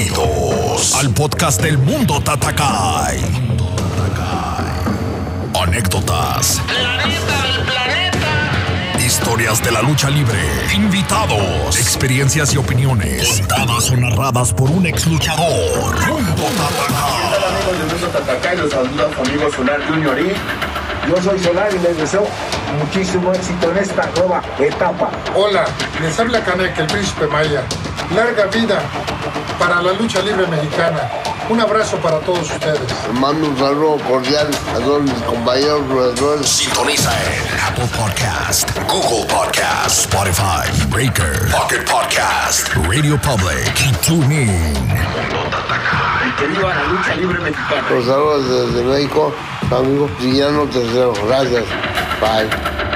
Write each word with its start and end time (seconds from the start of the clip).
Bienvenidos 0.00 0.94
al 0.94 1.12
podcast 1.12 1.60
del 1.60 1.76
Mundo 1.76 2.22
Tatakai. 2.22 3.20
Anécdotas. 5.60 6.58
Historias 8.98 9.62
de 9.62 9.72
la 9.72 9.82
lucha 9.82 10.08
libre. 10.08 10.38
Invitados. 10.74 11.78
Experiencias 11.78 12.54
y 12.54 12.56
opiniones. 12.56 13.40
Contadas 13.40 13.90
o 13.90 13.96
narradas 13.98 14.54
por 14.54 14.70
un 14.70 14.86
ex 14.86 15.06
luchador. 15.06 16.08
Mundo 16.08 16.44
Tatakai. 16.56 17.20
Hola 17.36 17.48
amigos 17.48 17.78
del 17.78 17.86
Mundo 17.86 18.06
Tatacay, 18.08 18.56
los 18.56 18.70
saluda 18.70 19.10
su 19.14 19.20
amigo 19.20 19.52
Solar 19.54 19.86
Junior 19.86 20.18
y 20.18 21.10
yo 21.10 21.22
soy 21.22 21.38
Solar 21.40 21.70
y 21.74 21.78
les 21.78 21.96
deseo 21.98 22.26
muchísimo 22.78 23.34
éxito 23.34 23.70
en 23.70 23.78
esta 23.78 24.08
nueva 24.16 24.42
etapa. 24.58 25.10
Hola, 25.34 25.66
les 26.00 26.18
habla 26.18 26.42
Canek, 26.42 26.78
el 26.78 26.86
príncipe 26.86 27.26
Maya. 27.26 27.64
Larga 28.14 28.46
vida 28.46 28.82
para 29.58 29.80
la 29.82 29.92
lucha 29.92 30.20
libre 30.22 30.46
mexicana. 30.48 31.08
Un 31.48 31.60
abrazo 31.60 31.96
para 31.98 32.18
todos 32.20 32.50
ustedes. 32.50 32.80
Mando 33.12 33.48
un 33.48 33.56
saludo 33.56 33.98
cordial 34.08 34.48
a 34.74 34.78
todos 34.78 35.02
mis 35.02 35.22
compañeros 35.22 35.86
luchadores. 35.88 36.48
Sintoniza 36.48 37.12
en 37.12 37.60
Apple 37.60 37.88
Podcast, 37.96 38.70
Google 38.88 39.26
Podcast, 39.32 40.06
Spotify, 40.06 40.86
Breaker, 40.88 41.50
Pocket 41.50 41.84
Podcast, 41.84 42.68
Radio 42.88 43.20
Public 43.20 43.80
y 43.88 43.92
TuneIn. 44.06 44.74
Y 46.26 46.30
que 46.36 46.46
viva 46.48 46.74
la 46.74 46.84
lucha 46.84 47.14
libre 47.14 47.38
mexicana. 47.40 47.90
Los 47.90 48.06
saludos 48.06 48.72
desde 48.72 48.84
México, 48.84 49.32
su 49.68 49.74
amigo 49.74 50.10
Villano 50.18 50.64
Tercero. 50.64 51.12
Gracias. 51.26 51.64
Bye. 52.20 52.89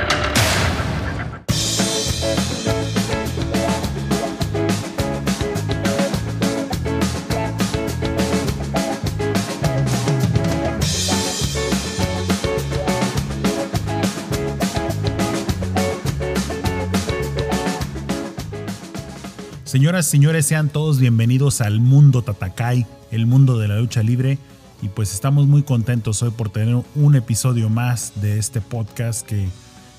Señoras 19.74 20.06
señores, 20.06 20.46
sean 20.46 20.68
todos 20.68 21.00
bienvenidos 21.00 21.60
al 21.60 21.80
mundo 21.80 22.22
Tatakai, 22.22 22.86
el 23.10 23.26
mundo 23.26 23.58
de 23.58 23.66
la 23.66 23.80
lucha 23.80 24.04
libre. 24.04 24.38
Y 24.82 24.88
pues 24.88 25.12
estamos 25.12 25.48
muy 25.48 25.64
contentos 25.64 26.22
hoy 26.22 26.30
por 26.30 26.48
tener 26.48 26.80
un 26.94 27.16
episodio 27.16 27.68
más 27.68 28.12
de 28.22 28.38
este 28.38 28.60
podcast 28.60 29.26
que 29.26 29.48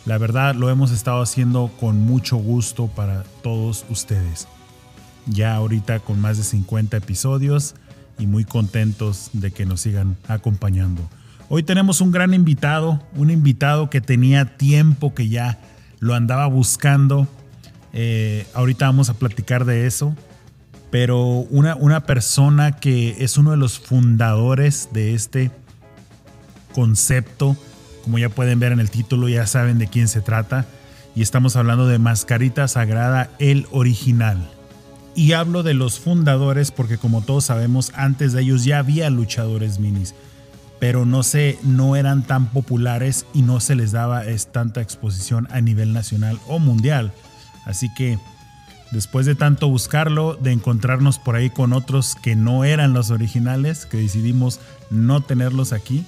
la 0.05 0.17
verdad 0.17 0.55
lo 0.55 0.69
hemos 0.69 0.91
estado 0.91 1.21
haciendo 1.21 1.69
con 1.77 1.99
mucho 1.99 2.37
gusto 2.37 2.87
para 2.87 3.25
todos 3.43 3.85
ustedes. 3.89 4.47
Ya 5.25 5.53
ahorita 5.55 5.99
con 5.99 6.21
más 6.21 6.37
de 6.37 6.43
50 6.43 6.95
episodios 6.95 7.75
y 8.17 8.27
muy 8.27 8.45
contentos 8.45 9.29
de 9.33 9.51
que 9.51 9.65
nos 9.65 9.81
sigan 9.81 10.15
acompañando. 10.29 11.01
Hoy 11.49 11.63
tenemos 11.63 11.99
un 11.99 12.11
gran 12.11 12.33
invitado, 12.33 13.03
un 13.13 13.29
invitado 13.29 13.89
que 13.89 13.99
tenía 13.99 14.55
tiempo 14.55 15.13
que 15.13 15.27
ya 15.27 15.59
lo 15.99 16.15
andaba 16.15 16.45
buscando. 16.45 17.27
Eh, 17.95 18.45
ahorita 18.53 18.85
vamos 18.85 19.09
a 19.09 19.15
platicar 19.15 19.65
de 19.65 19.87
eso. 19.87 20.15
Pero 20.91 21.19
una, 21.49 21.75
una 21.75 22.05
persona 22.05 22.73
que 22.73 23.15
es 23.19 23.37
uno 23.37 23.51
de 23.51 23.57
los 23.57 23.79
fundadores 23.79 24.89
de 24.93 25.15
este 25.15 25.49
concepto, 26.73 27.57
como 28.03 28.19
ya 28.19 28.29
pueden 28.29 28.59
ver 28.59 28.71
en 28.71 28.79
el 28.79 28.91
título, 28.91 29.27
ya 29.27 29.47
saben 29.47 29.79
de 29.79 29.87
quién 29.87 30.07
se 30.07 30.21
trata. 30.21 30.65
Y 31.15 31.21
estamos 31.21 31.55
hablando 31.55 31.87
de 31.87 31.97
Mascarita 31.97 32.67
Sagrada, 32.67 33.31
el 33.39 33.65
original. 33.71 34.51
Y 35.15 35.31
hablo 35.31 35.63
de 35.63 35.73
los 35.73 35.97
fundadores 35.99 36.71
porque 36.71 36.97
como 36.97 37.21
todos 37.21 37.45
sabemos, 37.45 37.93
antes 37.95 38.33
de 38.33 38.41
ellos 38.41 38.65
ya 38.65 38.79
había 38.79 39.09
luchadores 39.09 39.79
minis, 39.79 40.13
pero 40.79 41.05
no 41.05 41.23
se 41.23 41.57
no 41.63 41.95
eran 41.95 42.23
tan 42.23 42.47
populares 42.47 43.25
y 43.33 43.41
no 43.41 43.61
se 43.61 43.75
les 43.75 43.93
daba 43.93 44.25
es, 44.25 44.51
tanta 44.51 44.81
exposición 44.81 45.47
a 45.51 45.61
nivel 45.61 45.93
nacional 45.93 46.37
o 46.47 46.59
mundial. 46.59 47.13
Así 47.65 47.93
que 47.93 48.19
después 48.91 49.25
de 49.25 49.35
tanto 49.35 49.67
buscarlo, 49.67 50.35
de 50.35 50.51
encontrarnos 50.51 51.19
por 51.19 51.35
ahí 51.35 51.49
con 51.49 51.73
otros 51.73 52.15
que 52.15 52.35
no 52.35 52.63
eran 52.63 52.93
los 52.93 53.11
originales, 53.11 53.85
que 53.85 53.97
decidimos 53.97 54.59
no 54.89 55.21
tenerlos 55.21 55.73
aquí, 55.73 56.05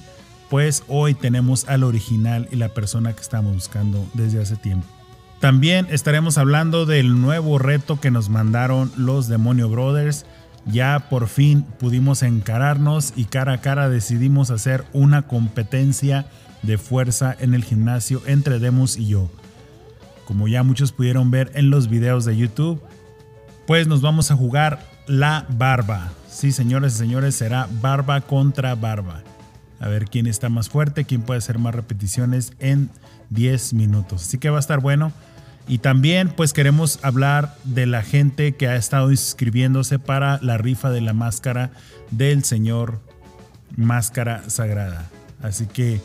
pues 0.50 0.84
hoy 0.88 1.13
tenemos 1.13 1.67
al 1.67 1.84
original 1.84 2.47
y 2.51 2.56
la 2.56 2.69
persona 2.69 3.13
que 3.13 3.22
estamos 3.22 3.53
buscando 3.53 4.06
desde 4.13 4.41
hace 4.41 4.56
tiempo. 4.56 4.88
También 5.40 5.88
estaremos 5.91 6.38
hablando 6.38 6.85
del 6.85 7.22
nuevo 7.22 7.59
reto 7.59 8.00
que 8.00 8.09
nos 8.09 8.29
mandaron 8.29 8.91
los 8.97 9.28
Demonio 9.28 9.69
Brothers. 9.69 10.25
Ya 10.66 11.07
por 11.09 11.28
fin 11.28 11.63
pudimos 11.79 12.23
encararnos 12.23 13.13
y 13.16 13.25
cara 13.25 13.53
a 13.53 13.62
cara 13.62 13.88
decidimos 13.90 14.50
hacer 14.50 14.84
una 14.94 15.23
competencia 15.23 16.25
de 16.63 16.78
fuerza 16.78 17.35
en 17.40 17.53
el 17.53 17.63
gimnasio 17.63 18.22
entre 18.25 18.59
Demus 18.59 18.97
y 18.97 19.07
yo. 19.07 19.29
Como 20.28 20.50
ya 20.50 20.62
muchos 20.62 20.92
pudieron 20.92 21.32
ver 21.32 21.54
en 21.56 21.70
los 21.70 21.88
videos 21.88 22.26
de 22.26 22.36
YouTube, 22.36 22.82
pues 23.66 23.88
nos 23.88 24.02
vamos 24.02 24.30
a 24.30 24.36
jugar 24.36 24.86
la 25.08 25.46
barba. 25.48 26.12
Sí, 26.28 26.52
señores 26.52 26.96
y 26.96 26.98
señores, 26.98 27.34
será 27.34 27.70
barba 27.82 28.20
contra 28.20 28.76
barba. 28.76 29.24
A 29.80 29.88
ver 29.88 30.04
quién 30.10 30.28
está 30.28 30.50
más 30.50 30.68
fuerte, 30.68 31.06
quién 31.06 31.22
puede 31.22 31.38
hacer 31.38 31.60
más 31.60 31.74
repeticiones 31.74 32.52
en 32.60 32.90
10 33.30 33.74
minutos. 33.74 34.24
Así 34.24 34.38
que 34.38 34.50
va 34.50 34.58
a 34.58 34.60
estar 34.60 34.82
bueno. 34.82 35.14
Y 35.66 35.78
también 35.78 36.28
pues 36.28 36.52
queremos 36.52 37.00
hablar 37.04 37.56
de 37.64 37.86
la 37.86 38.02
gente 38.02 38.54
que 38.56 38.68
ha 38.68 38.76
estado 38.76 39.12
inscribiéndose 39.12 39.98
para 39.98 40.40
la 40.42 40.58
rifa 40.58 40.90
de 40.90 41.00
la 41.00 41.14
máscara 41.14 41.72
del 42.12 42.44
señor 42.44 43.00
Máscara 43.78 44.50
Sagrada. 44.50 45.09
Así 45.42 45.68
que 45.68 46.02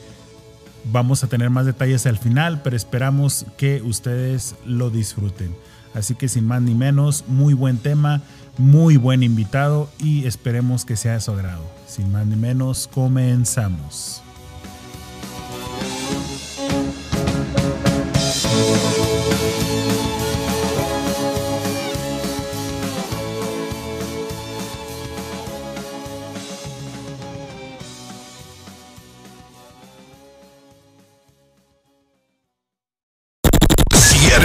vamos 0.85 1.25
a 1.25 1.29
tener 1.29 1.51
más 1.51 1.67
detalles 1.67 2.07
al 2.07 2.19
final, 2.19 2.63
pero 2.63 2.77
esperamos 2.77 3.47
que 3.57 3.83
ustedes 3.83 4.55
lo 4.65 4.91
disfruten. 4.91 5.55
Así 5.95 6.15
que 6.15 6.29
sin 6.29 6.47
más 6.47 6.63
ni 6.63 6.75
menos, 6.75 7.25
muy 7.29 7.55
buen 7.55 7.79
tema, 7.79 8.23
muy 8.59 8.97
buen 8.97 9.23
invitado 9.23 9.89
y 9.99 10.27
esperemos 10.27 10.85
que 10.85 10.97
sea 10.97 11.15
de 11.15 11.21
su 11.21 11.33
agrado. 11.33 11.65
Sin 11.87 12.11
más 12.11 12.27
ni 12.27 12.37
menos, 12.37 12.89
comenzamos. 12.93 14.23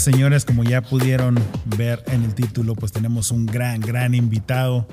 Señoras 0.00 0.44
señores, 0.44 0.44
como 0.44 0.64
ya 0.64 0.82
pudieron 0.82 1.38
ver 1.76 2.02
en 2.06 2.24
el 2.24 2.34
título, 2.34 2.74
pues 2.74 2.90
tenemos 2.90 3.30
un 3.30 3.46
gran, 3.46 3.80
gran 3.80 4.14
invitado 4.14 4.88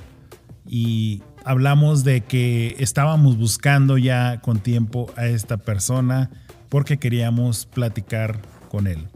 y 0.67 1.23
hablamos 1.43 2.03
de 2.03 2.21
que 2.21 2.75
estábamos 2.79 3.37
buscando 3.37 3.97
ya 3.97 4.41
con 4.41 4.59
tiempo 4.59 5.11
a 5.15 5.25
esta 5.25 5.57
persona 5.57 6.29
porque 6.69 6.99
queríamos 6.99 7.65
platicar 7.65 8.41
con 8.69 8.85
él. 8.85 9.07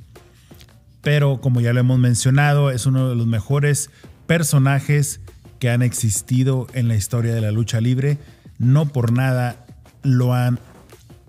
Pero 1.02 1.40
como 1.40 1.62
ya 1.62 1.74
lo 1.74 1.82
hemos 1.82 2.00
mencionado, 2.00 2.72
es 2.72 2.86
uno 2.86 3.10
de 3.10 3.16
los 3.16 3.28
mejores 3.28 3.92
personajes 4.26 5.22
que 5.60 5.70
han 5.70 5.84
existido 5.84 6.68
en 6.74 6.88
la 6.88 6.96
historia 6.96 7.34
de 7.34 7.42
la 7.42 7.52
lucha 7.52 7.80
libre. 7.80 8.18
No 8.58 8.88
por 8.88 9.12
nada 9.12 9.66
lo 10.02 10.34
han 10.34 10.60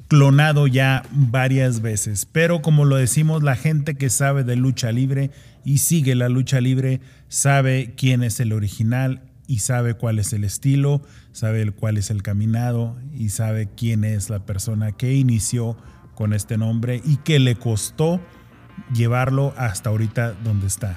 clonado 0.08 0.66
ya 0.66 1.02
varias 1.10 1.80
veces. 1.80 2.26
Pero 2.30 2.62
como 2.62 2.84
lo 2.84 2.96
decimos, 2.96 3.42
la 3.42 3.56
gente 3.56 3.94
que 3.94 4.10
sabe 4.10 4.44
de 4.44 4.56
lucha 4.56 4.92
libre 4.92 5.30
y 5.64 5.78
sigue 5.78 6.14
la 6.14 6.28
lucha 6.28 6.60
libre 6.60 7.00
sabe 7.28 7.94
quién 7.96 8.22
es 8.22 8.40
el 8.40 8.52
original 8.52 9.22
y 9.46 9.60
sabe 9.60 9.94
cuál 9.94 10.18
es 10.18 10.32
el 10.32 10.44
estilo, 10.44 11.02
sabe 11.32 11.70
cuál 11.70 11.96
es 11.96 12.10
el 12.10 12.22
caminado 12.22 12.96
y 13.14 13.30
sabe 13.30 13.68
quién 13.76 14.04
es 14.04 14.30
la 14.30 14.40
persona 14.40 14.92
que 14.92 15.14
inició 15.14 15.76
con 16.14 16.32
este 16.32 16.56
nombre 16.56 17.00
y 17.04 17.16
que 17.18 17.38
le 17.38 17.56
costó 17.56 18.20
llevarlo 18.92 19.54
hasta 19.56 19.90
ahorita 19.90 20.32
donde 20.44 20.66
está. 20.66 20.96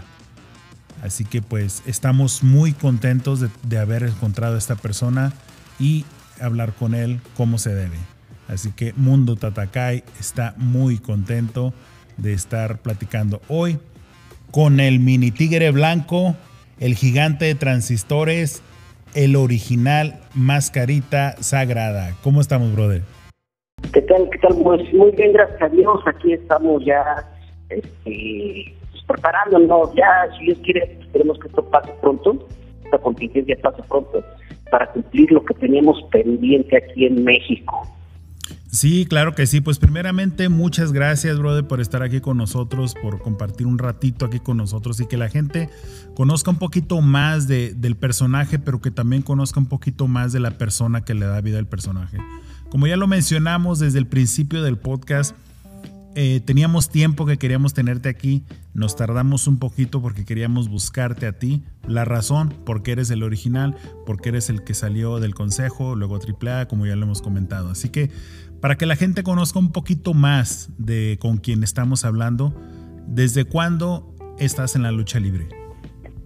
Así 1.03 1.23
que 1.23 1.41
pues 1.41 1.83
estamos 1.85 2.43
muy 2.43 2.73
contentos 2.73 3.39
de, 3.39 3.49
de 3.63 3.77
haber 3.77 4.03
encontrado 4.03 4.55
a 4.55 4.57
esta 4.57 4.75
persona 4.75 5.31
y 5.79 6.05
hablar 6.41 6.73
con 6.73 6.93
él 6.93 7.21
como 7.35 7.57
se 7.57 7.73
debe. 7.73 7.97
Así 8.49 8.71
que 8.71 8.93
Mundo 8.97 9.35
Tatakai 9.35 10.03
está 10.19 10.55
muy 10.57 10.97
contento 10.97 11.71
de 12.17 12.33
estar 12.33 12.79
platicando 12.79 13.41
hoy 13.47 13.77
con 14.51 14.79
el 14.79 14.99
mini 14.99 15.29
tigre 15.29 15.69
blanco, 15.69 16.35
el 16.79 16.95
gigante 16.95 17.45
de 17.45 17.53
transistores, 17.53 18.63
el 19.13 19.35
original 19.35 20.19
mascarita 20.33 21.35
sagrada. 21.41 22.15
¿Cómo 22.23 22.41
estamos, 22.41 22.73
brother? 22.73 23.03
¿Qué 23.93 24.01
tal? 24.01 24.27
¿Qué 24.31 24.39
tal? 24.39 24.57
Pues 24.63 24.93
muy 24.93 25.11
bien, 25.11 25.31
gracias 25.31 25.61
a 25.61 25.69
Dios. 25.69 25.99
Aquí 26.07 26.33
estamos 26.33 26.83
ya 26.83 27.03
este, 27.69 28.75
pues, 28.91 29.03
preparándonos. 29.07 29.93
Ya, 29.93 30.27
si 30.37 30.45
Dios 30.45 30.57
quiere, 30.63 30.97
esperemos 30.99 31.37
que 31.39 31.47
esto 31.47 31.63
pase 31.69 31.91
pronto, 32.01 32.47
esta 32.83 32.97
contingencia 32.97 33.55
pase 33.61 33.83
pronto, 33.87 34.23
para 34.71 34.91
cumplir 34.91 35.31
lo 35.31 35.45
que 35.45 35.53
teníamos 35.53 36.01
pendiente 36.11 36.77
aquí 36.77 37.05
en 37.05 37.23
México. 37.23 37.87
Sí, 38.71 39.07
claro 39.07 39.33
que 39.33 39.47
sí. 39.47 39.61
Pues 39.61 39.79
primeramente, 39.79 40.47
muchas 40.47 40.91
gracias, 40.91 41.39
brother, 41.39 41.65
por 41.65 41.81
estar 41.81 42.03
aquí 42.03 42.21
con 42.21 42.37
nosotros, 42.37 42.93
por 43.01 43.19
compartir 43.19 43.65
un 43.65 43.79
ratito 43.79 44.25
aquí 44.25 44.39
con 44.39 44.57
nosotros 44.57 44.99
y 44.99 45.07
que 45.07 45.17
la 45.17 45.27
gente 45.27 45.69
conozca 46.15 46.51
un 46.51 46.57
poquito 46.57 47.01
más 47.01 47.47
de, 47.47 47.73
del 47.73 47.95
personaje, 47.95 48.59
pero 48.59 48.79
que 48.79 48.91
también 48.91 49.23
conozca 49.23 49.59
un 49.59 49.65
poquito 49.65 50.07
más 50.07 50.33
de 50.33 50.39
la 50.39 50.51
persona 50.51 51.01
que 51.01 51.15
le 51.15 51.25
da 51.25 51.41
vida 51.41 51.57
al 51.57 51.67
personaje. 51.67 52.17
Como 52.69 52.85
ya 52.85 52.95
lo 52.95 53.07
mencionamos 53.07 53.79
desde 53.79 53.97
el 53.97 54.05
principio 54.05 54.61
del 54.61 54.77
podcast, 54.77 55.35
eh, 56.15 56.41
teníamos 56.43 56.89
tiempo 56.89 57.25
que 57.25 57.37
queríamos 57.37 57.73
tenerte 57.73 58.09
aquí, 58.09 58.43
nos 58.73 58.95
tardamos 58.95 59.47
un 59.47 59.57
poquito 59.57 60.01
porque 60.01 60.25
queríamos 60.25 60.67
buscarte 60.67 61.27
a 61.27 61.33
ti. 61.33 61.63
La 61.87 62.03
razón, 62.03 62.53
porque 62.65 62.91
eres 62.91 63.09
el 63.09 63.23
original, 63.23 63.75
porque 64.05 64.29
eres 64.29 64.49
el 64.49 64.63
que 64.63 64.73
salió 64.73 65.19
del 65.19 65.33
consejo, 65.33 65.95
luego 65.95 66.19
AAA, 66.19 66.67
como 66.67 66.85
ya 66.85 66.95
lo 66.95 67.05
hemos 67.05 67.21
comentado. 67.21 67.69
Así 67.69 67.89
que 67.89 68.11
para 68.61 68.75
que 68.75 68.85
la 68.85 68.95
gente 68.95 69.23
conozca 69.23 69.59
un 69.59 69.71
poquito 69.71 70.13
más 70.13 70.69
de 70.77 71.17
con 71.21 71.37
quién 71.37 71.63
estamos 71.63 72.05
hablando, 72.05 72.53
¿desde 73.07 73.45
cuándo 73.45 74.13
estás 74.37 74.75
en 74.75 74.83
la 74.83 74.91
lucha 74.91 75.19
libre? 75.19 75.47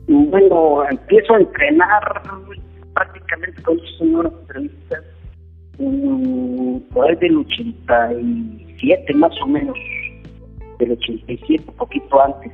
Bueno, 0.08 0.84
empiezo 0.90 1.36
a 1.36 1.40
entrenar 1.40 2.24
prácticamente 2.94 3.62
con 3.62 3.78
sus 3.80 4.02
entrevistas 4.02 5.04
por 6.94 7.10
ahí 7.10 7.16
del 7.16 7.38
87 7.38 9.14
más 9.16 9.32
o 9.42 9.48
menos, 9.48 9.76
del 10.80 10.92
87, 10.92 11.64
un 11.68 11.76
poquito 11.76 12.22
antes, 12.22 12.52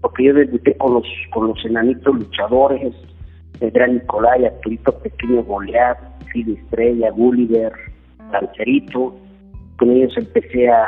porque 0.00 0.24
yo 0.24 0.34
debuté 0.34 0.76
con 0.76 0.94
los, 0.94 1.06
con 1.32 1.48
los 1.48 1.64
enanitos 1.64 2.14
luchadores, 2.14 2.94
gran 3.60 3.94
Nicolai, 3.94 4.44
Arturito 4.44 4.92
Pequeño 4.98 5.42
Goliat, 5.44 5.98
Fide 6.32 6.52
Estrella, 6.54 7.10
Gulliver, 7.10 7.72
Lancerito, 8.32 9.16
con 9.78 9.90
ellos 9.90 10.16
empecé 10.16 10.68
a, 10.68 10.84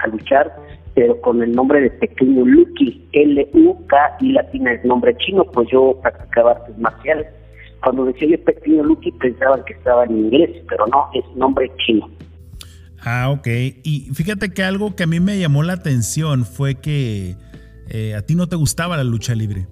a, 0.00 0.06
luchar, 0.08 0.52
pero 0.94 1.20
con 1.20 1.42
el 1.42 1.52
nombre 1.52 1.80
de 1.80 1.90
Pequeño 1.90 2.44
Lucky, 2.44 3.08
L-U-K 3.12 4.16
y 4.20 4.32
latina 4.32 4.72
es 4.72 4.84
nombre 4.84 5.16
chino, 5.18 5.44
pues 5.44 5.68
yo 5.70 5.98
practicaba 6.02 6.52
artes 6.52 6.76
marciales. 6.78 7.26
Cuando 7.82 8.04
decía 8.04 8.28
yo 8.30 8.44
Pequeño 8.44 8.84
Lucky 8.84 9.10
pensaban 9.12 9.64
que 9.64 9.74
estaba 9.74 10.04
en 10.04 10.26
inglés, 10.26 10.50
pero 10.68 10.86
no, 10.86 11.08
es 11.14 11.24
nombre 11.36 11.70
chino. 11.84 12.08
Ah, 13.04 13.30
ok. 13.30 13.48
Y 13.82 14.10
fíjate 14.14 14.50
que 14.50 14.62
algo 14.62 14.94
que 14.94 15.02
a 15.02 15.06
mí 15.06 15.18
me 15.18 15.38
llamó 15.38 15.62
la 15.62 15.72
atención 15.72 16.44
fue 16.44 16.76
que 16.76 17.36
eh, 17.88 18.14
a 18.14 18.22
ti 18.22 18.36
no 18.36 18.48
te 18.48 18.56
gustaba 18.56 18.96
la 18.96 19.04
lucha 19.04 19.34
libre. 19.34 19.66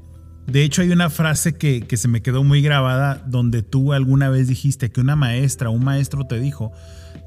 De 0.47 0.65
hecho, 0.65 0.83
hay 0.83 0.91
una 0.91 1.11
frase 1.11 1.57
que, 1.57 1.83
que, 1.83 1.97
se 1.97 2.09
me 2.09 2.23
quedó 2.23 2.43
muy 2.43 2.61
grabada 2.61 3.23
donde 3.27 3.63
tú 3.63 3.93
alguna 3.93 4.31
vez 4.31 4.49
dijiste 4.49 4.91
que 4.91 5.01
una 5.01 5.15
maestra, 5.15 5.71
un 5.71 5.85
maestro 5.85 6.27
te 6.27 6.41
dijo 6.41 6.73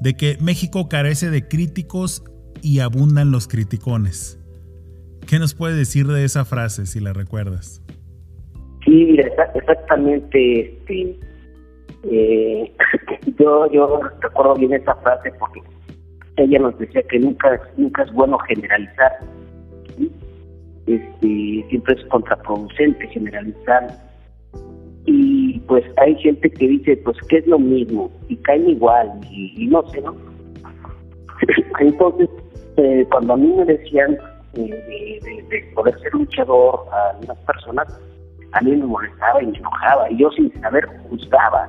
de 0.00 0.14
que 0.14 0.36
México 0.40 0.88
carece 0.88 1.30
de 1.30 1.46
críticos 1.46 2.24
y 2.62 2.80
abundan 2.80 3.30
los 3.30 3.48
criticones. 3.48 4.40
¿Qué 5.26 5.38
nos 5.38 5.54
puedes 5.54 5.76
decir 5.76 6.06
de 6.06 6.24
esa 6.24 6.44
frase, 6.44 6.86
si 6.86 7.00
la 7.00 7.12
recuerdas? 7.12 7.82
Sí, 8.84 9.18
exactamente. 9.54 10.60
Este, 10.60 11.18
eh, 12.04 12.72
yo, 13.38 13.70
yo 13.72 14.00
recuerdo 14.20 14.54
bien 14.54 14.74
esa 14.74 14.94
frase 14.96 15.32
porque 15.38 15.62
ella 16.36 16.58
nos 16.58 16.78
decía 16.78 17.02
que 17.08 17.18
nunca, 17.18 17.60
nunca 17.76 18.02
es 18.02 18.12
bueno 18.12 18.38
generalizar. 18.40 19.12
Este, 20.86 21.64
siempre 21.70 21.94
es 21.94 22.04
contraproducente 22.08 23.08
generalizar. 23.08 24.03
Y 25.06 25.58
pues 25.60 25.84
hay 25.98 26.14
gente 26.16 26.50
que 26.50 26.68
dice, 26.68 26.96
pues 26.98 27.16
que 27.28 27.38
es 27.38 27.46
lo 27.46 27.58
mismo, 27.58 28.10
y 28.28 28.36
caen 28.36 28.70
igual, 28.70 29.10
y, 29.30 29.66
no 29.66 29.86
sé, 29.90 30.00
¿no? 30.00 30.14
Entonces, 31.80 32.28
eh, 32.76 33.06
cuando 33.10 33.34
a 33.34 33.36
mí 33.36 33.48
me 33.48 33.64
decían 33.66 34.16
eh, 34.54 35.20
de, 35.22 35.42
de, 35.50 35.72
poder 35.74 35.98
ser 36.00 36.14
luchador 36.14 36.80
a 36.90 37.10
algunas 37.10 37.38
personas, 37.38 38.00
a 38.52 38.60
mí 38.62 38.70
me 38.70 38.86
molestaba 38.86 39.42
y 39.42 39.46
me 39.46 39.58
enojaba, 39.58 40.10
y 40.10 40.16
yo 40.16 40.30
sin 40.30 40.52
saber 40.60 40.86
juzgaba. 41.08 41.68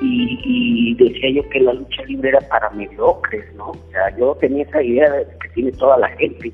Y, 0.00 0.38
y, 0.44 0.94
decía 0.94 1.30
yo 1.30 1.48
que 1.50 1.60
la 1.60 1.72
lucha 1.74 2.02
libre 2.04 2.30
era 2.30 2.40
para 2.48 2.70
mediocres, 2.70 3.44
¿no? 3.54 3.70
O 3.70 3.90
sea, 3.90 4.16
yo 4.16 4.34
tenía 4.40 4.64
esa 4.64 4.82
idea 4.82 5.10
de 5.10 5.26
que 5.40 5.48
tiene 5.50 5.72
toda 5.72 5.96
la 5.98 6.08
gente. 6.08 6.52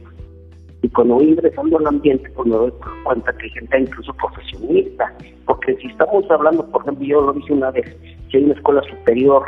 Y 0.83 0.89
cuando 0.91 1.15
voy 1.15 1.31
ingresando 1.31 1.79
al 1.79 1.87
ambiente, 1.87 2.31
pues 2.31 2.49
me 2.49 2.57
doy 2.57 2.73
cuenta 3.05 3.33
que 3.37 3.49
gente 3.51 3.81
incluso 3.81 4.13
profesionista. 4.15 5.13
Porque 5.47 5.77
si 5.77 5.89
estamos 5.89 6.31
hablando, 6.31 6.65
por 6.71 6.83
ejemplo, 6.83 7.05
yo 7.05 7.21
lo 7.21 7.33
dije 7.33 7.53
una 7.53 7.71
vez, 7.71 7.97
si 8.31 8.37
hay 8.37 8.45
una 8.45 8.55
escuela 8.55 8.83
superior 8.83 9.43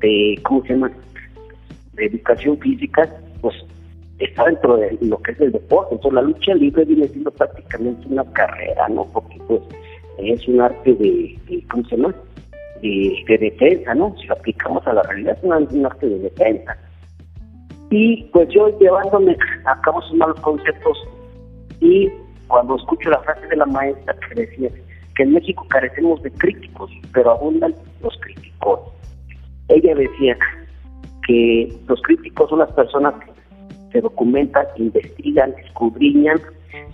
de, 0.00 0.40
¿cómo 0.44 0.62
se 0.62 0.74
llama?, 0.74 0.92
de 1.94 2.06
educación 2.06 2.58
física, 2.58 3.08
pues 3.40 3.54
está 4.18 4.44
dentro 4.44 4.76
de 4.76 4.96
lo 5.00 5.18
que 5.18 5.32
es 5.32 5.40
el 5.40 5.52
deporte. 5.52 5.94
Entonces 5.94 6.14
la 6.14 6.22
lucha 6.22 6.54
libre 6.54 6.84
viene 6.84 7.08
siendo 7.08 7.30
prácticamente 7.32 8.06
una 8.08 8.24
carrera, 8.32 8.88
¿no? 8.88 9.04
Porque 9.12 9.38
pues 9.48 9.60
es 10.18 10.46
un 10.46 10.60
arte 10.60 10.94
de, 10.94 11.64
¿cómo 11.70 11.84
se 11.84 11.96
llama?, 11.96 12.14
de, 12.80 13.24
de, 13.28 13.38
defensa, 13.38 13.94
¿no? 13.94 14.14
Si 14.20 14.26
lo 14.26 14.34
aplicamos 14.34 14.86
a 14.86 14.92
la 14.92 15.02
realidad, 15.02 15.36
es 15.38 15.44
un, 15.44 15.78
un 15.78 15.86
arte 15.86 16.08
de 16.08 16.18
defensa. 16.18 16.76
Y 17.92 18.24
pues 18.32 18.48
yo 18.48 18.70
llevándome 18.78 19.36
a 19.66 19.78
cabo 19.82 20.00
esos 20.00 20.14
malos 20.14 20.40
conceptos 20.40 20.96
y 21.78 22.08
cuando 22.48 22.76
escucho 22.76 23.10
la 23.10 23.20
frase 23.20 23.46
de 23.48 23.56
la 23.56 23.66
maestra 23.66 24.16
que 24.28 24.40
decía 24.40 24.70
que 25.14 25.22
en 25.24 25.34
México 25.34 25.66
carecemos 25.68 26.22
de 26.22 26.30
críticos, 26.30 26.90
pero 27.12 27.32
abundan 27.32 27.74
los 28.00 28.18
críticos. 28.20 28.80
Ella 29.68 29.94
decía 29.94 30.38
que 31.26 31.70
los 31.86 32.00
críticos 32.00 32.48
son 32.48 32.60
las 32.60 32.72
personas 32.72 33.12
que 33.26 33.32
se 33.92 34.00
documentan, 34.00 34.64
investigan, 34.76 35.54
escudriñan, 35.62 36.40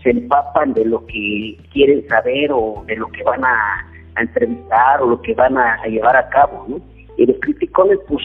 se 0.02 0.10
empapan 0.10 0.74
de 0.74 0.84
lo 0.84 1.06
que 1.06 1.58
quieren 1.72 2.08
saber 2.08 2.50
o 2.52 2.82
de 2.88 2.96
lo 2.96 3.06
que 3.06 3.22
van 3.22 3.44
a, 3.44 3.84
entrevistar 4.20 5.00
o 5.00 5.10
lo 5.10 5.22
que 5.22 5.32
van 5.34 5.56
a, 5.56 5.74
a, 5.74 5.86
llevar 5.86 6.16
a 6.16 6.28
cabo, 6.30 6.66
¿no? 6.66 6.80
Y 7.16 7.26
los 7.26 7.36
criticones, 7.38 8.00
pues, 8.08 8.20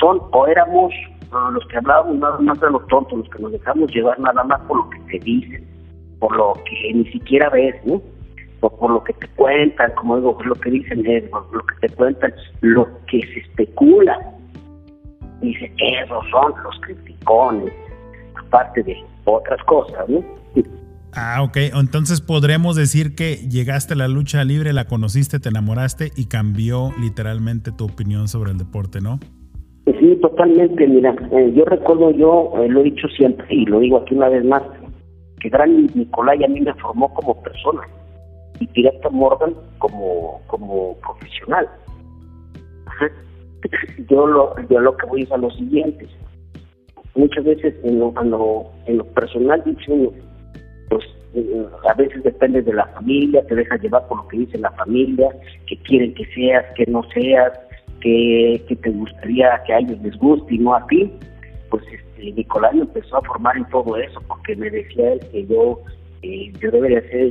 son 0.00 0.20
o 0.32 0.46
éramos 0.48 0.92
los 1.30 1.66
que 1.68 1.76
hablábamos 1.76 2.16
nada 2.16 2.38
más 2.40 2.60
de 2.60 2.70
los 2.70 2.86
tontos, 2.88 3.18
los 3.18 3.28
que 3.28 3.42
nos 3.42 3.52
dejamos 3.52 3.92
llevar 3.92 4.18
nada 4.20 4.42
más 4.44 4.60
por 4.62 4.78
lo 4.78 4.90
que 4.90 4.98
te 5.10 5.24
dicen, 5.24 5.66
por 6.18 6.36
lo 6.36 6.54
que 6.64 6.92
ni 6.92 7.04
siquiera 7.12 7.48
ves, 7.50 7.74
¿no? 7.84 8.02
O 8.60 8.76
por 8.76 8.90
lo 8.90 9.02
que 9.04 9.12
te 9.14 9.28
cuentan, 9.28 9.92
como 9.94 10.16
digo, 10.16 10.38
lo 10.44 10.54
que 10.54 10.70
dicen, 10.70 11.02
por 11.30 11.54
lo 11.54 11.64
que 11.64 11.88
te 11.88 11.94
cuentan, 11.94 12.32
lo 12.60 12.86
que 13.06 13.20
se 13.20 13.40
especula. 13.40 14.18
dice, 15.40 15.72
esos 15.78 16.24
son 16.30 16.52
los 16.62 16.78
criticones, 16.80 17.72
aparte 18.36 18.82
de 18.82 18.96
otras 19.24 19.62
cosas, 19.64 20.08
¿no? 20.08 20.22
Ah, 21.12 21.42
ok. 21.42 21.56
Entonces 21.74 22.20
podremos 22.20 22.76
decir 22.76 23.14
que 23.14 23.36
llegaste 23.36 23.94
a 23.94 23.96
la 23.96 24.08
lucha 24.08 24.44
libre, 24.44 24.72
la 24.72 24.84
conociste, 24.84 25.40
te 25.40 25.48
enamoraste 25.48 26.12
y 26.14 26.26
cambió 26.26 26.92
literalmente 27.00 27.72
tu 27.72 27.86
opinión 27.86 28.28
sobre 28.28 28.52
el 28.52 28.58
deporte, 28.58 29.00
¿no? 29.00 29.18
Sí, 29.86 30.16
totalmente. 30.20 30.86
Mira, 30.86 31.14
eh, 31.32 31.52
yo 31.54 31.64
recuerdo, 31.64 32.10
yo 32.10 32.52
eh, 32.56 32.68
lo 32.68 32.80
he 32.80 32.84
dicho 32.84 33.08
siempre 33.08 33.46
y 33.50 33.64
lo 33.66 33.80
digo 33.80 33.98
aquí 33.98 34.14
una 34.14 34.28
vez 34.28 34.44
más, 34.44 34.62
que 35.40 35.48
Gran 35.48 35.86
Nicolai 35.94 36.44
a 36.44 36.48
mí 36.48 36.60
me 36.60 36.74
formó 36.74 37.12
como 37.14 37.40
persona 37.42 37.82
y 38.60 38.66
Pirata 38.66 39.08
Morgan 39.10 39.54
como, 39.78 40.40
como 40.46 40.96
profesional. 40.98 41.68
Yo 44.08 44.26
lo, 44.26 44.54
yo 44.70 44.80
lo 44.80 44.96
que 44.96 45.06
voy 45.06 45.22
es 45.22 45.30
a 45.30 45.36
lo 45.36 45.50
siguiente. 45.50 46.08
Muchas 47.14 47.44
veces 47.44 47.74
en 47.84 48.00
lo, 48.00 48.14
en 48.86 48.96
lo, 48.96 49.04
personal 49.12 49.62
dice 49.66 50.10
pues 50.88 51.04
eh, 51.34 51.66
a 51.86 51.94
veces 51.94 52.22
depende 52.22 52.62
de 52.62 52.72
la 52.72 52.86
familia, 52.86 53.44
te 53.46 53.54
dejas 53.54 53.82
llevar 53.82 54.08
por 54.08 54.16
lo 54.16 54.28
que 54.28 54.38
dice 54.38 54.56
la 54.56 54.70
familia, 54.72 55.28
que 55.66 55.76
quieren 55.82 56.14
que 56.14 56.24
seas, 56.34 56.64
que 56.74 56.86
no 56.86 57.02
seas, 57.12 57.52
que, 58.00 58.76
te 58.82 58.90
gustaría 58.90 59.62
que 59.66 59.72
a 59.72 59.78
ellos 59.78 60.00
les 60.02 60.16
guste 60.16 60.54
y 60.54 60.58
no 60.58 60.74
a 60.74 60.86
ti. 60.86 61.10
Pues 61.70 61.84
este, 61.92 62.32
Nicolás 62.32 62.72
empezó 62.74 63.18
a 63.18 63.22
formar 63.22 63.56
en 63.56 63.64
todo 63.66 63.96
eso 63.96 64.20
porque 64.26 64.56
me 64.56 64.70
decía 64.70 65.12
él 65.12 65.20
que 65.30 65.46
yo 65.46 65.80
eh, 66.22 66.52
yo 66.60 66.70
debería 66.70 67.00
ser 67.02 67.30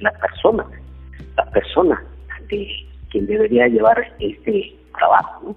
la 0.00 0.10
persona, 0.12 0.66
la 1.36 1.50
persona 1.50 2.02
de 2.48 2.66
quien 3.10 3.26
debería 3.26 3.68
llevar 3.68 4.12
este 4.18 4.74
trabajo. 4.96 5.54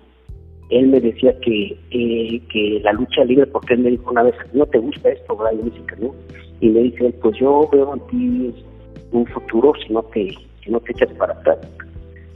Él 0.70 0.88
me 0.88 1.02
decía 1.02 1.38
que, 1.40 1.78
eh, 1.92 2.42
que 2.52 2.80
la 2.84 2.94
lucha 2.94 3.26
libre, 3.26 3.48
porque 3.48 3.74
él 3.74 3.82
me 3.82 3.90
dijo 3.90 4.12
una 4.12 4.24
vez, 4.24 4.36
no 4.54 4.66
te 4.68 4.78
gusta 4.78 5.10
esto, 5.10 5.36
¿verdad? 5.36 5.54
Y 5.54 5.64
me 5.64 5.70
dice 5.72 5.86
que 5.88 5.96
no. 5.98 6.16
Y 6.62 6.70
me 6.70 6.80
dice, 6.82 7.14
pues 7.22 7.38
yo 7.40 7.68
veo 7.72 7.94
en 7.94 8.08
ti 8.08 8.64
un 9.12 9.26
futuro 9.28 9.74
si 9.86 9.92
no 9.92 10.04
te, 10.04 10.30
si 10.64 10.72
no 10.72 10.80
te 10.80 10.92
echas 10.92 11.12
para 11.18 11.34
atrás. 11.34 11.58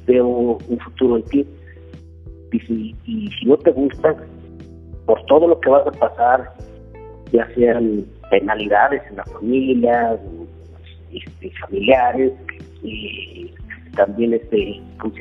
Veo 0.08 0.28
un 0.28 0.80
futuro 0.80 1.18
en 1.18 1.24
ti. 1.24 1.46
Dice, 2.56 2.74
y 3.06 3.30
si 3.38 3.46
no 3.46 3.58
te 3.58 3.72
gusta, 3.72 4.16
por 5.06 5.22
todo 5.26 5.48
lo 5.48 5.60
que 5.60 5.70
vas 5.70 5.86
a 5.86 5.92
pasar, 5.92 6.54
ya 7.34 7.46
sean 7.54 8.06
penalidades 8.30 9.02
en 9.10 9.18
la 9.18 9.26
familia, 9.26 10.18
este, 11.12 11.52
familiares, 11.60 12.32
y 12.82 13.52
también 13.98 14.36
este, 14.36 14.82
¿cómo? 15.00 15.14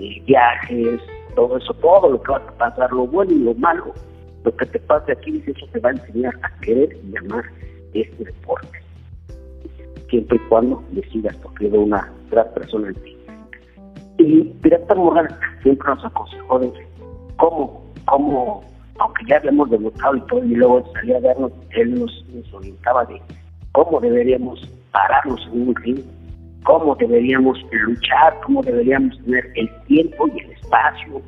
Eh, 0.00 0.22
viajes, 0.26 1.00
todo 1.36 1.58
eso, 1.58 1.72
todo 1.74 2.10
lo 2.10 2.22
que 2.22 2.32
va 2.32 2.38
a 2.38 2.58
pasar, 2.58 2.92
lo 2.92 3.06
bueno 3.06 3.30
y 3.30 3.38
lo 3.38 3.54
malo, 3.54 3.94
lo 4.44 4.56
que 4.56 4.66
te 4.66 4.80
pase 4.80 5.12
aquí, 5.12 5.40
eso 5.46 5.66
te 5.72 5.78
va 5.78 5.90
a 5.90 5.92
enseñar 5.92 6.34
a 6.42 6.60
querer 6.60 6.96
y 7.04 7.16
amar 7.18 7.44
este 7.94 8.24
deporte. 8.24 8.80
Siempre 10.10 10.38
y 10.38 10.48
cuando 10.48 10.82
decidas, 10.90 11.36
porque 11.36 11.68
de 11.68 11.78
una 11.78 12.12
gran 12.30 12.52
persona 12.52 12.88
en 12.88 12.94
ti. 12.96 13.17
Y 14.18 14.42
Pirata 14.62 14.94
Moral 14.96 15.28
siempre 15.62 15.88
nos 15.88 16.04
aconsejó 16.04 16.58
de 16.58 16.72
cómo, 17.36 17.82
cómo 18.04 18.64
aunque 18.98 19.24
ya 19.28 19.36
habíamos 19.36 19.70
debutado 19.70 20.16
y 20.16 20.20
todo, 20.22 20.44
y 20.44 20.56
luego 20.56 20.84
salía 20.92 21.18
a 21.18 21.20
vernos, 21.20 21.52
él 21.70 22.00
nos, 22.00 22.24
orientaba 22.52 23.04
de 23.04 23.22
cómo 23.72 24.00
deberíamos 24.00 24.60
pararnos 24.90 25.48
en 25.52 25.68
un 25.68 25.74
ring, 25.76 26.00
cómo 26.64 26.96
deberíamos 26.96 27.58
luchar, 27.70 28.40
cómo 28.44 28.60
deberíamos 28.62 29.16
tener 29.24 29.52
el 29.54 29.70
tiempo 29.86 30.26
y 30.34 30.40
el 30.40 30.50
espacio. 30.50 31.22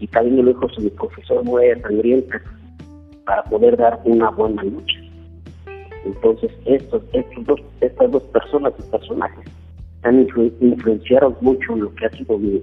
Y 0.00 0.06
también 0.06 0.44
lo 0.44 0.52
dijo 0.52 0.68
su 0.70 0.88
profesor 0.94 1.44
muy 1.44 1.66
sangrienta 1.82 2.40
para 3.26 3.42
poder 3.44 3.76
dar 3.76 4.00
una 4.04 4.30
buena 4.30 4.62
lucha. 4.62 4.98
Entonces, 6.06 6.50
estos, 6.64 7.02
estos 7.12 7.44
dos, 7.44 7.60
estas 7.82 8.10
dos 8.10 8.22
personas 8.22 8.72
y 8.78 8.90
personajes 8.90 9.57
han 10.02 10.26
influenciado 10.60 11.36
mucho 11.40 11.76
lo 11.76 11.94
que 11.94 12.06
ha 12.06 12.10
sido 12.10 12.38
mi, 12.38 12.62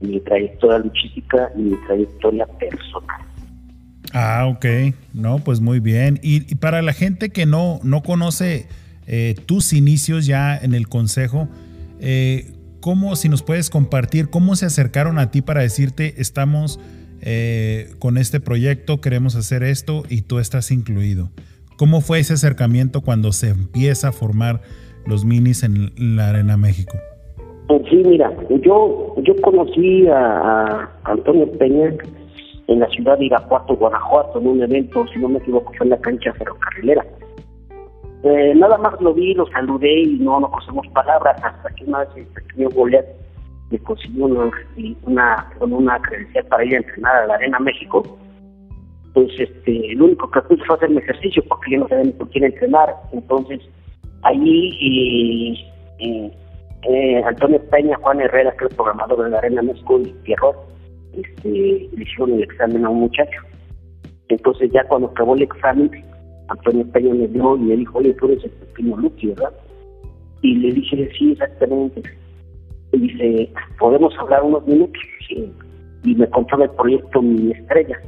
mi 0.00 0.20
trayectoria 0.20 0.78
luchística 0.78 1.50
y 1.56 1.62
mi 1.62 1.76
trayectoria 1.86 2.46
personal. 2.46 3.20
Ah, 4.12 4.46
ok. 4.46 4.94
No, 5.12 5.38
pues 5.40 5.60
muy 5.60 5.80
bien. 5.80 6.18
Y, 6.22 6.54
para 6.56 6.82
la 6.82 6.92
gente 6.92 7.30
que 7.30 7.46
no, 7.46 7.80
no 7.82 8.02
conoce 8.02 8.68
eh, 9.06 9.34
tus 9.46 9.72
inicios 9.72 10.26
ya 10.26 10.56
en 10.56 10.74
el 10.74 10.88
consejo, 10.88 11.48
eh, 12.00 12.52
¿cómo, 12.80 13.16
si 13.16 13.28
nos 13.28 13.42
puedes 13.42 13.70
compartir, 13.70 14.30
cómo 14.30 14.56
se 14.56 14.66
acercaron 14.66 15.18
a 15.18 15.30
ti 15.30 15.42
para 15.42 15.60
decirte, 15.60 16.14
estamos 16.18 16.80
eh, 17.20 17.94
con 17.98 18.18
este 18.18 18.40
proyecto, 18.40 19.00
queremos 19.00 19.36
hacer 19.36 19.62
esto 19.62 20.04
y 20.08 20.22
tú 20.22 20.38
estás 20.38 20.70
incluido? 20.70 21.30
¿Cómo 21.76 22.00
fue 22.00 22.20
ese 22.20 22.32
acercamiento 22.32 23.02
cuando 23.02 23.32
se 23.32 23.50
empieza 23.50 24.08
a 24.08 24.12
formar 24.12 24.62
los 25.06 25.24
minis 25.24 25.62
en 25.62 26.16
la 26.16 26.30
Arena 26.30 26.56
México? 26.56 26.96
Pues 27.68 27.82
sí, 27.90 27.96
mira, 27.96 28.32
yo 28.62 29.14
yo 29.22 29.34
conocí 29.42 30.06
a, 30.08 30.88
Antonio 31.04 31.50
Peña 31.58 31.92
en 32.68 32.80
la 32.80 32.88
ciudad 32.88 33.18
de 33.18 33.26
Irapuato, 33.26 33.76
Guanajuato, 33.76 34.38
en 34.38 34.46
un 34.46 34.62
evento, 34.62 35.06
si 35.12 35.18
no 35.18 35.28
me 35.28 35.38
equivoco, 35.38 35.72
fue 35.76 35.86
en 35.86 35.90
la 35.90 35.98
cancha 35.98 36.32
ferrocarrilera. 36.34 37.04
Eh, 38.22 38.54
nada 38.56 38.78
más 38.78 39.00
lo 39.00 39.14
vi, 39.14 39.34
lo 39.34 39.46
saludé 39.48 40.02
y 40.02 40.18
no 40.18 40.40
nos 40.40 40.50
conocemos 40.50 40.86
palabras 40.88 41.36
hasta 41.44 41.68
que 41.74 41.84
una 41.84 42.00
vez 42.00 42.08
el 42.16 42.26
pequeño 42.26 42.70
Goliat 42.70 43.06
me 43.70 43.78
consiguió 43.78 44.26
una, 44.26 44.50
una, 45.04 45.50
una 45.60 45.98
credencial 46.00 46.44
para 46.46 46.64
ir 46.64 46.74
a 46.74 46.78
entrenar 46.78 47.16
a 47.16 47.26
la 47.26 47.34
Arena 47.34 47.58
México. 47.60 48.02
Pues 49.12 49.28
este, 49.38 49.94
lo 49.94 50.06
único 50.06 50.30
que 50.30 50.40
puse 50.42 50.64
fue 50.64 50.76
hacer 50.76 50.90
mi 50.90 50.98
ejercicio 50.98 51.42
porque 51.48 51.72
yo 51.72 51.78
no 51.80 51.88
sabía 51.88 52.04
ni 52.04 52.12
por 52.12 52.28
quién 52.30 52.44
entrenar. 52.44 52.94
Entonces, 53.12 53.60
ahí 54.26 54.70
y 54.80 56.30
eh, 56.88 57.22
Antonio 57.24 57.60
Peña, 57.70 57.96
Juan 58.00 58.20
Herrera, 58.20 58.52
que 58.52 58.64
es 58.64 58.70
el 58.70 58.76
programador 58.76 59.24
de 59.24 59.30
la 59.30 59.38
Arena 59.38 59.62
México, 59.62 60.00
y 60.00 60.12
Pierrot, 60.24 60.56
este, 61.14 61.48
le 61.48 62.02
hicieron 62.02 62.34
el 62.34 62.42
examen 62.42 62.84
a 62.84 62.90
un 62.90 63.00
muchacho. 63.00 63.40
Entonces 64.28 64.70
ya 64.72 64.84
cuando 64.84 65.08
acabó 65.08 65.34
el 65.34 65.42
examen, 65.42 65.90
Antonio 66.48 66.86
Peña 66.92 67.14
me 67.14 67.26
dio 67.28 67.56
y 67.56 67.60
me 67.60 67.76
dijo, 67.76 67.98
oye, 67.98 68.14
tú 68.14 68.26
eres 68.26 68.44
el 68.44 68.50
pequeño 68.50 68.96
Lucky, 68.98 69.28
¿verdad? 69.28 69.52
Y 70.42 70.54
le 70.56 70.72
dije, 70.72 71.10
sí, 71.18 71.32
exactamente. 71.32 72.02
Y 72.92 72.98
dice, 72.98 73.52
¿podemos 73.78 74.14
hablar 74.18 74.44
unos 74.44 74.66
minutos? 74.66 75.02
Y 76.04 76.14
me 76.14 76.28
contaba 76.30 76.64
el 76.64 76.70
proyecto 76.70 77.20
Mi 77.20 77.50
Estrella. 77.50 78.00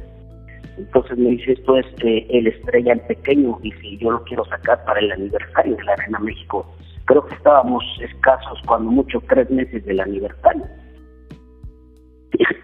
Entonces 0.79 1.17
me 1.17 1.29
dice, 1.29 1.51
esto 1.51 1.77
es 1.77 1.85
eh, 2.03 2.25
el 2.29 2.47
Estrella 2.47 2.93
en 2.93 2.99
pequeño, 3.01 3.59
y 3.61 3.71
si 3.73 3.97
yo 3.97 4.11
lo 4.11 4.23
quiero 4.23 4.45
sacar 4.45 4.83
para 4.85 4.99
el 4.99 5.11
aniversario 5.11 5.75
de 5.75 5.83
la 5.83 5.93
Arena 5.93 6.19
México 6.19 6.65
creo 7.09 7.25
que 7.25 7.33
estábamos 7.33 7.83
escasos, 8.01 8.59
cuando 8.67 8.91
mucho, 8.91 9.19
tres 9.27 9.49
meses 9.49 9.83
del 9.83 9.99
aniversario. 9.99 10.63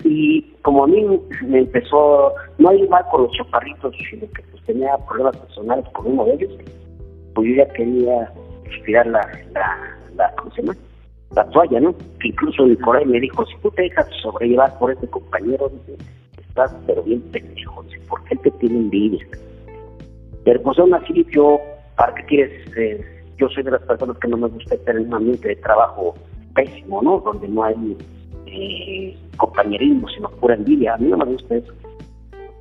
Y 0.03 0.53
como 0.61 0.83
a 0.83 0.87
mí 0.87 1.03
me 1.47 1.59
empezó, 1.59 2.31
no 2.59 2.69
hay 2.69 2.87
mal 2.87 3.03
con 3.09 3.23
los 3.23 3.31
chaparritos, 3.31 3.95
sino 4.07 4.31
que 4.33 4.43
pues 4.51 4.63
tenía 4.65 4.95
problemas 5.07 5.35
personales 5.37 5.85
con 5.93 6.05
uno 6.05 6.25
de 6.25 6.33
ellos, 6.33 6.51
pues 7.33 7.49
yo 7.49 7.55
ya 7.55 7.67
quería 7.73 8.31
tirar 8.85 9.07
la, 9.07 9.27
la, 9.53 9.97
la, 10.15 10.31
¿cómo 10.35 10.51
se 10.51 10.61
llama? 10.61 10.75
la 11.35 11.49
toalla, 11.49 11.79
¿no? 11.79 11.95
Que 12.19 12.27
incluso 12.27 12.67
Nicolai 12.67 13.03
me 13.05 13.19
dijo, 13.19 13.43
si 13.47 13.57
tú 13.63 13.71
te 13.71 13.81
dejas 13.81 14.07
sobrellevar 14.21 14.77
por 14.77 14.91
este 14.91 15.07
compañero, 15.07 15.71
estás 16.41 16.75
pero 16.85 17.03
bien 17.03 17.21
pendejo, 17.31 17.83
porque 18.09 18.33
él 18.33 18.39
te 18.41 18.51
tiene 18.51 18.75
envidia. 18.77 19.25
Pero 20.43 20.61
pues 20.61 20.77
aún 20.79 20.93
así 20.93 21.25
yo, 21.31 21.59
¿para 21.95 22.13
qué 22.15 22.23
quieres 22.25 22.77
eh, 22.77 23.03
yo 23.37 23.49
soy 23.49 23.63
de 23.63 23.71
las 23.71 23.81
personas 23.81 24.17
que 24.19 24.27
no 24.27 24.37
me 24.37 24.47
gusta 24.47 24.75
estar 24.75 24.95
en 24.95 25.07
un 25.07 25.13
ambiente 25.13 25.49
de 25.49 25.55
trabajo 25.57 26.15
pésimo, 26.53 27.01
¿no? 27.01 27.19
Donde 27.19 27.47
no 27.47 27.63
hay 27.63 27.97
eh, 28.45 29.17
compañerismo, 29.37 30.07
sino 30.09 30.29
pura 30.29 30.55
envidia. 30.55 30.93
A 30.93 30.97
mí 30.97 31.09
no 31.09 31.17
me 31.17 31.25
gusta 31.25 31.55
eso. 31.55 31.73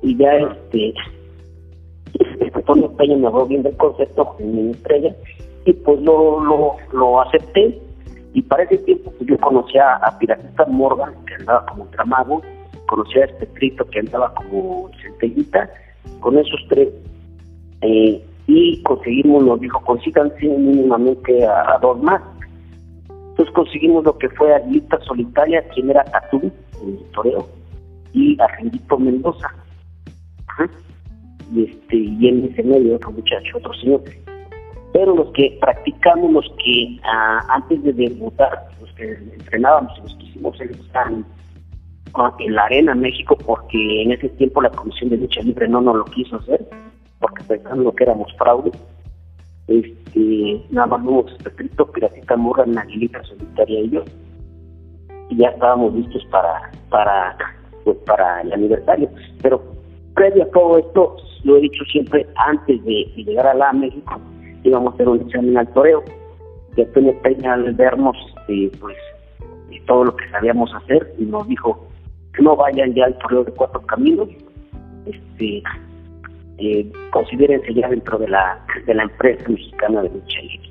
Y 0.01 0.17
ya 0.17 0.33
este, 0.33 0.93
Antonio 2.53 2.91
Peña 2.97 3.17
me 3.17 3.27
habló 3.27 3.45
bien 3.45 3.63
del 3.63 3.75
concepto 3.77 4.35
en 4.39 4.55
mi 4.55 4.71
estrella 4.71 5.15
y 5.65 5.73
pues 5.73 6.01
lo, 6.01 6.43
lo, 6.43 6.75
lo 6.93 7.21
acepté. 7.21 7.79
Y 8.33 8.41
para 8.41 8.63
ese 8.63 8.79
tiempo 8.79 9.11
pues, 9.17 9.29
yo 9.29 9.37
conocía 9.37 9.95
a 9.95 10.17
Piratista 10.19 10.65
Morgan, 10.65 11.13
que 11.25 11.35
andaba 11.35 11.65
como 11.67 11.85
tramago, 11.87 12.41
conocía 12.87 13.23
a 13.23 13.27
Espetrito, 13.27 13.85
que 13.85 13.99
andaba 13.99 14.33
como 14.33 14.89
centellita. 15.01 15.69
Con 16.19 16.37
esos 16.37 16.59
tres 16.69 16.89
eh, 17.81 18.23
y 18.47 18.81
conseguimos, 18.83 19.43
nos 19.43 19.59
dijo, 19.59 19.79
consíganse 19.81 20.45
mínimamente 20.45 21.45
a, 21.45 21.77
dos 21.81 22.01
más. 22.01 22.21
Entonces 23.09 23.53
conseguimos 23.53 24.03
lo 24.05 24.17
que 24.17 24.29
fue 24.29 24.53
Aguilita 24.53 24.99
Solitaria, 25.01 25.67
quien 25.69 25.89
era 25.89 26.03
Tatú, 26.05 26.51
el 26.83 26.99
toreo, 27.13 27.47
y 28.13 28.37
a 28.39 28.47
Mendoza. 28.97 29.47
Y, 31.53 31.63
este, 31.63 31.95
y 31.95 32.27
en 32.27 32.45
ese 32.45 32.63
medio 32.63 32.95
otro 32.95 33.11
muchacho, 33.11 33.57
otro 33.57 33.73
señor. 33.73 34.03
Pero 34.93 35.15
los 35.15 35.31
que 35.33 35.57
practicamos, 35.59 36.31
los 36.31 36.49
que 36.63 36.97
ah, 37.03 37.41
antes 37.49 37.83
de 37.83 37.93
debutar, 37.93 38.69
los 38.79 38.91
que 38.93 39.11
entrenábamos 39.11 39.97
los 40.01 40.15
que 40.15 40.23
hicimos 40.23 40.61
el 40.61 40.69
examen, 40.71 41.25
en 42.39 42.55
la 42.55 42.63
Arena 42.63 42.95
México 42.95 43.37
porque 43.45 44.01
en 44.01 44.11
ese 44.11 44.29
tiempo 44.29 44.61
la 44.61 44.69
Comisión 44.69 45.09
de 45.09 45.17
Lucha 45.17 45.41
Libre 45.41 45.67
no 45.67 45.81
nos 45.81 45.95
lo 45.97 46.05
quiso 46.05 46.37
hacer 46.37 46.65
porque 47.19 47.43
pensando 47.43 47.93
que 47.93 48.03
éramos 48.03 48.31
fraude. 48.37 48.71
Este, 49.67 50.61
nada 50.69 50.87
más 50.87 51.05
hubo 51.05 51.25
escrito 51.27 51.91
Piratita 51.91 52.35
Morgan, 52.35 52.77
Aguilita 52.77 53.23
Solitaria 53.23 53.79
y 53.81 53.89
yo. 53.89 54.03
Y 55.29 55.37
ya 55.37 55.49
estábamos 55.49 55.93
listos 55.95 56.23
para, 56.31 56.71
para, 56.89 57.35
pues, 57.83 57.97
para 58.05 58.41
el 58.41 58.53
aniversario. 58.53 59.09
Pero 59.41 59.61
previo 60.13 60.43
a 60.43 60.51
todo 60.51 60.77
esto, 60.77 61.17
lo 61.43 61.57
he 61.57 61.61
dicho 61.61 61.83
siempre, 61.91 62.27
antes 62.35 62.83
de, 62.85 63.05
llegar 63.15 63.47
a 63.47 63.55
la 63.55 63.73
México, 63.73 64.19
íbamos 64.63 64.93
a 64.93 64.95
hacer 64.95 65.09
un 65.09 65.21
examen 65.21 65.57
al 65.57 65.73
toreo. 65.73 66.03
Y 66.77 66.81
Antonio 66.81 67.19
Peña 67.23 67.53
al 67.53 67.73
vernos, 67.73 68.15
este, 68.47 68.77
pues, 68.79 68.97
todo 69.87 70.05
lo 70.05 70.15
que 70.15 70.27
sabíamos 70.29 70.73
hacer, 70.73 71.13
y 71.17 71.25
nos 71.25 71.47
dijo 71.47 71.87
no 72.43 72.55
vayan 72.55 72.93
ya 72.93 73.05
al 73.05 73.17
toreo 73.19 73.43
de 73.43 73.51
cuatro 73.51 73.81
caminos, 73.81 74.29
este, 75.05 75.63
eh, 76.57 76.91
considérense 77.11 77.73
ya 77.73 77.89
dentro 77.89 78.17
de 78.17 78.27
la, 78.27 78.65
de 78.85 78.93
la 78.93 79.03
empresa 79.03 79.47
mexicana 79.49 80.01
de 80.03 80.09
lucha 80.09 80.41
libre. 80.41 80.69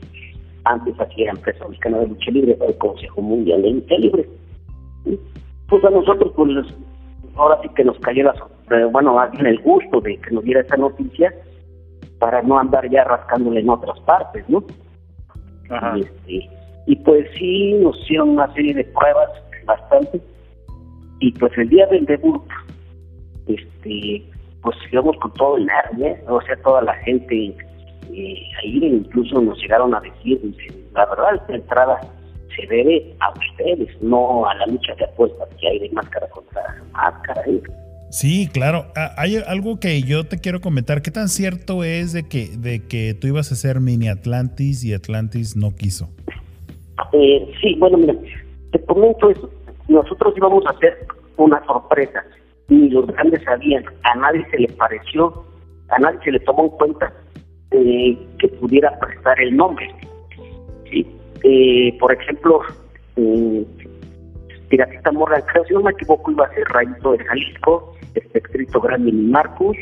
Antes 0.65 0.99
hacía 0.99 1.31
empresa 1.31 1.67
mexicana 1.69 1.99
de 1.99 2.09
lucha 2.09 2.31
libre, 2.31 2.57
el 2.67 2.79
Consejo 2.79 3.21
Mundial 3.21 3.63
de 3.63 3.71
Lucha 3.71 3.95
Libre. 3.97 4.29
Pues 5.69 5.85
a 5.85 5.91
nosotros, 5.91 6.33
pues 6.35 6.51
ahora 7.37 7.61
sí 7.63 7.69
que 7.77 7.85
nos 7.85 7.99
cayó 7.99 8.25
la, 8.25 8.35
bueno, 8.87 9.15
más 9.15 9.31
bien 9.33 9.47
el 9.47 9.61
gusto 9.61 10.01
de 10.01 10.17
que 10.19 10.31
nos 10.31 10.45
diera 10.45 10.61
esa 10.61 10.77
noticia 10.77 11.35
para 12.19 12.43
no 12.43 12.59
andar 12.59 12.89
ya 12.89 13.05
rascándole 13.05 13.61
en 13.61 13.69
otras 13.69 13.99
partes, 14.01 14.49
¿no? 14.49 14.65
Y, 15.97 16.01
este, 16.01 16.49
y 16.87 16.97
pues 16.97 17.29
sí, 17.37 17.75
nos 17.75 17.99
hicieron 18.03 18.31
una 18.31 18.53
serie 18.55 18.75
de 18.75 18.85
pruebas 18.85 19.31
bastante. 19.67 20.21
Y 21.21 21.33
pues 21.33 21.53
el 21.57 21.69
día 21.69 21.87
del 21.87 22.05
debut, 22.07 22.43
este, 23.47 24.25
pues 24.63 24.77
íbamos 24.93 25.17
con 25.19 25.33
todo 25.35 25.57
el 25.57 25.67
nervio, 25.67 26.07
¿eh? 26.07 26.25
o 26.27 26.41
sea, 26.43 26.57
toda 26.63 26.83
la 26.83 26.95
gente 26.95 27.55
eh, 28.13 28.37
ahí 28.63 28.79
incluso 28.83 29.41
nos 29.41 29.59
llegaron 29.61 29.95
a 29.95 30.01
decir, 30.01 30.41
la 30.95 31.07
verdad, 31.07 31.35
esta 31.35 31.55
entrada 31.55 32.01
se 32.55 32.67
debe 32.67 33.15
a 33.21 33.31
ustedes, 33.31 34.03
no 34.03 34.47
a 34.47 34.55
la 34.55 34.67
lucha 34.67 34.95
de 34.95 35.05
apuestas 35.05 35.49
que 35.61 35.69
hay 35.69 35.79
de 35.81 35.91
máscara 35.91 36.29
contra 36.29 36.63
máscara. 36.93 37.43
¿eh? 37.47 37.63
Sí, 38.11 38.49
claro. 38.53 38.87
Ah, 38.95 39.13
hay 39.17 39.37
algo 39.37 39.81
que 39.81 40.01
yo 40.03 40.25
te 40.25 40.39
quiero 40.39 40.61
comentar. 40.61 41.03
¿Qué 41.03 41.11
tan 41.11 41.29
cierto 41.29 41.83
es 41.83 42.13
de 42.13 42.29
que, 42.29 42.49
de 42.57 42.87
que 42.87 43.15
tú 43.15 43.27
ibas 43.27 43.51
a 43.51 43.57
ser 43.57 43.81
mini 43.81 44.09
Atlantis 44.09 44.85
y 44.85 44.95
Atlantis 44.95 45.57
no 45.57 45.75
quiso? 45.75 46.11
Eh, 47.13 47.53
sí, 47.61 47.75
bueno, 47.79 47.99
mira, 47.99 48.15
te 48.71 48.79
comento 48.85 49.31
eso. 49.31 49.51
Nosotros 49.89 50.35
íbamos 50.37 50.65
a 50.67 50.71
hacer 50.71 51.07
una 51.37 51.65
sorpresa 51.67 52.25
ni 52.69 52.89
los 52.91 53.07
grandes 53.07 53.43
sabían, 53.45 53.85
a 54.05 54.15
nadie 54.17 54.45
se 54.51 54.59
le 54.59 54.69
pareció, 54.69 55.45
a 55.89 55.99
nadie 55.99 56.19
se 56.25 56.33
le 56.33 56.41
tomó 56.41 56.65
en 56.65 56.71
cuenta 56.71 57.13
eh, 57.71 58.19
que 58.39 58.49
pudiera 58.49 58.99
prestar 58.99 59.41
el 59.41 59.57
nombre. 59.57 59.95
¿sí? 60.91 61.07
Eh, 61.43 61.97
por 61.99 62.13
ejemplo, 62.13 62.61
eh, 63.17 63.67
Piratita 64.69 65.13
Morgan, 65.13 65.43
creo, 65.53 65.65
si 65.67 65.75
no 65.75 65.83
me 65.83 65.91
equivoco, 65.91 66.31
iba 66.31 66.47
a 66.47 66.55
ser 66.55 66.65
Rayito 66.69 67.13
de 67.13 67.25
Jalisco, 67.25 67.95
Espectrito 68.15 68.81
Gran 68.81 69.05
Mini 69.05 69.31
Marcus, 69.31 69.77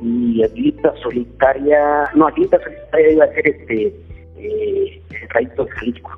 y 0.00 0.42
Aguilita 0.42 0.94
Solitaria, 1.02 2.10
no, 2.14 2.26
Aguilita 2.26 2.60
Solitaria 2.62 3.12
iba 3.12 3.24
a 3.24 3.32
ser 3.32 3.48
este 3.48 3.94
eh, 4.36 5.02
Rayito 5.30 5.64
de 5.64 5.70
Jalisco. 5.70 6.10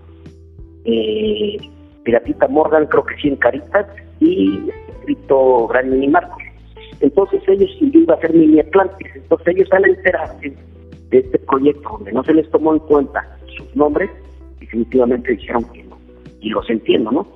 Eh, 0.87 1.57
Piratita 2.05 2.49
Morgan, 2.49 2.87
creo 2.87 3.05
que 3.05 3.17
sí 3.17 3.29
en 3.29 3.37
Caritas, 3.37 3.87
y 4.21 4.71
escrito 4.89 5.67
Gran 5.69 5.91
Mini 5.91 6.09
Marcos. 6.09 6.43
Entonces 7.01 7.43
ellos 7.49 7.71
iban 7.81 8.17
a 8.17 8.21
ser 8.21 8.33
mini 8.33 8.61
Atlantis. 8.61 9.09
Entonces 9.15 9.49
ellos 9.49 9.69
al 9.73 9.85
enterarse 9.85 10.55
de 11.11 11.19
este 11.19 11.39
proyecto 11.41 11.89
donde 11.91 12.13
no 12.13 12.25
se 12.25 12.35
les 12.35 12.51
tomó 12.51 12.73
en 12.73 12.81
cuenta 12.81 13.37
sus 13.57 13.77
nombres, 13.77 14.11
definitivamente 14.61 15.33
dijeron 15.33 15.65
que 15.73 15.83
no. 15.85 15.99
Y 16.41 16.51
los 16.51 16.69
entiendo, 16.71 17.11
¿no? 17.11 17.27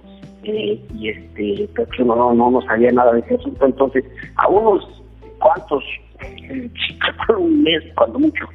Eh, 0.45 0.81
y 0.95 1.09
este, 1.09 1.69
yo 1.99 2.05
no, 2.05 2.33
no, 2.33 2.51
no 2.51 2.63
sabía 2.63 2.93
nada 2.93 3.13
de 3.13 3.21
ese 3.21 3.35
asunto. 3.35 3.67
Entonces, 3.67 4.05
a 4.37 4.49
unos 4.49 5.03
cuantos, 5.39 5.85
un 7.39 7.63
mes, 7.63 7.83
cuando 7.97 8.19
mucho, 8.19 8.47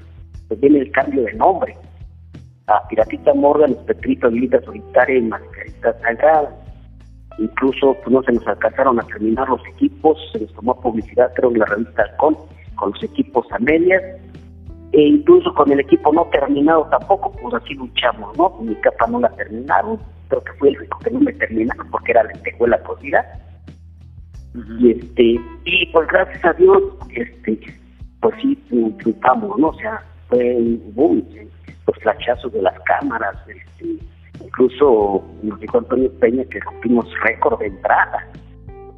pues 0.47 0.59
viene 0.59 0.79
el 0.79 0.91
cambio 0.91 1.23
de 1.23 1.33
nombre. 1.33 1.75
A 2.67 2.87
Piratita 2.87 3.33
Morgan, 3.33 3.75
Petrito 3.85 4.27
Habilita 4.27 4.61
Solitaria 4.61 5.17
y 5.17 5.21
Mascarita 5.23 5.93
Sagrada 5.99 6.63
Incluso 7.39 7.95
pues, 8.03 8.09
no 8.09 8.21
se 8.23 8.33
nos 8.33 8.47
alcanzaron 8.47 8.99
a 8.99 9.03
terminar 9.03 9.49
los 9.49 9.65
equipos, 9.67 10.17
se 10.31 10.39
les 10.39 10.53
tomó 10.53 10.79
publicidad, 10.79 11.31
creo, 11.35 11.51
en 11.51 11.59
la 11.59 11.65
revista 11.65 12.03
Alcon, 12.03 12.37
con 12.75 12.91
los 12.91 13.03
equipos 13.03 13.45
a 13.51 13.59
medias, 13.59 14.01
e 14.91 15.01
incluso 15.01 15.51
con 15.55 15.71
el 15.71 15.79
equipo 15.79 16.13
no 16.13 16.25
terminado 16.25 16.87
tampoco, 16.91 17.31
pues 17.31 17.55
así 17.55 17.73
luchamos, 17.73 18.37
¿no? 18.37 18.55
Mi 18.61 18.75
capa 18.75 19.07
no 19.07 19.19
la 19.19 19.29
terminaron, 19.29 19.97
creo 20.27 20.43
que 20.43 20.53
fue 20.53 20.69
el 20.69 20.77
único 20.77 20.99
que 20.99 21.11
no 21.11 21.19
me 21.21 21.33
terminaron 21.33 21.89
porque 21.89 22.11
era 22.11 22.23
lentejuela 22.23 22.77
cocida. 22.83 23.25
Y 24.79 24.91
este, 24.91 25.39
y 25.65 25.87
pues 25.91 26.07
gracias 26.09 26.45
a 26.45 26.53
Dios, 26.53 26.83
este, 27.15 27.59
pues 28.21 28.35
sí 28.39 28.55
triunfamos, 28.99 29.57
¿no? 29.57 29.69
O 29.69 29.73
sea, 29.73 30.03
fue 30.29 30.55
un 30.55 30.93
boom, 30.93 31.25
los 31.93 32.03
flachazos 32.03 32.51
de 32.53 32.61
las 32.61 32.79
cámaras, 32.81 33.35
este, 33.47 33.97
Incluso 34.43 35.23
nos 35.41 35.59
dijo 35.59 35.77
Antonio 35.77 36.11
Peña 36.19 36.43
que 36.45 36.59
rompimos 36.59 37.05
récord 37.23 37.59
de 37.59 37.67
entrada 37.67 38.27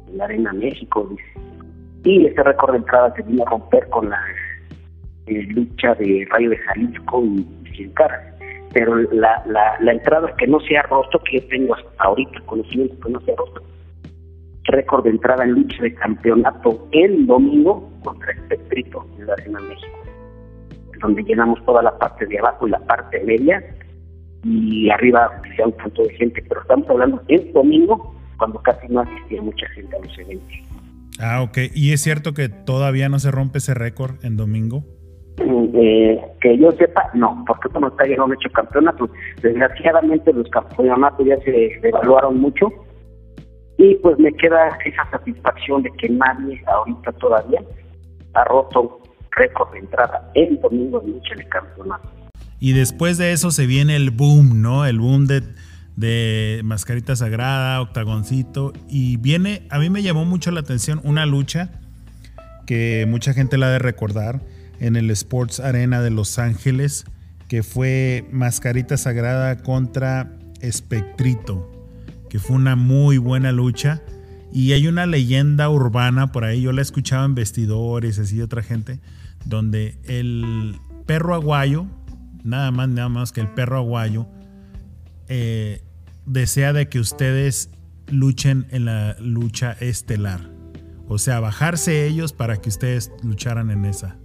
en 0.08 0.18
la 0.18 0.24
Arena 0.24 0.52
México, 0.52 1.08
Y 2.04 2.26
ese 2.26 2.42
récord 2.42 2.72
de 2.72 2.78
entrada 2.78 3.14
se 3.14 3.22
vino 3.22 3.42
a 3.46 3.50
romper 3.50 3.88
con 3.90 4.08
la 4.08 4.20
eh, 5.26 5.42
lucha 5.50 5.94
de 5.94 6.26
Rayo 6.30 6.50
de 6.50 6.56
Jalisco 6.58 7.22
y, 7.24 7.74
Sin 7.76 7.90
Caras. 7.92 8.22
Pero 8.72 8.96
la, 9.12 9.42
la, 9.46 9.78
la 9.80 9.92
entrada 9.92 10.34
que 10.36 10.46
no 10.46 10.60
se 10.60 10.76
ha 10.76 10.82
roto, 10.82 11.20
que 11.30 11.40
tengo 11.42 11.74
hasta 11.74 12.04
ahorita 12.04 12.40
conocimiento 12.46 12.94
que 13.00 13.12
no 13.12 13.20
se 13.20 13.32
ha 13.32 13.36
roto, 13.36 13.62
récord 14.64 15.04
de 15.04 15.10
entrada 15.10 15.44
en 15.44 15.52
lucha 15.52 15.82
de 15.82 15.94
campeonato 15.94 16.88
el 16.92 17.26
domingo 17.26 17.88
contra 18.02 18.32
el 18.32 18.38
Espectrito 18.38 19.06
en 19.18 19.26
la 19.26 19.32
Arena 19.34 19.60
México, 19.60 19.98
donde 21.00 21.22
llenamos 21.22 21.64
toda 21.64 21.82
la 21.82 21.96
parte 21.98 22.26
de 22.26 22.38
abajo 22.38 22.66
y 22.66 22.70
la 22.70 22.80
parte 22.80 23.22
media 23.24 23.62
y 24.44 24.88
arriba 24.90 25.30
sea 25.56 25.66
un 25.66 25.72
punto 25.72 26.02
de 26.02 26.14
gente, 26.14 26.42
pero 26.48 26.60
estamos 26.60 26.88
hablando 26.88 27.22
el 27.28 27.52
domingo, 27.52 28.14
cuando 28.38 28.60
casi 28.62 28.86
no 28.88 29.00
asistía 29.00 29.42
mucha 29.42 29.66
gente 29.70 29.96
a 29.96 30.00
los 30.00 30.18
eventos. 30.18 30.56
Ah, 31.18 31.42
ok. 31.42 31.58
¿Y 31.74 31.92
es 31.92 32.02
cierto 32.02 32.34
que 32.34 32.48
todavía 32.48 33.08
no 33.08 33.18
se 33.18 33.30
rompe 33.30 33.58
ese 33.58 33.74
récord 33.74 34.24
en 34.24 34.36
domingo? 34.36 34.84
Mm, 35.44 35.68
eh, 35.74 36.20
que 36.40 36.58
yo 36.58 36.70
sepa, 36.72 37.10
no, 37.14 37.44
porque 37.46 37.68
como 37.70 37.88
está 37.88 38.06
ya 38.06 38.16
no 38.16 38.24
han 38.24 38.34
hecho 38.34 38.50
campeonatos. 38.52 39.10
Desgraciadamente 39.42 40.32
los 40.32 40.48
campeonatos 40.50 41.26
ya 41.26 41.38
se 41.38 41.78
devaluaron 41.82 42.38
mucho 42.38 42.68
y 43.78 43.94
pues 43.96 44.18
me 44.18 44.32
queda 44.32 44.78
esa 44.84 45.10
satisfacción 45.10 45.82
de 45.82 45.90
que 45.98 46.08
nadie 46.08 46.62
ahorita 46.66 47.12
todavía 47.12 47.60
ha 48.34 48.44
roto 48.44 49.00
récord 49.36 49.72
de 49.72 49.78
entrada 49.78 50.30
el 50.34 50.58
domingo 50.60 51.00
de 51.00 51.08
lucha 51.08 51.34
de 51.36 51.46
campeonato. 51.48 52.10
Y 52.58 52.72
después 52.72 53.18
de 53.18 53.32
eso 53.32 53.50
se 53.50 53.66
viene 53.66 53.96
el 53.96 54.10
boom, 54.10 54.62
¿no? 54.62 54.86
El 54.86 54.98
boom 54.98 55.26
de, 55.26 55.42
de 55.96 56.62
Mascarita 56.64 57.14
Sagrada, 57.14 57.80
Octagoncito. 57.82 58.72
Y 58.88 59.18
viene, 59.18 59.66
a 59.70 59.78
mí 59.78 59.90
me 59.90 60.02
llamó 60.02 60.24
mucho 60.24 60.50
la 60.50 60.60
atención 60.60 61.00
una 61.04 61.26
lucha 61.26 61.70
que 62.66 63.06
mucha 63.08 63.32
gente 63.32 63.58
la 63.58 63.66
ha 63.66 63.70
de 63.70 63.78
recordar 63.78 64.40
en 64.80 64.96
el 64.96 65.10
Sports 65.10 65.60
Arena 65.60 66.02
de 66.02 66.10
Los 66.10 66.38
Ángeles, 66.38 67.04
que 67.48 67.62
fue 67.62 68.26
Mascarita 68.32 68.96
Sagrada 68.96 69.56
contra 69.62 70.32
Espectrito, 70.60 71.70
que 72.28 72.38
fue 72.38 72.56
una 72.56 72.76
muy 72.76 73.18
buena 73.18 73.52
lucha. 73.52 74.02
Y 74.52 74.72
hay 74.72 74.86
una 74.88 75.06
leyenda 75.06 75.68
urbana 75.68 76.32
por 76.32 76.44
ahí, 76.44 76.62
yo 76.62 76.72
la 76.72 76.82
escuchaba 76.82 77.24
en 77.24 77.34
vestidores, 77.34 78.18
así 78.18 78.36
de 78.36 78.42
otra 78.42 78.62
gente, 78.62 79.00
donde 79.46 79.94
el 80.04 80.76
perro 81.06 81.34
aguayo, 81.34 81.86
nada 82.44 82.70
más, 82.70 82.88
nada 82.88 83.08
más 83.08 83.32
que 83.32 83.40
el 83.40 83.48
perro 83.48 83.78
aguayo, 83.78 84.26
eh, 85.28 85.80
desea 86.26 86.72
de 86.72 86.88
que 86.88 86.98
ustedes 86.98 87.70
luchen 88.10 88.66
en 88.70 88.84
la 88.84 89.16
lucha 89.20 89.76
estelar. 89.80 90.40
O 91.08 91.18
sea, 91.18 91.40
bajarse 91.40 92.06
ellos 92.06 92.32
para 92.32 92.56
que 92.56 92.68
ustedes 92.68 93.12
lucharan 93.22 93.70
en 93.70 93.84
esa. 93.84 94.16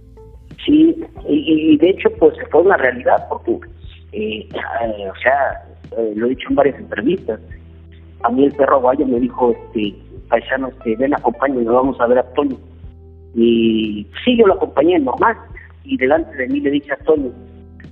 Sí, 0.66 0.96
y, 1.28 1.76
de 1.78 1.90
hecho, 1.90 2.10
pues 2.18 2.34
fue 2.50 2.62
una 2.62 2.76
realidad, 2.76 3.26
porque, 3.28 3.68
eh, 4.12 4.48
eh, 4.50 5.10
o 5.10 5.16
sea, 5.22 5.64
lo 6.16 6.26
he 6.26 6.30
dicho 6.30 6.48
en 6.50 6.56
varias 6.56 6.78
entrevistas. 6.78 7.40
A 8.24 8.30
mí 8.30 8.44
el 8.44 8.52
perro 8.52 8.76
aguayo 8.76 9.06
me 9.06 9.20
dijo, 9.20 9.52
este, 9.52 9.94
paisano, 10.28 10.68
este, 10.68 10.96
ven, 10.96 11.14
acompáñame, 11.14 11.64
vamos 11.64 12.00
a 12.00 12.06
ver 12.06 12.18
a 12.18 12.34
Toño. 12.34 12.56
Y 13.34 14.06
sí, 14.24 14.36
yo 14.36 14.46
lo 14.46 14.54
acompañé 14.54 14.98
normal. 14.98 15.36
Y 15.84 15.96
delante 15.96 16.36
de 16.36 16.48
mí 16.48 16.60
le 16.60 16.70
dije 16.70 16.92
a 16.92 16.96
Toño, 17.04 17.32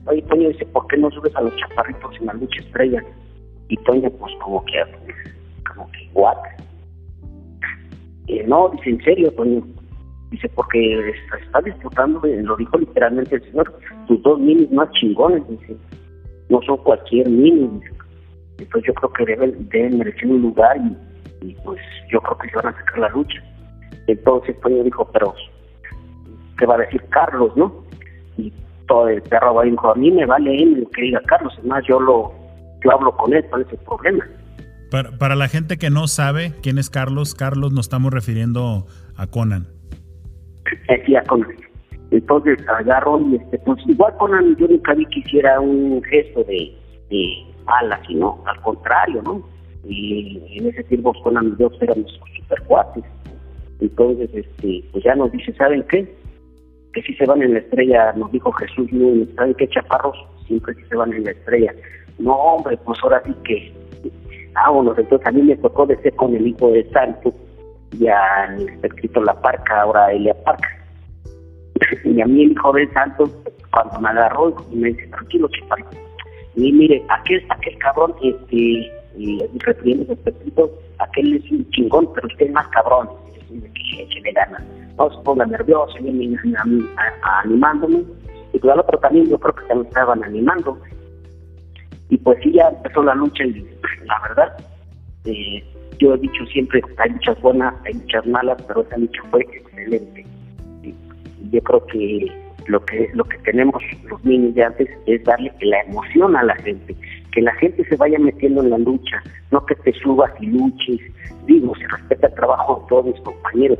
Oye, 0.06 0.22
Toño 0.22 0.48
dice, 0.48 0.64
¿por 0.66 0.86
qué 0.86 0.96
no 0.96 1.10
subes 1.10 1.34
a 1.36 1.42
los 1.42 1.54
chaparritos 1.56 2.16
en 2.20 2.26
la 2.26 2.32
lucha 2.34 2.60
estrella? 2.60 3.02
Y 3.68 3.76
Toño, 3.78 4.10
pues 4.10 4.32
como 4.42 4.64
que, 4.64 4.82
como 5.68 5.90
que, 5.92 6.08
what? 6.14 6.36
no, 8.46 8.70
dice, 8.70 8.90
en 8.90 9.02
serio, 9.02 9.30
Toño. 9.32 9.62
Dice, 10.30 10.48
porque 10.50 11.10
está, 11.42 11.60
disputando, 11.60 12.20
lo 12.24 12.56
dijo 12.56 12.78
literalmente 12.78 13.34
el 13.34 13.42
señor, 13.42 13.74
tus 14.06 14.22
dos 14.22 14.38
minis 14.38 14.70
más 14.70 14.88
chingones, 14.92 15.42
dice, 15.48 15.76
no 16.48 16.62
son 16.62 16.76
cualquier 16.78 17.28
mini. 17.28 17.68
Entonces 18.58 18.86
yo 18.86 18.94
creo 18.94 19.12
que 19.12 19.24
deben, 19.26 19.68
deben 19.70 19.98
merecer 19.98 20.26
un 20.28 20.42
lugar 20.42 20.76
y, 21.42 21.54
pues 21.64 21.80
yo 22.10 22.20
creo 22.20 22.38
que 22.38 22.48
se 22.48 22.56
van 22.56 22.66
a 22.68 22.78
sacar 22.78 22.98
la 22.98 23.08
lucha. 23.08 23.42
Entonces 24.12 24.58
Toño 24.60 24.82
dijo, 24.82 25.08
pero 25.12 25.34
¿qué 26.58 26.66
va 26.66 26.74
a 26.74 26.78
decir 26.78 27.02
Carlos, 27.10 27.56
no? 27.56 27.84
Y 28.36 28.52
todo 28.86 29.08
el 29.08 29.22
perro 29.22 29.54
va 29.54 29.62
a 29.62 29.66
dijo, 29.66 29.90
a 29.90 29.94
mí 29.94 30.10
me 30.10 30.26
vale 30.26 30.54
él 30.56 30.80
lo 30.80 30.90
que 30.90 31.02
diga 31.02 31.20
Carlos, 31.26 31.54
además 31.58 31.84
yo 31.88 32.00
lo 32.00 32.32
yo 32.82 32.92
hablo 32.92 33.14
con 33.16 33.32
él, 33.34 33.44
¿cuál 33.50 33.62
es 33.62 33.72
el 33.72 33.78
problema? 33.78 34.24
Para, 34.90 35.10
para 35.18 35.36
la 35.36 35.48
gente 35.48 35.76
que 35.76 35.90
no 35.90 36.08
sabe 36.08 36.54
quién 36.62 36.78
es 36.78 36.90
Carlos, 36.90 37.34
Carlos 37.34 37.72
nos 37.72 37.86
estamos 37.86 38.12
refiriendo 38.12 38.86
a 39.16 39.26
Conan. 39.26 39.66
Sí, 41.06 41.14
a 41.14 41.22
Conan. 41.22 41.54
Entonces 42.10 42.58
agarro 42.68 43.20
y 43.20 43.36
este, 43.36 43.58
pues 43.58 43.78
igual 43.86 44.16
Conan 44.18 44.56
yo 44.56 44.66
nunca 44.66 44.94
vi 44.94 45.06
que 45.06 45.20
hiciera 45.20 45.60
un 45.60 46.02
gesto 46.02 46.42
de, 46.44 46.74
de 47.10 47.46
ala, 47.66 48.00
sino 48.06 48.42
al 48.46 48.60
contrario, 48.62 49.22
¿no? 49.22 49.42
Y 49.84 50.42
en 50.58 50.68
ese 50.68 50.82
tiempo 50.84 51.12
Conan 51.22 51.54
y 51.54 51.60
yo 51.60 51.70
éramos 51.80 52.12
super 52.36 52.62
cuates. 52.62 53.04
Entonces, 53.80 54.30
este, 54.34 54.84
pues 54.92 55.04
ya 55.04 55.14
nos 55.14 55.32
dice, 55.32 55.52
¿saben 55.54 55.84
qué? 55.88 56.06
Que 56.92 57.02
si 57.02 57.14
se 57.14 57.26
van 57.26 57.42
en 57.42 57.54
la 57.54 57.60
estrella, 57.60 58.12
nos 58.12 58.30
dijo 58.32 58.52
Jesús, 58.52 58.88
¿saben 59.36 59.54
qué 59.54 59.68
chaparros? 59.68 60.16
Siempre 60.46 60.74
si 60.74 60.82
se 60.84 60.96
van 60.96 61.12
en 61.12 61.24
la 61.24 61.30
estrella. 61.30 61.74
No, 62.18 62.34
hombre, 62.34 62.76
pues 62.84 62.98
ahora 63.02 63.22
sí 63.24 63.32
que 63.44 63.72
vámonos. 64.52 64.98
Entonces 64.98 65.26
a 65.26 65.32
mí 65.32 65.42
me 65.42 65.56
tocó 65.56 65.86
de 65.86 65.96
ser 66.02 66.14
con 66.16 66.34
el 66.34 66.46
hijo 66.46 66.70
de 66.70 66.88
Santo, 66.90 67.32
ya 67.98 68.20
está 68.58 68.86
escrito 68.86 69.22
La 69.22 69.40
Parca, 69.40 69.82
ahora 69.82 70.12
Elia 70.12 70.34
Parca. 70.44 70.68
y 72.04 72.20
a 72.20 72.26
mí 72.26 72.44
el 72.44 72.52
hijo 72.52 72.72
de 72.72 72.92
Santo, 72.92 73.30
cuando 73.72 74.00
me 74.00 74.08
agarró, 74.08 74.54
me 74.72 74.88
dice, 74.88 75.06
tranquilo, 75.08 75.48
chaparro. 75.48 75.86
Y 76.56 76.72
mire, 76.72 77.02
aquel, 77.08 77.44
aquel 77.48 77.78
cabrón, 77.78 78.14
este, 78.22 78.90
y 79.16 79.42
refiriéndose 79.58 80.34
a 80.98 81.04
aquel 81.04 81.36
es 81.36 81.50
un 81.50 81.68
chingón, 81.70 82.12
pero 82.14 82.26
usted 82.26 82.46
es 82.46 82.52
más 82.52 82.68
cabrón. 82.68 83.08
Que 83.50 84.20
le 84.20 84.32
gana. 84.32 84.64
No 84.96 85.10
se 85.10 85.22
ponga 85.22 85.46
nervioso, 85.46 85.94
animándome. 87.42 88.04
Y 88.52 88.58
pues 88.58 88.72
al 88.72 88.80
otro 88.80 88.98
también 88.98 89.28
yo 89.28 89.38
creo 89.38 89.54
que 89.54 89.66
también 89.66 89.88
estaban 89.88 90.24
animando. 90.24 90.78
Y 92.08 92.16
pues 92.18 92.38
sí, 92.42 92.52
ya 92.52 92.68
empezó 92.68 93.02
la 93.02 93.14
lucha 93.14 93.44
y 93.44 93.64
la 94.04 94.20
verdad, 94.28 94.56
eh, 95.24 95.64
yo 95.98 96.14
he 96.14 96.18
dicho 96.18 96.44
siempre, 96.46 96.82
hay 96.98 97.10
muchas 97.10 97.40
buenas, 97.40 97.74
hay 97.84 97.94
muchas 97.94 98.26
malas, 98.26 98.60
pero 98.66 98.82
esa 98.82 98.98
lucha 98.98 99.22
fue 99.30 99.42
excelente. 99.42 100.26
Y, 100.82 100.94
yo 101.50 101.60
creo 101.62 101.86
que 101.86 102.50
lo 102.66 102.84
que 102.84 103.10
lo 103.14 103.24
que 103.24 103.38
tenemos 103.38 103.82
los 104.08 104.24
niños 104.24 104.54
de 104.54 104.64
antes 104.64 104.88
es 105.06 105.24
darle 105.24 105.52
la 105.60 105.80
emoción 105.82 106.36
a 106.36 106.42
la 106.42 106.54
gente, 106.56 106.94
que 107.32 107.42
la 107.42 107.54
gente 107.54 107.84
se 107.84 107.96
vaya 107.96 108.18
metiendo 108.18 108.62
en 108.62 108.70
la 108.70 108.78
lucha, 108.78 109.22
no 109.50 109.64
que 109.66 109.74
te 109.76 109.92
subas 109.94 110.30
y 110.40 110.46
luches. 110.46 111.00
Digo, 111.46 111.74
se 111.76 111.86
respeta 111.88 112.26
el 112.28 112.34
trabajo 112.34 112.80
de 112.80 112.88
todos 112.88 113.06
mis 113.06 113.20
compañeros, 113.20 113.78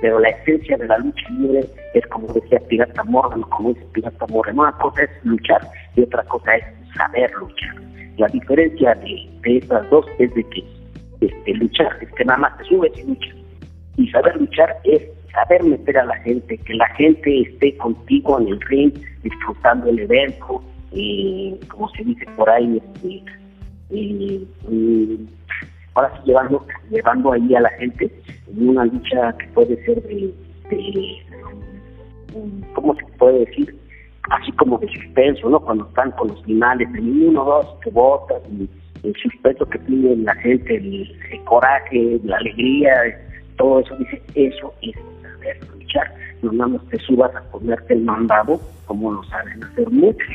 pero 0.00 0.18
la 0.18 0.28
esencia 0.28 0.76
de 0.76 0.86
la 0.86 0.98
lucha 0.98 1.28
libre 1.38 1.60
es 1.94 2.06
como 2.06 2.32
decía 2.32 2.58
Pirata 2.68 3.04
Morgan, 3.04 3.42
como 3.42 3.72
dice 3.72 3.86
Pirata 3.92 4.26
Morgan, 4.28 4.58
una 4.58 4.72
cosa 4.72 5.02
es 5.02 5.10
luchar 5.24 5.60
y 5.96 6.02
otra 6.02 6.22
cosa 6.24 6.56
es 6.56 6.64
saber 6.96 7.30
luchar. 7.38 7.74
La 8.16 8.28
diferencia 8.28 8.94
de, 8.94 9.28
de 9.42 9.56
estas 9.58 9.88
dos 9.90 10.06
es 10.18 10.34
de 10.34 10.44
que 10.44 10.64
este, 11.20 11.54
luchar 11.54 11.98
es 12.00 12.10
que 12.12 12.24
nada 12.24 12.38
más 12.38 12.58
te 12.58 12.64
subes 12.64 12.92
y 12.96 13.06
luchas. 13.06 13.34
Y 13.96 14.08
saber 14.10 14.36
luchar 14.36 14.76
es 14.84 15.02
saber 15.32 15.62
meter 15.62 15.98
a 15.98 16.04
la 16.04 16.16
gente, 16.18 16.58
que 16.58 16.74
la 16.74 16.86
gente 16.94 17.42
esté 17.42 17.76
contigo 17.76 18.40
en 18.40 18.48
el 18.48 18.60
ring, 18.62 18.92
disfrutando 19.22 19.88
el 19.88 20.00
evento, 20.00 20.62
y 20.92 21.58
como 21.68 21.88
se 21.90 22.04
dice 22.04 22.26
por 22.36 22.48
ahí, 22.50 22.80
este, 22.82 23.22
y, 23.90 24.48
ahora 25.94 26.12
sí 26.16 26.22
llevando, 26.26 26.66
llevando 26.90 27.32
ahí 27.32 27.54
a 27.54 27.60
la 27.60 27.70
gente 27.70 28.10
en 28.48 28.68
una 28.68 28.84
lucha 28.84 29.34
que 29.38 29.46
puede 29.48 29.84
ser 29.84 30.02
de, 30.02 30.34
de 30.70 31.16
¿cómo 32.74 32.94
se 32.94 33.04
puede 33.18 33.44
decir? 33.46 33.80
así 34.30 34.52
como 34.52 34.78
de 34.78 34.88
suspenso, 34.88 35.48
¿no? 35.48 35.60
Cuando 35.60 35.86
están 35.86 36.10
con 36.12 36.28
los 36.28 36.42
finales, 36.44 36.88
en 36.94 37.28
uno, 37.28 37.44
dos, 37.44 37.66
que 37.82 37.90
votas, 37.90 38.42
y 38.50 38.68
el 39.02 39.14
suspenso 39.16 39.66
que 39.66 39.78
pide 39.80 40.16
la 40.16 40.34
gente, 40.36 40.76
el, 40.76 41.44
coraje, 41.44 42.20
la 42.24 42.36
alegría, 42.36 42.94
todo 43.56 43.80
eso, 43.80 43.96
dice, 43.96 44.22
eso 44.34 44.72
es 44.82 44.94
saber 45.22 45.58
luchar. 45.74 46.14
No 46.42 46.52
nada 46.52 46.68
más 46.68 46.88
te 46.88 46.98
subas 47.00 47.34
a 47.34 47.42
ponerte 47.50 47.94
el 47.94 48.02
mandado, 48.02 48.60
como 48.86 49.12
lo 49.12 49.22
saben 49.24 49.62
hacer 49.64 49.90
muchos. 49.90 50.26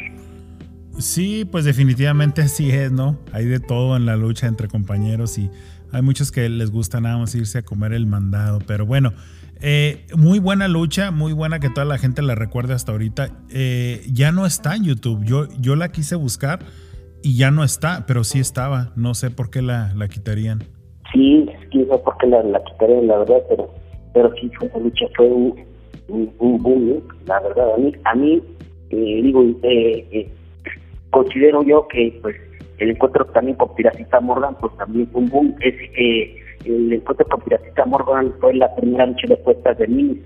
Sí, 0.98 1.46
pues 1.46 1.66
definitivamente 1.66 2.42
así 2.42 2.72
es, 2.72 2.92
¿no? 2.92 3.18
Hay 3.32 3.46
de 3.46 3.60
todo 3.60 3.98
en 3.98 4.06
la 4.06 4.16
lucha 4.16 4.48
entre 4.48 4.68
compañeros 4.68 5.38
y 5.38 5.50
hay 5.92 6.02
muchos 6.02 6.32
que 6.32 6.50
les 6.50 6.72
gusta 6.72 7.02
nada 7.02 7.18
más 7.18 7.36
irse 7.36 7.60
a 7.60 7.62
comer 7.64 7.94
el 7.94 8.06
mandado, 8.06 8.60
pero 8.66 8.86
bueno, 8.86 9.14
eh, 9.62 10.06
muy 10.16 10.40
buena 10.40 10.68
lucha, 10.68 11.12
muy 11.12 11.34
buena 11.34 11.60
que 11.60 11.70
toda 11.70 11.86
la 11.86 11.98
gente 11.98 12.22
la 12.22 12.36
recuerde 12.36 12.74
hasta 12.74 12.92
ahorita. 12.92 13.30
Eh, 13.50 14.02
ya 14.12 14.32
no 14.32 14.46
está 14.46 14.76
en 14.76 14.84
YouTube. 14.84 15.24
Yo, 15.24 15.48
yo 15.60 15.76
la 15.76 15.92
quise 15.92 16.16
buscar 16.16 16.60
y 17.24 17.38
ya 17.38 17.52
no 17.52 17.64
está, 17.64 18.06
pero 18.08 18.24
sí 18.24 18.40
estaba. 18.40 18.92
No 18.96 19.14
sé 19.14 19.32
por 19.32 19.50
qué 19.50 19.62
la, 19.62 19.94
la 19.96 20.08
quitarían. 20.08 20.64
Sí, 21.14 21.48
sí, 21.72 21.86
no 21.90 21.98
por 22.02 22.18
qué 22.18 22.28
la, 22.28 22.44
la 22.44 22.64
quitarían, 22.64 23.08
la 23.08 23.20
verdad, 23.20 23.42
pero, 23.50 23.74
pero 24.14 24.34
sí 24.36 24.52
una 24.60 24.84
lucha, 24.84 25.06
fue 25.16 25.28
un, 25.28 25.66
un, 26.10 26.62
boom, 26.62 26.90
¿eh? 26.90 27.04
la 27.26 27.40
verdad. 27.40 27.74
A 27.76 27.78
mí, 27.78 27.92
a 28.04 28.16
mí 28.16 28.42
digo, 28.90 29.44
considero 31.12 31.64
yo 31.64 31.88
que 31.88 32.18
pues 32.22 32.36
el 32.78 32.92
encuentro 32.92 33.26
también 33.26 33.58
con 33.58 33.74
Piracita 33.76 34.20
Morgan, 34.20 34.56
pues 34.60 34.76
también 34.78 35.08
fue 35.12 35.22
un 35.22 35.30
boom. 35.30 35.56
Es 35.62 35.76
que 35.92 36.44
el 36.66 36.94
encuentro 36.94 37.26
con 37.28 37.42
Piratita 37.42 37.86
Morgan 37.86 38.34
fue 38.40 38.54
la 38.56 38.74
primera 38.76 39.06
noche 39.06 39.28
de 39.28 39.38
puestas 39.38 39.78
de 39.78 39.88
minis. 39.88 40.18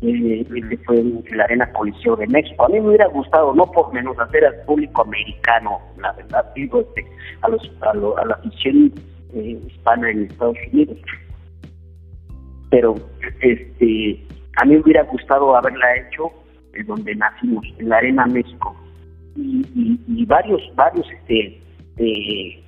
y 0.00 0.44
fue 0.86 1.00
en 1.00 1.24
la 1.32 1.44
Arena 1.44 1.72
Coliseo 1.72 2.16
de 2.16 2.26
México. 2.26 2.64
A 2.64 2.68
mí 2.68 2.80
me 2.80 2.88
hubiera 2.88 3.06
gustado, 3.08 3.54
no 3.54 3.66
por 3.70 3.92
menos 3.92 4.18
hacer 4.18 4.44
al 4.44 4.60
público 4.62 5.02
americano, 5.02 5.78
la 5.98 6.12
verdad, 6.12 6.52
digo, 6.54 6.80
este, 6.80 7.06
a, 7.42 7.48
los, 7.48 7.72
a, 7.80 7.94
la 8.24 8.34
afición 8.34 8.92
eh, 9.34 9.60
hispana 9.66 10.10
en 10.10 10.24
Estados 10.24 10.56
Unidos. 10.72 10.98
Pero 12.70 12.94
este 13.40 14.24
a 14.60 14.64
mí 14.64 14.74
me 14.74 14.80
hubiera 14.80 15.04
gustado 15.04 15.56
haberla 15.56 15.96
hecho 15.96 16.32
en 16.74 16.86
donde 16.86 17.14
nacimos, 17.14 17.64
en 17.78 17.88
la 17.88 17.98
Arena 17.98 18.26
México. 18.26 18.76
Y, 19.38 20.00
y, 20.08 20.24
varios, 20.26 20.60
varios 20.74 21.06
este, 21.12 21.60
eh, 21.98 22.62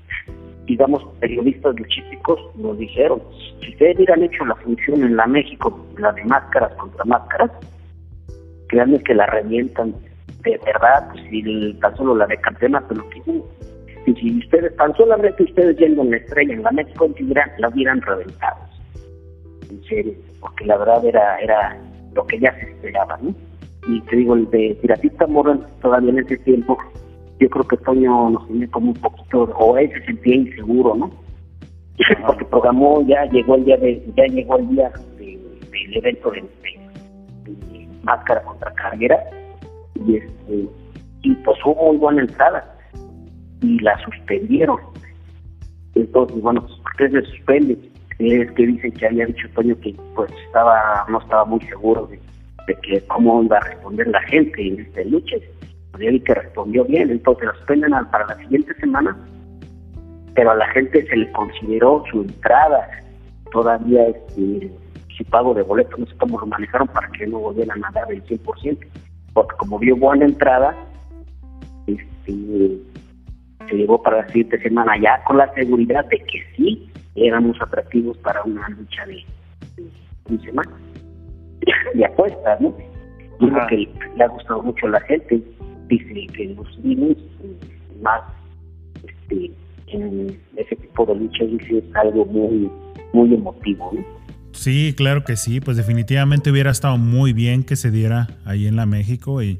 digamos, 0.66 1.02
periodistas 1.18 1.74
luchísticos 1.76 2.38
nos 2.54 2.78
dijeron, 2.78 3.20
si 3.60 3.70
ustedes 3.70 3.96
hubieran 3.96 4.22
hecho 4.22 4.44
la 4.44 4.54
función 4.56 5.02
en 5.02 5.16
la 5.16 5.26
México, 5.26 5.86
la 5.98 6.12
de 6.12 6.24
máscaras 6.24 6.72
contra 6.74 7.04
máscaras, 7.04 7.50
créanme 8.68 9.00
que 9.00 9.14
la 9.14 9.26
revientan 9.26 9.94
de 10.44 10.58
verdad, 10.64 11.08
pues, 11.10 11.24
si 11.28 11.74
tan 11.80 11.96
solo 11.96 12.14
la 12.14 12.26
de 12.26 12.36
campeonato 12.38 12.94
lo 12.94 13.08
que 13.10 13.20
y 14.06 14.14
si 14.14 14.38
ustedes, 14.38 14.74
tan 14.76 14.94
solamente 14.96 15.42
ustedes 15.42 15.76
yendo 15.76 16.02
en 16.02 16.12
la 16.12 16.16
estrella 16.16 16.54
en 16.54 16.62
la 16.62 16.70
México, 16.70 17.08
la 17.58 17.68
hubieran 17.68 18.00
reventado. 18.00 18.56
En 19.68 19.82
serio, 19.84 20.14
porque 20.40 20.64
la 20.64 20.78
verdad 20.78 21.04
era, 21.04 21.38
era 21.38 21.78
lo 22.14 22.26
que 22.26 22.38
ya 22.40 22.52
se 22.54 22.70
esperaba, 22.70 23.18
¿no? 23.22 23.34
Y 23.88 24.00
te 24.02 24.16
digo, 24.16 24.34
el 24.34 24.50
de 24.50 24.78
Piratista 24.82 25.26
Morgan 25.26 25.66
todavía 25.80 26.10
en 26.10 26.18
ese 26.18 26.36
tiempo 26.38 26.78
yo 27.40 27.48
creo 27.48 27.66
que 27.66 27.76
Toño 27.78 28.30
nos 28.30 28.46
tenía 28.46 28.68
como 28.68 28.88
un 28.88 28.96
poquito, 28.96 29.44
o 29.58 29.78
él 29.78 29.90
se 29.90 30.04
sentía 30.04 30.36
inseguro, 30.36 30.94
¿no? 30.94 31.10
Porque 32.26 32.44
programó, 32.44 33.02
ya 33.06 33.24
llegó 33.26 33.56
el 33.56 33.64
día 33.64 33.78
de, 33.78 34.04
ya 34.16 34.24
llegó 34.26 34.58
el 34.58 34.68
día 34.68 34.92
del 35.18 35.96
evento 35.96 36.30
de, 36.30 36.44
máscara 38.02 38.42
contra 38.42 38.72
carguera, 38.74 39.18
y 40.06 40.16
este, 40.16 40.68
y 41.22 41.34
pues 41.36 41.58
hubo 41.64 41.92
muy 41.92 41.96
buena 41.96 42.22
entrada, 42.22 42.78
y 43.62 43.78
la 43.80 43.98
suspendieron. 44.04 44.78
Entonces, 45.94 46.40
bueno, 46.42 46.62
pues, 46.62 46.74
¿por 46.74 46.96
qué 46.96 47.08
se 47.10 47.22
suspende? 47.22 47.78
Es 48.18 48.52
que 48.52 48.66
dicen 48.66 48.92
que 48.92 49.06
había 49.06 49.24
dicho 49.24 49.48
Toño 49.54 49.74
que 49.80 49.96
pues 50.14 50.30
estaba, 50.46 51.06
no 51.08 51.20
estaba 51.20 51.46
muy 51.46 51.60
seguro 51.60 52.06
de, 52.06 52.20
de 52.70 52.76
que 52.76 53.00
cómo 53.08 53.42
iba 53.42 53.58
a 53.58 53.60
responder 53.60 54.06
la 54.08 54.22
gente 54.22 54.66
en 54.66 54.80
esta 54.80 55.02
lucha 55.04 55.36
y 55.98 56.20
que 56.20 56.34
respondió 56.34 56.84
bien, 56.84 57.10
entonces 57.10 57.46
la 57.46 57.54
suspenden 57.54 57.92
para 58.10 58.26
la 58.26 58.36
siguiente 58.36 58.72
semana, 58.74 59.16
pero 60.34 60.52
a 60.52 60.54
la 60.54 60.66
gente 60.68 61.04
se 61.06 61.16
le 61.16 61.30
consideró 61.32 62.04
su 62.10 62.22
entrada 62.22 62.88
todavía 63.52 64.06
este, 64.06 64.70
su 65.18 65.24
pago 65.24 65.52
de 65.52 65.62
boleto, 65.62 65.96
no 65.98 66.06
sé 66.06 66.14
cómo 66.18 66.38
lo 66.38 66.46
manejaron 66.46 66.88
para 66.88 67.08
que 67.10 67.26
no 67.26 67.40
volvieran 67.40 67.84
a 67.84 67.90
dar 67.90 68.10
el 68.10 68.24
100%, 68.24 68.78
porque 69.34 69.56
como 69.58 69.78
vio 69.78 69.96
buena 69.96 70.24
entrada, 70.24 70.74
este, 71.86 72.78
se 73.68 73.76
llevó 73.76 74.00
para 74.00 74.22
la 74.22 74.26
siguiente 74.28 74.60
semana 74.62 74.96
ya 74.98 75.22
con 75.24 75.36
la 75.36 75.52
seguridad 75.54 76.04
de 76.06 76.18
que 76.20 76.42
sí 76.56 76.90
éramos 77.16 77.60
atractivos 77.60 78.16
para 78.18 78.42
una 78.44 78.68
lucha 78.68 79.04
de, 79.06 79.24
¿cómo 80.22 80.40
se 80.40 80.46
llama? 80.46 80.62
de 81.94 82.04
apuestas, 82.04 82.60
¿no? 82.60 82.74
Y 83.40 83.46
lo 83.46 83.66
que 83.68 83.88
le 84.16 84.24
ha 84.24 84.28
gustado 84.28 84.62
mucho 84.62 84.86
a 84.86 84.90
la 84.90 85.00
gente. 85.02 85.42
Dice 85.88 86.26
que 86.34 86.44
los 86.54 86.78
niños 86.84 87.16
más 88.00 88.22
este, 89.02 89.50
en 89.88 90.38
ese 90.56 90.76
tipo 90.76 91.06
de 91.06 91.16
lucha 91.16 91.44
dice 91.44 91.78
es 91.78 91.96
algo 91.96 92.24
muy, 92.26 92.70
muy 93.12 93.34
emotivo, 93.34 93.90
¿no? 93.92 94.04
Sí, 94.52 94.94
claro 94.96 95.24
que 95.24 95.36
sí, 95.36 95.60
pues 95.60 95.76
definitivamente 95.76 96.50
hubiera 96.50 96.70
estado 96.70 96.98
muy 96.98 97.32
bien 97.32 97.64
que 97.64 97.76
se 97.76 97.90
diera 97.90 98.28
ahí 98.44 98.66
en 98.66 98.76
la 98.76 98.84
México 98.84 99.42
y 99.42 99.58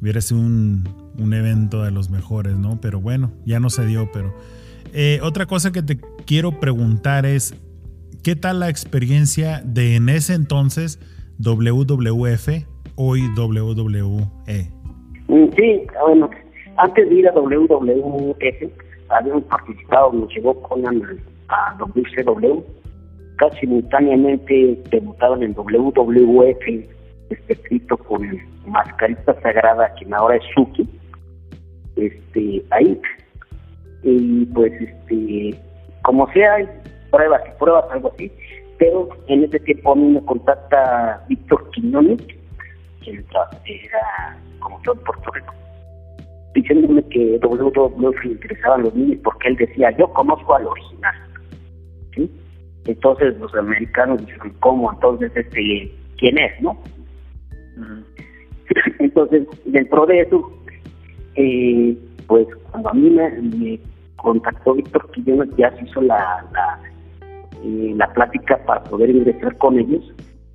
hubiera 0.00 0.20
sido 0.20 0.40
un, 0.40 0.88
un 1.18 1.34
evento 1.34 1.84
de 1.84 1.90
los 1.90 2.10
mejores, 2.10 2.56
¿no? 2.56 2.80
Pero 2.80 3.00
bueno, 3.00 3.30
ya 3.44 3.60
no 3.60 3.70
se 3.70 3.86
dio, 3.86 4.10
pero... 4.12 4.34
Eh, 4.92 5.20
otra 5.22 5.46
cosa 5.46 5.70
que 5.70 5.82
te 5.82 6.00
quiero 6.26 6.58
preguntar 6.58 7.26
es, 7.26 7.54
¿qué 8.22 8.34
tal 8.34 8.60
la 8.60 8.68
experiencia 8.68 9.62
de 9.64 9.96
en 9.96 10.08
ese 10.08 10.34
entonces 10.34 10.98
WWF, 11.42 12.48
hoy 12.96 13.22
WWE? 13.34 14.26
Mm, 15.28 15.48
sí, 15.56 15.86
bueno, 16.06 16.28
antes 16.76 17.08
de 17.08 17.14
ir 17.14 17.28
a 17.28 17.32
WWF, 17.32 18.70
habíamos 19.08 19.44
participado, 19.44 20.12
nos 20.12 20.28
llegó 20.34 20.60
con 20.60 20.84
a 20.86 21.76
WCW, 21.78 22.62
casi 23.36 23.60
simultáneamente 23.60 24.82
debutaban 24.90 25.42
en 25.42 25.54
WWF, 25.54 26.68
este, 27.30 27.52
escrito 27.54 27.96
con 27.96 28.20
Mascarita 28.66 29.40
Sagrada, 29.40 29.94
quien 29.94 30.12
ahora 30.12 30.36
es 30.36 30.42
Suki, 30.54 30.86
este, 31.96 32.62
ahí. 32.70 33.00
Y 34.02 34.44
pues, 34.46 34.72
este, 34.72 35.58
como 36.02 36.30
sea, 36.32 36.56
hay 36.56 36.68
pruebas 37.10 37.40
y 37.46 37.58
pruebas, 37.58 37.84
algo 37.90 38.12
así, 38.14 38.30
pero 38.80 39.10
en 39.26 39.44
ese 39.44 39.60
tiempo 39.60 39.92
a 39.92 39.94
mí 39.94 40.08
me 40.08 40.24
contacta 40.24 41.22
Víctor 41.28 41.70
Quiñones, 41.72 42.18
que 43.02 43.10
era 43.10 44.38
como 44.58 44.80
todo 44.82 44.94
en 44.94 45.04
Puerto 45.04 45.30
Rico, 45.32 45.54
diciéndome 46.54 47.02
que 47.08 47.38
WWF 47.42 48.24
le 48.24 48.32
interesaban 48.32 48.82
los 48.84 48.94
niños 48.94 49.20
porque 49.22 49.48
él 49.48 49.56
decía, 49.56 49.94
yo 49.98 50.10
conozco 50.14 50.54
al 50.54 50.66
original. 50.66 51.14
¿Sí? 52.16 52.30
Entonces 52.86 53.38
los 53.38 53.54
americanos 53.54 54.24
dijeron, 54.24 54.56
¿cómo? 54.60 54.90
Entonces, 54.90 55.30
este, 55.36 55.94
¿quién 56.16 56.38
es, 56.38 56.62
no? 56.62 56.82
Entonces, 58.98 59.46
dentro 59.66 60.06
de 60.06 60.20
eso, 60.20 60.52
eh, 61.34 61.98
pues 62.26 62.46
cuando 62.70 62.88
a 62.88 62.94
mí 62.94 63.10
me, 63.10 63.78
contactó 64.16 64.72
Víctor 64.72 65.10
Quillones, 65.10 65.54
ya 65.58 65.70
se 65.76 65.84
hizo 65.84 66.00
la, 66.00 66.46
la, 66.52 66.80
eh, 67.62 67.92
la 67.96 68.12
plática 68.12 68.58
para 68.66 68.82
poder 68.84 69.10
ingresar 69.10 69.56
con 69.58 69.78
ellos, 69.78 70.02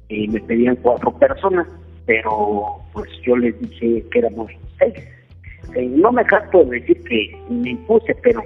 eh, 0.09 0.27
me 0.29 0.39
pedían 0.41 0.75
cuatro 0.77 1.11
personas, 1.17 1.67
pero 2.05 2.77
pues 2.93 3.09
yo 3.25 3.35
les 3.37 3.59
dije 3.59 4.03
que 4.11 4.19
éramos 4.19 4.51
seis. 4.79 4.93
no 5.89 6.11
me 6.11 6.23
gasto 6.23 6.63
de 6.65 6.79
decir 6.79 7.01
que 7.03 7.37
me 7.49 7.71
impuse, 7.71 8.15
pero 8.23 8.43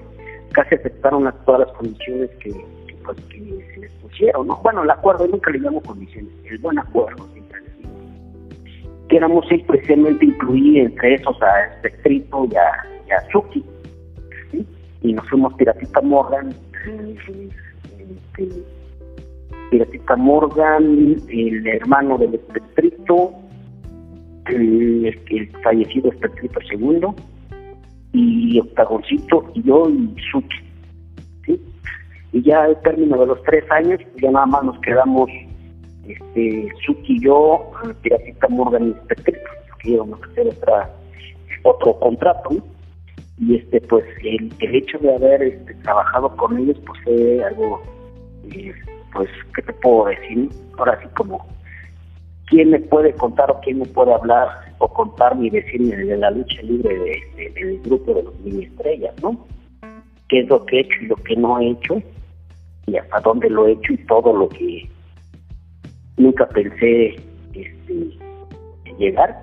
casi 0.54 0.76
aceptaron 0.76 1.32
todas 1.46 1.68
las 1.68 1.78
condiciones 1.78 2.30
que, 2.42 2.54
pues, 3.06 3.18
que 3.30 3.66
se 3.74 3.80
les 3.82 3.92
pusieron. 3.94 4.48
¿no? 4.48 4.58
Bueno, 4.64 4.84
el 4.84 4.90
acuerdo, 4.90 5.28
nunca 5.28 5.52
le 5.52 5.60
llamo 5.60 5.82
condiciones, 5.82 6.32
el 6.46 6.58
buen 6.60 6.80
acuerdo. 6.80 7.28
Que 9.10 9.18
éramos 9.18 9.46
seis, 9.50 9.64
precisamente 9.66 10.24
incluí 10.24 10.80
entre 10.80 11.16
esos 11.16 11.42
a 11.42 11.66
Espectrito 11.74 12.48
y 12.52 12.56
a, 12.56 12.72
y 13.08 13.12
a 13.12 13.32
Suki. 13.32 13.66
Y 15.02 15.14
nos 15.14 15.28
fuimos 15.30 15.54
Piratita 15.56 16.02
Morgan, 16.02 16.54
este, 18.10 18.64
Morgan, 20.18 21.16
el 21.30 21.68
hermano 21.68 22.18
del 22.18 22.36
Espectrito, 22.36 23.34
el, 24.48 25.18
el 25.30 25.50
fallecido 25.64 26.12
Espectrito 26.12 26.60
segundo, 26.68 27.16
y 28.14 28.60
Octagoncito, 28.60 29.52
y 29.54 29.64
yo 29.64 29.90
y 29.90 30.16
Suki. 30.32 30.58
¿sí? 31.46 31.62
Y 32.34 32.42
ya 32.42 32.64
al 32.64 32.82
término 32.82 33.20
de 33.20 33.28
los 33.28 33.42
tres 33.44 33.64
años, 33.72 34.00
ya 34.22 34.32
nada 34.32 34.46
más 34.46 34.64
nos 34.64 34.80
quedamos 34.80 35.30
este, 36.08 36.70
Suki 36.86 37.18
y 37.18 37.24
yo, 37.24 37.72
Piratita 38.02 38.48
Morgan 38.50 38.88
y 38.88 38.92
Espectrito, 38.92 39.50
que 39.82 39.92
íbamos 39.92 40.22
a 40.22 40.26
hacer 40.26 40.48
otra, 40.48 40.90
otro 41.64 42.00
contrato, 42.00 42.50
y 43.38 43.56
este 43.56 43.80
pues 43.82 44.04
el, 44.24 44.52
el 44.60 44.76
hecho 44.76 44.98
de 44.98 45.16
haber 45.16 45.44
este, 45.44 45.74
trabajado 45.76 46.36
con 46.36 46.58
ellos 46.58 46.78
pues 46.86 47.00
fue 47.04 47.44
algo 47.44 47.82
pues 49.14 49.30
qué 49.56 49.62
te 49.62 49.74
puedo 49.74 50.06
decir 50.06 50.50
ahora 50.78 51.00
sí 51.02 51.08
como 51.16 51.46
quién 52.48 52.72
me 52.72 52.80
puede 52.80 53.14
contar 53.14 53.52
o 53.52 53.60
quién 53.62 53.80
me 53.80 53.86
puede 53.86 54.14
hablar 54.14 54.48
o 54.80 54.88
contarme 54.88 55.48
y 55.48 55.50
decirme 55.52 55.96
de 55.96 56.18
la 56.18 56.32
lucha 56.32 56.62
libre 56.62 57.22
de, 57.36 57.50
del 57.52 57.82
grupo 57.82 58.14
de 58.14 58.24
los 58.24 58.40
mini 58.40 58.66
estrellas, 58.66 59.14
¿no? 59.22 59.46
¿Qué 60.28 60.42
es 60.42 60.50
lo 60.50 60.66
que 60.66 60.78
he 60.78 60.82
hecho 60.82 60.96
y 61.02 61.08
lo 61.08 61.16
que 61.18 61.36
no 61.36 61.60
he 61.60 61.72
hecho? 61.72 62.02
Y 62.88 62.98
hasta 62.98 63.20
dónde 63.20 63.50
lo 63.50 63.68
he 63.68 63.74
hecho 63.74 63.94
y 63.94 63.98
todo 64.06 64.34
lo 64.34 64.50
que 64.50 64.90
nunca 66.18 66.48
pensé 66.50 67.16
este, 67.54 68.18
llegar. 68.98 69.42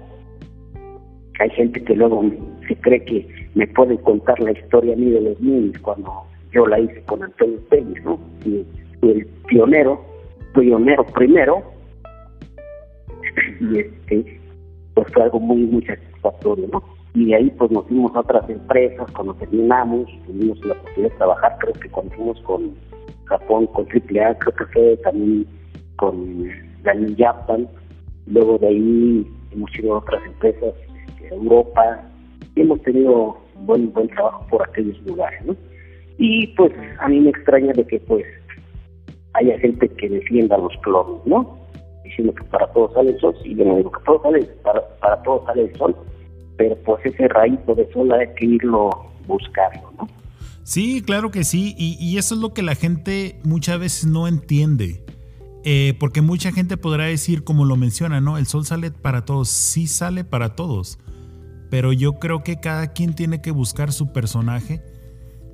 Hay 1.39 1.51
gente 1.51 1.83
que 1.85 1.95
luego 1.95 2.25
se 2.67 2.77
cree 2.77 3.05
que 3.05 3.29
me 3.55 3.67
puede 3.69 3.99
contar 3.99 4.41
la 4.41 4.53
historia 4.53 4.95
a 4.95 4.97
mí 4.97 5.11
de 5.11 5.21
los 5.21 5.41
niños 5.41 5.79
cuando 5.83 6.25
yo 6.53 6.67
la 6.67 6.79
hice 6.81 7.03
con 7.03 7.23
Antonio 7.23 7.61
Pérez, 7.69 8.03
¿no? 8.05 8.19
El 9.03 9.27
pionero, 9.49 10.05
pionero 10.55 11.05
primero, 11.07 11.63
y 13.61 13.79
este 13.79 14.41
pues 14.95 15.07
fue 15.13 15.23
algo 15.25 15.41
muy 15.41 15.59
muy 15.59 15.85
satisfactorio 15.85 16.69
no 16.73 16.83
y 17.15 17.27
de 17.27 17.35
ahí 17.35 17.51
pues 17.59 17.71
nos 17.71 17.87
fuimos 17.87 18.15
a 18.15 18.21
otras 18.21 18.49
empresas 18.49 19.11
cuando 19.13 19.35
terminamos 19.35 20.09
tuvimos 20.27 20.65
la 20.65 20.75
posibilidad 20.75 21.11
de 21.11 21.17
trabajar 21.19 21.57
creo 21.61 21.75
que 21.75 21.89
cuando 21.91 22.15
fuimos 22.15 22.41
con 22.43 22.75
Japón 23.27 23.67
con 23.67 23.87
AAA 23.87 24.39
creo 24.39 24.55
que 24.57 24.65
fue 24.73 24.97
también 24.99 25.47
con 25.97 26.49
Daniel 26.83 27.17
Japan. 27.19 27.69
Luego 28.27 28.59
de 28.59 28.69
ahí 28.69 29.27
hemos 29.53 29.79
ido 29.79 29.95
a 29.95 29.99
otras 29.99 30.25
empresas 30.25 30.75
Europa. 31.31 32.03
Y 32.55 32.61
hemos 32.63 32.81
tenido 32.83 33.37
buen 33.65 33.93
buen 33.93 34.09
trabajo 34.09 34.47
por 34.49 34.63
aquellos 34.63 35.01
lugares 35.03 35.45
no 35.45 35.57
y 36.19 36.47
pues 36.49 36.73
a 37.01 37.09
mí 37.09 37.21
me 37.21 37.31
extraña 37.31 37.73
de 37.73 37.87
que 37.87 37.99
pues 38.01 38.25
haya 39.39 39.59
gente 39.59 39.89
que 39.89 40.09
defienda 40.09 40.59
los 40.59 40.73
clones 40.83 41.25
no 41.27 41.67
diciendo 42.07 42.35
que 42.35 42.45
para 42.45 42.67
todos 42.73 42.93
sale 42.95 43.11
el 43.11 43.21
sol, 43.21 43.35
y 43.45 43.55
yo 43.55 43.65
no 43.65 43.77
digo 43.77 43.91
que 43.91 44.05
todo 44.05 44.23
sale, 44.23 44.43
para, 44.63 44.81
para 44.99 45.23
todos 45.23 45.45
sale 45.47 45.65
el 45.65 45.77
sol, 45.77 45.97
pero 46.57 46.77
pues 46.85 47.05
ese 47.05 47.29
raíz 47.29 47.59
de 47.67 47.93
sol 47.93 48.13
hay 48.13 48.29
que 48.35 48.47
irlo 48.47 48.91
buscando, 49.27 49.93
¿no? 49.99 50.09
Sí, 50.63 51.03
claro 51.03 51.31
que 51.31 51.45
sí, 51.45 51.75
y, 51.79 52.19
eso 52.19 52.35
es 52.35 52.41
lo 52.41 52.53
que 52.53 52.63
la 52.63 52.75
gente 52.75 53.39
muchas 53.45 53.79
veces 53.79 54.07
no 54.07 54.27
entiende. 54.27 55.05
Eh, 55.69 55.95
porque 55.99 56.23
mucha 56.23 56.53
gente 56.53 56.77
podrá 56.77 57.05
decir, 57.05 57.45
como 57.45 57.65
lo 57.65 57.77
menciona, 57.77 58.21
¿no? 58.21 58.37
El 58.37 58.47
sol 58.47 58.65
sale 58.65 58.91
para 58.91 59.25
todos, 59.25 59.49
sí 59.49 59.87
sale 59.87 60.25
para 60.25 60.57
todos. 60.57 60.99
Pero 61.71 61.93
yo 61.93 62.19
creo 62.19 62.43
que 62.43 62.59
cada 62.59 62.93
quien 62.93 63.15
tiene 63.15 63.41
que 63.41 63.53
buscar 63.53 63.93
su 63.93 64.13
personaje, 64.13 64.83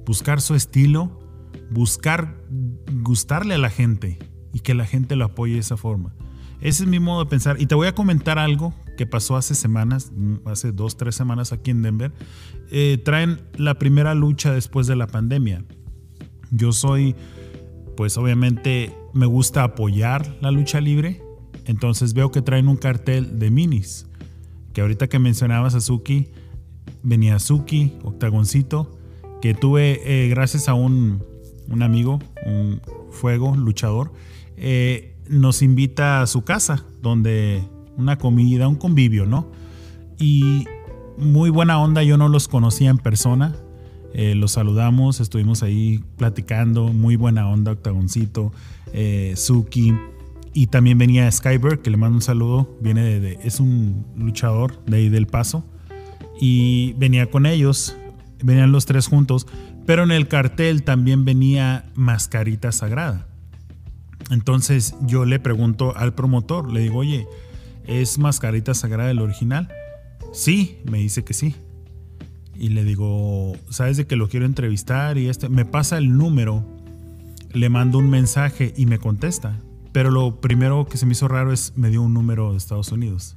buscar 0.07 0.41
su 0.41 0.55
estilo, 0.55 1.11
buscar 1.71 2.37
gustarle 3.03 3.55
a 3.55 3.59
la 3.59 3.71
gente 3.71 4.19
y 4.53 4.61
que 4.61 4.75
la 4.75 4.87
gente 4.87 5.17
lo 5.17 5.25
apoye 5.25 5.55
de 5.55 5.61
esa 5.61 5.77
forma. 5.77 6.15
Ese 6.61 6.85
es 6.85 6.89
mi 6.89 7.01
modo 7.01 7.25
de 7.25 7.31
pensar. 7.31 7.61
Y 7.61 7.67
te 7.67 7.75
voy 7.75 7.89
a 7.89 7.95
comentar 7.95 8.39
algo 8.39 8.73
que 8.97 9.05
pasó 9.05 9.37
hace 9.37 9.55
semanas, 9.55 10.13
mm, 10.15 10.47
hace 10.47 10.71
dos, 10.71 10.97
tres 10.97 11.17
semanas 11.17 11.53
aquí 11.53 11.73
en 11.73 11.83
Denver. 11.83 12.13
Eh, 12.71 12.99
traen 13.05 13.41
la 13.57 13.79
primera 13.79 14.15
lucha 14.15 14.53
después 14.53 14.87
de 14.87 14.95
la 14.95 15.09
pandemia. 15.09 15.65
Yo 16.51 16.73
soy, 16.73 17.17
pues 17.97 18.17
obviamente 18.17 18.95
me 19.13 19.27
gusta 19.27 19.65
apoyar 19.65 20.37
la 20.41 20.53
lucha 20.53 20.81
libre. 20.81 21.21
Entonces 21.65 22.15
veo 22.15 22.31
que 22.31 22.43
traen 22.43 22.69
un 22.69 22.77
cartel 22.77 23.39
de 23.41 23.51
minis. 23.51 24.07
Que 24.73 24.83
ahorita 24.83 25.09
que 25.09 25.19
mencionabas 25.19 25.75
a 25.75 25.81
Suki, 25.81 26.29
venía 27.03 27.39
Suki, 27.41 27.95
Octagoncito, 28.05 28.99
que 29.41 29.55
tuve 29.55 30.01
eh, 30.05 30.29
gracias 30.29 30.69
a 30.69 30.75
un, 30.75 31.25
un, 31.73 31.83
amigo, 31.83 32.21
un 32.45 32.81
fuego 33.11 33.57
luchador. 33.57 34.13
Eh, 34.57 35.17
nos 35.29 35.63
invita 35.63 36.23
a 36.23 36.27
su 36.27 36.43
casa, 36.43 36.85
donde 37.01 37.63
una 37.97 38.19
comida, 38.19 38.69
un 38.69 38.77
convivio, 38.77 39.27
¿no? 39.27 39.51
Y 40.19 40.65
muy 41.19 41.51
buena 41.51 41.79
onda, 41.79 42.03
yo 42.03 42.17
no 42.17 42.29
los 42.29 42.49
conocía 42.49 42.91
en 42.91 42.99
persona. 42.99 43.57
Eh, 44.15 44.35
los 44.35 44.53
saludamos, 44.53 45.21
estuvimos 45.21 45.63
ahí 45.63 46.05
platicando, 46.17 46.89
muy 46.89 47.17
buena 47.17 47.49
onda, 47.49 47.73
Octagoncito, 47.73 48.53
eh, 48.93 49.33
Suki. 49.37 49.95
Y 50.55 50.67
también 50.67 50.99
venía 50.99 51.31
Skyberg, 51.31 51.81
que 51.81 51.91
le 51.91 51.97
mando 51.97 52.17
un 52.17 52.23
saludo, 52.23 52.77
viene 52.81 53.21
de, 53.21 53.39
es 53.43 53.59
un 53.59 54.05
luchador 54.17 54.85
de 54.85 54.99
ahí 54.99 55.09
del 55.09 55.27
paso. 55.27 55.65
Y 56.39 56.93
venía 56.95 57.31
con 57.31 57.47
ellos, 57.47 57.97
venían 58.43 58.71
los 58.71 58.85
tres 58.85 59.07
juntos, 59.07 59.47
pero 59.87 60.03
en 60.03 60.11
el 60.11 60.29
cartel 60.29 60.83
también 60.83 61.25
venía 61.25 61.85
Mascarita 61.95 62.73
Sagrada. 62.73 63.27
Entonces 64.31 64.95
yo 65.03 65.25
le 65.25 65.39
pregunto 65.39 65.97
al 65.97 66.15
promotor, 66.15 66.73
le 66.73 66.81
digo, 66.81 66.99
oye, 66.99 67.27
¿es 67.87 68.19
Mascarita 68.19 68.75
Sagrada 68.75 69.11
el 69.11 69.21
original? 69.21 69.69
Sí, 70.33 70.79
me 70.85 70.99
dice 70.99 71.25
que 71.25 71.35
sí. 71.35 71.55
Y 72.57 72.69
le 72.69 72.85
digo, 72.85 73.55
¿sabes 73.71 73.97
de 73.97 74.07
que 74.07 74.17
lo 74.17 74.29
quiero 74.29 74.47
entrevistar? 74.47 75.19
Y 75.19 75.29
este, 75.29 75.49
me 75.49 75.65
pasa 75.65 75.99
el 75.99 76.17
número, 76.17 76.65
le 77.53 77.69
mando 77.69 77.99
un 77.99 78.09
mensaje 78.09 78.73
y 78.77 78.87
me 78.87 78.99
contesta. 78.99 79.59
Pero 79.93 80.11
lo 80.11 80.41
primero 80.41 80.87
que 80.87 80.97
se 80.97 81.05
me 81.05 81.13
hizo 81.13 81.29
raro 81.29 81.53
es 81.53 81.75
me 81.77 81.91
dio 81.91 82.03
un 82.03 82.15
número 82.15 82.53
de 82.53 82.59
Estados 82.59 82.93
Unidos. 82.93 83.37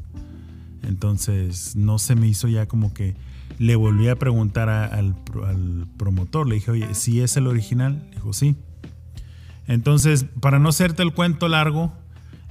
Entonces 0.84 1.75
no 1.75 1.99
se 1.99 2.15
me 2.15 2.27
hizo 2.27 2.47
ya 2.47 2.67
como 2.67 2.93
que 2.93 3.15
le 3.58 3.75
volví 3.75 4.08
a 4.08 4.15
preguntar 4.15 4.69
al, 4.69 5.15
promotor. 5.97 6.47
Le 6.47 6.55
dije, 6.55 6.71
oye, 6.71 6.93
¿sí 6.93 7.21
es 7.21 7.38
el 7.38 7.47
original? 7.47 8.10
Dijo, 8.13 8.34
sí. 8.34 8.55
Entonces, 9.67 10.25
para 10.41 10.60
no 10.60 10.69
hacerte 10.69 11.03
el 11.03 11.13
cuento 11.13 11.47
largo, 11.47 11.93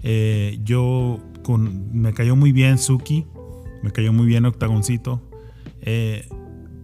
eh, 0.03 0.59
yo 0.65 1.21
con, 1.43 1.93
me 1.93 2.13
cayó 2.13 2.37
muy 2.37 2.53
bien 2.53 2.79
Suki, 2.79 3.27
me 3.83 3.91
cayó 3.93 4.13
muy 4.13 4.27
bien 4.27 4.45
Octagoncito, 4.45 5.23
eh, 5.81 6.29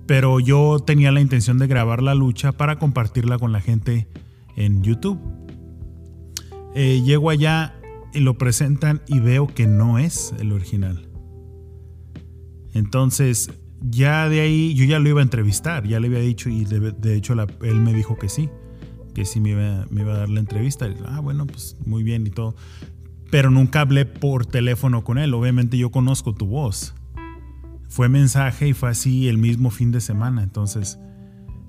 pero 0.06 0.38
yo 0.40 0.78
tenía 0.80 1.10
la 1.12 1.20
intención 1.20 1.58
de 1.58 1.66
grabar 1.66 2.02
la 2.02 2.14
lucha 2.14 2.52
para 2.52 2.78
compartirla 2.78 3.38
con 3.38 3.52
la 3.52 3.60
gente 3.60 4.08
en 4.56 4.82
YouTube. 4.82 5.18
Eh, 6.74 7.02
llego 7.04 7.30
allá 7.30 7.74
y 8.12 8.20
lo 8.20 8.38
presentan 8.38 9.02
y 9.06 9.18
veo 9.18 9.46
que 9.46 9.66
no 9.66 9.98
es 9.98 10.34
el 10.38 10.52
original. 10.52 11.08
Entonces, 12.72 13.50
ya 13.80 14.28
de 14.28 14.40
ahí, 14.40 14.74
yo 14.74 14.84
ya 14.84 14.98
lo 14.98 15.08
iba 15.08 15.20
a 15.20 15.22
entrevistar, 15.22 15.86
ya 15.86 16.00
le 16.00 16.08
había 16.08 16.20
dicho 16.20 16.50
y 16.50 16.64
de, 16.64 17.16
hecho 17.16 17.34
él 17.62 17.80
me 17.80 17.92
dijo 17.92 18.18
que 18.18 18.28
sí, 18.28 18.48
que 19.14 19.24
sí 19.24 19.40
me 19.40 19.50
iba, 19.50 19.86
me 19.90 20.02
iba 20.02 20.14
a 20.14 20.18
dar 20.18 20.28
la 20.28 20.40
entrevista. 20.40 20.88
ah, 21.06 21.20
bueno, 21.20 21.46
pues 21.46 21.76
muy 21.86 22.02
bien 22.02 22.26
y 22.26 22.30
todo. 22.30 22.54
Pero 23.30 23.50
nunca 23.50 23.82
hablé 23.82 24.06
por 24.06 24.44
teléfono 24.44 25.04
con 25.04 25.18
él, 25.18 25.32
obviamente 25.34 25.78
yo 25.78 25.90
conozco 25.90 26.34
tu 26.34 26.46
voz. 26.46 26.94
Fue 27.88 28.08
mensaje 28.08 28.68
y 28.68 28.72
fue 28.72 28.90
así 28.90 29.28
el 29.28 29.38
mismo 29.38 29.70
fin 29.70 29.90
de 29.90 30.00
semana. 30.00 30.42
Entonces, 30.42 30.98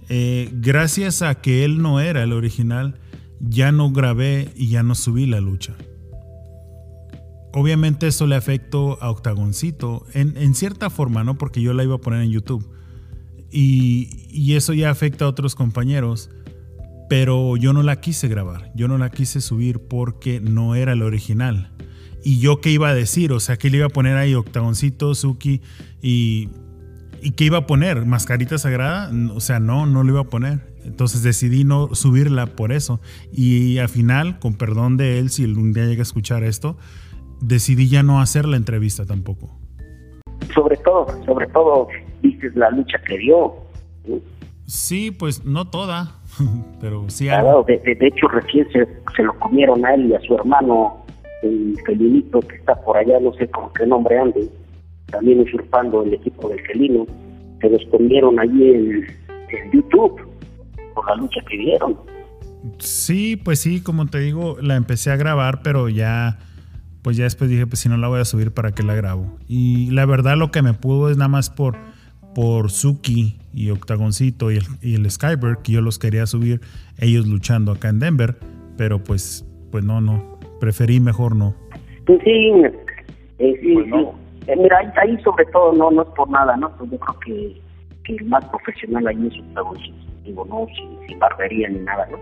eh, 0.09 0.49
gracias 0.53 1.21
a 1.21 1.35
que 1.35 1.63
él 1.63 1.81
no 1.81 1.99
era 1.99 2.23
el 2.23 2.33
original, 2.33 2.99
ya 3.39 3.71
no 3.71 3.91
grabé 3.91 4.51
y 4.55 4.67
ya 4.67 4.83
no 4.83 4.95
subí 4.95 5.25
la 5.25 5.39
lucha. 5.39 5.75
Obviamente 7.53 8.07
eso 8.07 8.27
le 8.27 8.35
afectó 8.35 9.01
a 9.01 9.09
Octagoncito 9.09 10.05
en, 10.13 10.55
cierta 10.55 10.89
forma, 10.89 11.23
¿no? 11.23 11.37
Porque 11.37 11.61
yo 11.61 11.73
la 11.73 11.83
iba 11.83 11.95
a 11.95 11.99
poner 11.99 12.21
en 12.21 12.31
YouTube. 12.31 12.65
Y, 13.51 14.53
eso 14.55 14.73
ya 14.73 14.89
afecta 14.89 15.25
a 15.25 15.27
otros 15.27 15.55
compañeros. 15.55 16.29
Pero 17.09 17.57
yo 17.57 17.73
no 17.73 17.83
la 17.83 17.99
quise 17.99 18.29
grabar, 18.29 18.71
yo 18.73 18.87
no 18.87 18.97
la 18.97 19.09
quise 19.09 19.41
subir 19.41 19.79
porque 19.79 20.39
no 20.39 20.75
era 20.75 20.93
el 20.93 21.01
original. 21.01 21.73
Y 22.23 22.39
yo 22.39 22.61
qué 22.61 22.71
iba 22.71 22.87
a 22.87 22.93
decir, 22.93 23.33
o 23.33 23.41
sea, 23.41 23.57
que 23.57 23.69
le 23.69 23.77
iba 23.77 23.87
a 23.87 23.89
poner 23.89 24.15
ahí 24.15 24.33
Octagoncito, 24.33 25.13
Suki 25.13 25.59
y, 26.01 26.47
y 27.21 27.31
qué 27.31 27.43
iba 27.43 27.57
a 27.57 27.67
poner, 27.67 28.05
mascarita 28.05 28.57
sagrada, 28.57 29.11
o 29.33 29.41
sea, 29.41 29.59
no, 29.59 29.85
no 29.87 30.03
lo 30.03 30.11
iba 30.11 30.21
a 30.21 30.29
poner. 30.29 30.71
Entonces 30.85 31.21
decidí 31.21 31.65
no 31.65 31.93
subirla 31.95 32.45
por 32.45 32.71
eso. 32.71 33.01
Y 33.33 33.77
al 33.79 33.89
final, 33.89 34.39
con 34.39 34.53
perdón 34.53 34.95
de 34.95 35.19
él, 35.19 35.29
si 35.29 35.43
algún 35.43 35.73
día 35.73 35.85
llega 35.85 36.01
a 36.01 36.03
escuchar 36.03 36.45
esto, 36.45 36.77
decidí 37.41 37.89
ya 37.89 38.03
no 38.03 38.21
hacer 38.21 38.45
la 38.45 38.57
entrevista 38.57 39.05
tampoco. 39.05 39.49
Sobre 40.53 40.77
todo, 40.77 41.07
sobre 41.25 41.47
todo, 41.47 41.87
dices 42.21 42.55
la 42.55 42.69
lucha 42.71 42.97
que 43.07 43.17
dio. 43.17 43.55
Sí, 44.65 45.11
pues 45.11 45.43
no 45.43 45.65
toda, 45.65 46.15
pero 46.81 47.09
sí. 47.09 47.25
Claro, 47.25 47.65
de, 47.67 47.81
hecho 47.99 48.27
recién 48.27 48.67
se, 48.71 49.23
lo 49.23 49.37
comieron 49.39 49.85
a 49.85 49.93
él 49.93 50.07
y 50.07 50.15
a 50.15 50.21
su 50.21 50.35
hermano, 50.35 51.05
el 51.43 51.77
Felinito, 51.85 52.39
que 52.39 52.55
está 52.55 52.75
por 52.81 52.97
allá, 52.97 53.19
no 53.19 53.33
sé 53.33 53.49
con 53.49 53.71
qué 53.73 53.85
nombre 53.85 54.17
ande, 54.17 54.49
también 55.07 55.41
usurpando 55.41 56.03
el 56.03 56.13
equipo 56.13 56.49
del 56.49 56.61
Felino. 56.61 57.05
Se 57.59 57.69
los 57.69 57.85
comieron 57.91 58.39
allí 58.39 58.71
en, 58.71 59.07
en 59.49 59.71
YouTube 59.71 60.19
por 60.95 61.07
la 61.07 61.15
lucha 61.15 61.41
que 61.47 61.57
dieron. 61.57 61.97
Sí, 62.79 63.35
pues 63.37 63.59
sí, 63.59 63.81
como 63.81 64.07
te 64.07 64.19
digo, 64.19 64.57
la 64.61 64.75
empecé 64.75 65.11
a 65.11 65.15
grabar, 65.15 65.61
pero 65.63 65.89
ya 65.89 66.39
pues 67.01 67.17
ya 67.17 67.23
después 67.23 67.49
dije, 67.49 67.65
pues 67.67 67.79
si 67.79 67.89
no 67.89 67.97
la 67.97 68.07
voy 68.07 68.19
a 68.19 68.25
subir, 68.25 68.51
¿para 68.51 68.71
qué 68.71 68.83
la 68.83 68.95
grabo? 68.95 69.37
Y 69.47 69.91
la 69.91 70.05
verdad 70.05 70.37
lo 70.37 70.51
que 70.51 70.61
me 70.61 70.73
pudo 70.73 71.09
es 71.09 71.17
nada 71.17 71.29
más 71.29 71.49
por, 71.49 71.75
por 72.35 72.69
Suki 72.69 73.37
y 73.53 73.69
Octagoncito 73.71 74.51
y 74.51 74.57
el, 74.57 74.63
y 74.81 74.95
el 74.95 75.09
Skyberg, 75.09 75.61
que 75.63 75.73
yo 75.73 75.81
los 75.81 75.99
quería 75.99 76.25
subir, 76.25 76.61
ellos 76.99 77.27
luchando 77.27 77.71
acá 77.71 77.89
en 77.89 77.99
Denver, 77.99 78.37
pero 78.77 79.03
pues, 79.03 79.45
pues 79.71 79.83
no, 79.83 80.01
no, 80.01 80.39
preferí 80.59 80.99
mejor 80.99 81.35
no. 81.35 81.55
Pues 82.05 82.19
sí, 82.23 82.51
eh, 83.39 83.59
sí, 83.61 83.75
pues 83.89 84.05
eh, 84.47 84.55
mira, 84.55 84.93
ahí, 85.01 85.17
sobre 85.23 85.45
todo 85.45 85.73
no, 85.73 85.91
no 85.91 86.03
es 86.03 86.09
por 86.09 86.29
nada, 86.29 86.55
¿no? 86.57 86.75
Pues 86.77 86.91
yo 86.91 86.99
creo 86.99 87.19
que, 87.19 87.61
que 88.03 88.15
el 88.15 88.25
más 88.25 88.45
profesional 88.45 89.07
ahí 89.07 89.27
es 89.27 89.39
Octagoncito, 89.39 89.97
digo, 90.23 90.45
no, 90.45 90.67
sin, 91.07 91.19
barbería 91.19 91.69
ni 91.69 91.79
nada, 91.79 92.07
¿no? 92.11 92.17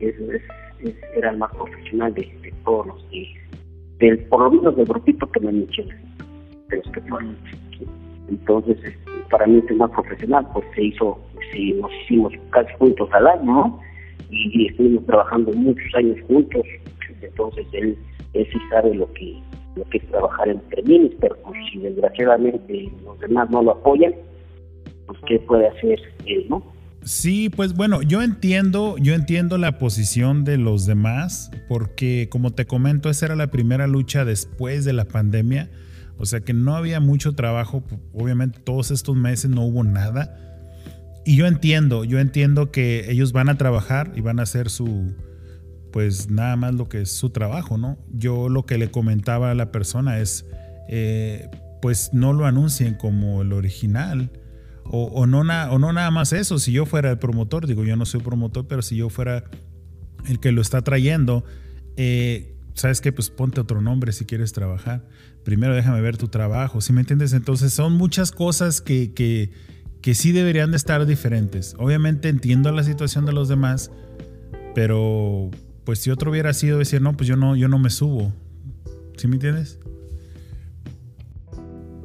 Es, 0.00 0.14
es, 0.18 0.94
era 1.14 1.30
el 1.30 1.38
más 1.38 1.50
profesional 1.54 2.12
de, 2.14 2.22
de 2.42 2.52
todos 2.64 2.86
los 2.86 3.04
que 3.04 3.41
por 4.28 4.40
lo 4.40 4.50
menos 4.50 4.76
del 4.76 4.86
grupito 4.86 5.30
que 5.30 5.40
me 5.40 5.52
mencioné, 5.52 5.94
de 6.68 6.76
los 6.76 6.88
que 6.92 7.00
fueron. 7.02 7.36
Entonces, 8.28 8.76
este, 8.82 9.10
para 9.30 9.46
mí, 9.46 9.62
es 9.68 9.76
más 9.76 9.90
profesional, 9.90 10.46
pues 10.52 10.64
se 10.74 10.84
hizo, 10.84 11.18
sí, 11.52 11.72
nos 11.74 11.90
hicimos 12.02 12.32
casi 12.50 12.72
juntos 12.78 13.08
al 13.12 13.26
año, 13.26 13.78
y, 14.30 14.66
estuvimos 14.66 15.04
trabajando 15.06 15.52
muchos 15.52 15.94
años 15.94 16.18
juntos, 16.26 16.62
entonces 17.20 17.66
él, 17.72 17.96
él 18.32 18.46
sí 18.50 18.58
sabe 18.70 18.94
lo 18.94 19.12
que, 19.12 19.40
lo 19.76 19.84
que 19.84 19.98
es 19.98 20.06
trabajar 20.08 20.48
entre 20.48 20.82
mí, 20.82 21.10
pero 21.20 21.36
pues, 21.44 21.58
si 21.70 21.78
desgraciadamente 21.78 22.90
los 23.04 23.18
demás 23.20 23.50
no 23.50 23.62
lo 23.62 23.72
apoyan, 23.72 24.14
pues 25.06 25.18
qué 25.26 25.38
puede 25.40 25.68
hacer 25.68 26.00
él, 26.26 26.46
¿no? 26.48 26.62
Sí, 27.04 27.48
pues 27.48 27.74
bueno, 27.74 28.02
yo 28.02 28.22
entiendo, 28.22 28.96
yo 28.96 29.14
entiendo 29.14 29.58
la 29.58 29.78
posición 29.78 30.44
de 30.44 30.56
los 30.56 30.86
demás, 30.86 31.50
porque 31.68 32.28
como 32.30 32.52
te 32.52 32.64
comento, 32.64 33.10
esa 33.10 33.26
era 33.26 33.36
la 33.36 33.50
primera 33.50 33.88
lucha 33.88 34.24
después 34.24 34.84
de 34.84 34.92
la 34.92 35.06
pandemia, 35.06 35.68
o 36.16 36.26
sea 36.26 36.40
que 36.40 36.52
no 36.52 36.76
había 36.76 37.00
mucho 37.00 37.34
trabajo, 37.34 37.82
obviamente 38.12 38.60
todos 38.60 38.92
estos 38.92 39.16
meses 39.16 39.50
no 39.50 39.62
hubo 39.62 39.82
nada. 39.82 40.38
Y 41.24 41.36
yo 41.36 41.46
entiendo, 41.46 42.04
yo 42.04 42.20
entiendo 42.20 42.70
que 42.70 43.10
ellos 43.10 43.32
van 43.32 43.48
a 43.48 43.58
trabajar 43.58 44.12
y 44.14 44.20
van 44.20 44.38
a 44.38 44.44
hacer 44.44 44.70
su, 44.70 45.14
pues 45.92 46.30
nada 46.30 46.54
más 46.54 46.74
lo 46.74 46.88
que 46.88 47.02
es 47.02 47.10
su 47.10 47.30
trabajo, 47.30 47.78
¿no? 47.78 47.98
Yo 48.12 48.48
lo 48.48 48.64
que 48.64 48.78
le 48.78 48.92
comentaba 48.92 49.50
a 49.50 49.54
la 49.54 49.72
persona 49.72 50.20
es, 50.20 50.46
eh, 50.88 51.48
pues 51.80 52.10
no 52.12 52.32
lo 52.32 52.46
anuncien 52.46 52.94
como 52.94 53.42
el 53.42 53.52
original 53.52 54.30
o, 54.94 55.26
no 55.26 55.40
o 55.40 55.78
no 55.78 55.92
nada 55.92 56.10
más 56.10 56.34
eso, 56.34 56.58
si 56.58 56.70
yo 56.70 56.84
fuera 56.84 57.10
el 57.10 57.18
promotor, 57.18 57.66
digo, 57.66 57.82
yo 57.82 57.96
no 57.96 58.04
soy 58.04 58.20
promotor, 58.20 58.66
pero 58.66 58.82
si 58.82 58.96
yo 58.96 59.08
fuera 59.08 59.44
el 60.28 60.38
que 60.38 60.52
lo 60.52 60.60
está 60.60 60.82
trayendo, 60.82 61.44
eh, 61.96 62.54
¿sabes 62.74 63.00
qué? 63.00 63.10
Pues 63.10 63.30
ponte 63.30 63.60
otro 63.60 63.80
nombre 63.80 64.12
si 64.12 64.26
quieres 64.26 64.52
trabajar. 64.52 65.08
Primero 65.44 65.74
déjame 65.74 66.02
ver 66.02 66.18
tu 66.18 66.28
trabajo, 66.28 66.82
¿sí 66.82 66.92
me 66.92 67.00
entiendes? 67.00 67.32
Entonces 67.32 67.72
son 67.72 67.94
muchas 67.94 68.32
cosas 68.32 68.82
que, 68.82 69.14
que, 69.14 69.50
que 70.02 70.14
sí 70.14 70.30
deberían 70.30 70.72
de 70.72 70.76
estar 70.76 71.06
diferentes. 71.06 71.74
Obviamente 71.78 72.28
entiendo 72.28 72.70
la 72.70 72.84
situación 72.84 73.24
de 73.24 73.32
los 73.32 73.48
demás, 73.48 73.90
pero 74.74 75.50
pues 75.84 76.00
si 76.00 76.10
otro 76.10 76.30
hubiera 76.30 76.52
sido 76.52 76.78
decir, 76.78 77.00
no, 77.00 77.16
pues 77.16 77.26
yo 77.26 77.36
no, 77.36 77.56
yo 77.56 77.68
no 77.68 77.78
me 77.78 77.88
subo. 77.88 78.32
¿Sí 79.16 79.26
me 79.26 79.36
entiendes? 79.36 79.78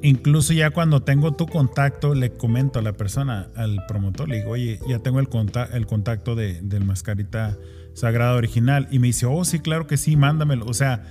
Incluso 0.02 0.54
ya 0.54 0.70
cuando 0.70 1.02
tengo 1.02 1.32
tu 1.34 1.48
contacto, 1.48 2.14
le 2.14 2.32
comento 2.32 2.80
a 2.80 2.82
la 2.82 2.94
persona, 2.94 3.48
al 3.56 3.86
promotor, 3.88 4.30
le 4.30 4.38
digo, 4.38 4.52
oye, 4.52 4.80
ya 4.88 5.00
tengo 5.00 5.20
el, 5.20 5.28
contacto, 5.28 5.76
el 5.76 5.86
contacto 5.88 6.36
de, 6.36 6.62
del 6.62 6.86
mascarita 6.86 7.58
sagrada 7.94 8.36
original. 8.36 8.88
Y 8.92 9.00
me 9.00 9.08
dice, 9.08 9.26
oh, 9.26 9.44
sí, 9.44 9.60
claro 9.60 9.88
que 9.88 9.98
sí, 9.98 10.16
mándamelo. 10.16 10.66
O 10.66 10.74
sea, 10.74 11.04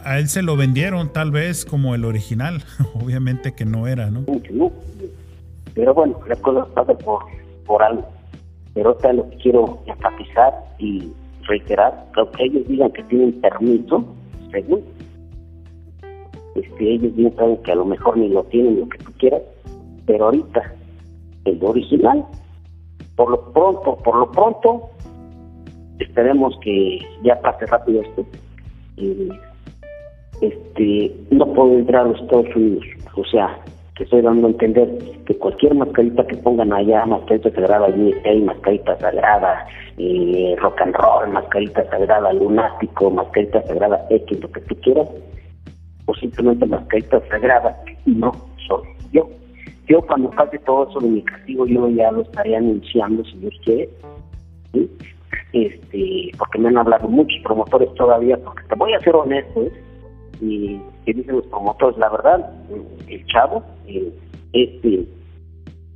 a 0.00 0.18
él 0.18 0.28
se 0.28 0.42
lo 0.42 0.56
vendieron 0.56 1.12
tal 1.12 1.30
vez 1.30 1.64
como 1.64 1.94
el 1.94 2.04
original. 2.04 2.62
Obviamente 2.94 3.54
que 3.54 3.64
no 3.64 3.86
era, 3.86 4.10
¿no? 4.10 4.24
Pero 5.74 5.94
bueno, 5.94 6.18
las 6.26 6.38
cosas 6.38 6.66
pasan 6.68 6.96
por, 6.98 7.22
por 7.66 7.82
algo. 7.82 8.08
Pero 8.72 8.90
ahorita 8.90 9.12
lo 9.12 9.28
que 9.30 9.36
quiero 9.36 9.82
enfatizar 9.86 10.54
y 10.78 11.10
reiterar, 11.46 12.06
que 12.36 12.44
ellos 12.44 12.66
digan 12.66 12.90
que 12.92 13.02
tienen 13.04 13.40
permiso, 13.40 14.04
según 14.50 14.82
este, 16.58 16.94
ellos 16.94 17.14
bien 17.14 17.34
saben 17.36 17.56
que 17.62 17.72
a 17.72 17.76
lo 17.76 17.84
mejor 17.84 18.16
ni 18.16 18.28
lo 18.28 18.44
tienen, 18.44 18.80
lo 18.80 18.88
que 18.88 18.98
tú 18.98 19.12
quieras, 19.18 19.42
pero 20.06 20.26
ahorita, 20.26 20.74
el 21.44 21.58
original, 21.62 22.24
por 23.16 23.30
lo 23.30 23.52
pronto, 23.52 23.96
por 23.96 24.16
lo 24.16 24.30
pronto, 24.30 24.90
esperemos 25.98 26.56
que 26.62 26.98
ya 27.22 27.40
pase 27.40 27.66
rápido 27.66 28.02
esto. 28.02 28.26
este, 30.40 31.12
no 31.30 31.46
puedo 31.54 31.78
entrar 31.78 32.06
a 32.06 32.08
los 32.08 32.20
Estados 32.20 32.54
Unidos. 32.54 32.84
O 33.16 33.24
sea, 33.24 33.58
que 33.96 34.04
estoy 34.04 34.20
dando 34.20 34.46
a 34.46 34.50
entender 34.50 34.88
que 35.24 35.36
cualquier 35.38 35.74
mascarita 35.74 36.26
que 36.26 36.36
pongan 36.36 36.72
allá, 36.72 37.06
mascarita 37.06 37.50
sagrada 37.50 37.86
hay 37.86 38.42
mascarita 38.42 38.98
sagrada, 38.98 39.66
eh, 39.96 40.54
rock 40.60 40.82
and 40.82 40.94
roll, 40.94 41.28
mascarita 41.32 41.88
sagrada 41.88 42.32
lunático, 42.34 43.10
mascarita 43.10 43.62
sagrada 43.62 44.06
X, 44.10 44.40
lo 44.40 44.50
que 44.50 44.60
tú 44.60 44.76
quieras, 44.82 45.08
o 46.06 46.14
simplemente 46.14 46.66
mascarita 46.66 47.20
sagrada, 47.28 47.76
no 48.06 48.32
soy 48.66 48.88
yo. 49.12 49.28
Yo 49.88 50.02
cuando 50.02 50.30
pase 50.30 50.58
todo 50.60 50.88
eso 50.88 51.00
de 51.00 51.08
mi 51.08 51.22
castigo, 51.22 51.66
yo 51.66 51.88
ya 51.90 52.10
lo 52.10 52.22
estaré 52.22 52.56
anunciando 52.56 53.24
si 53.24 53.36
Dios 53.38 53.54
quiere, 53.64 53.88
este, 55.52 56.30
porque 56.38 56.58
me 56.58 56.68
han 56.68 56.78
hablado 56.78 57.08
muchos 57.08 57.38
promotores 57.44 57.92
todavía, 57.94 58.36
porque 58.38 58.62
te 58.68 58.74
voy 58.74 58.92
a 58.94 59.00
ser 59.00 59.14
honesto, 59.14 59.62
¿eh? 59.62 59.72
y 60.40 60.80
que 61.04 61.14
dicen 61.14 61.36
los 61.36 61.46
promotores, 61.46 61.96
la 61.98 62.10
verdad, 62.10 62.52
el 63.08 63.26
chavo, 63.26 63.62
este, 64.52 65.06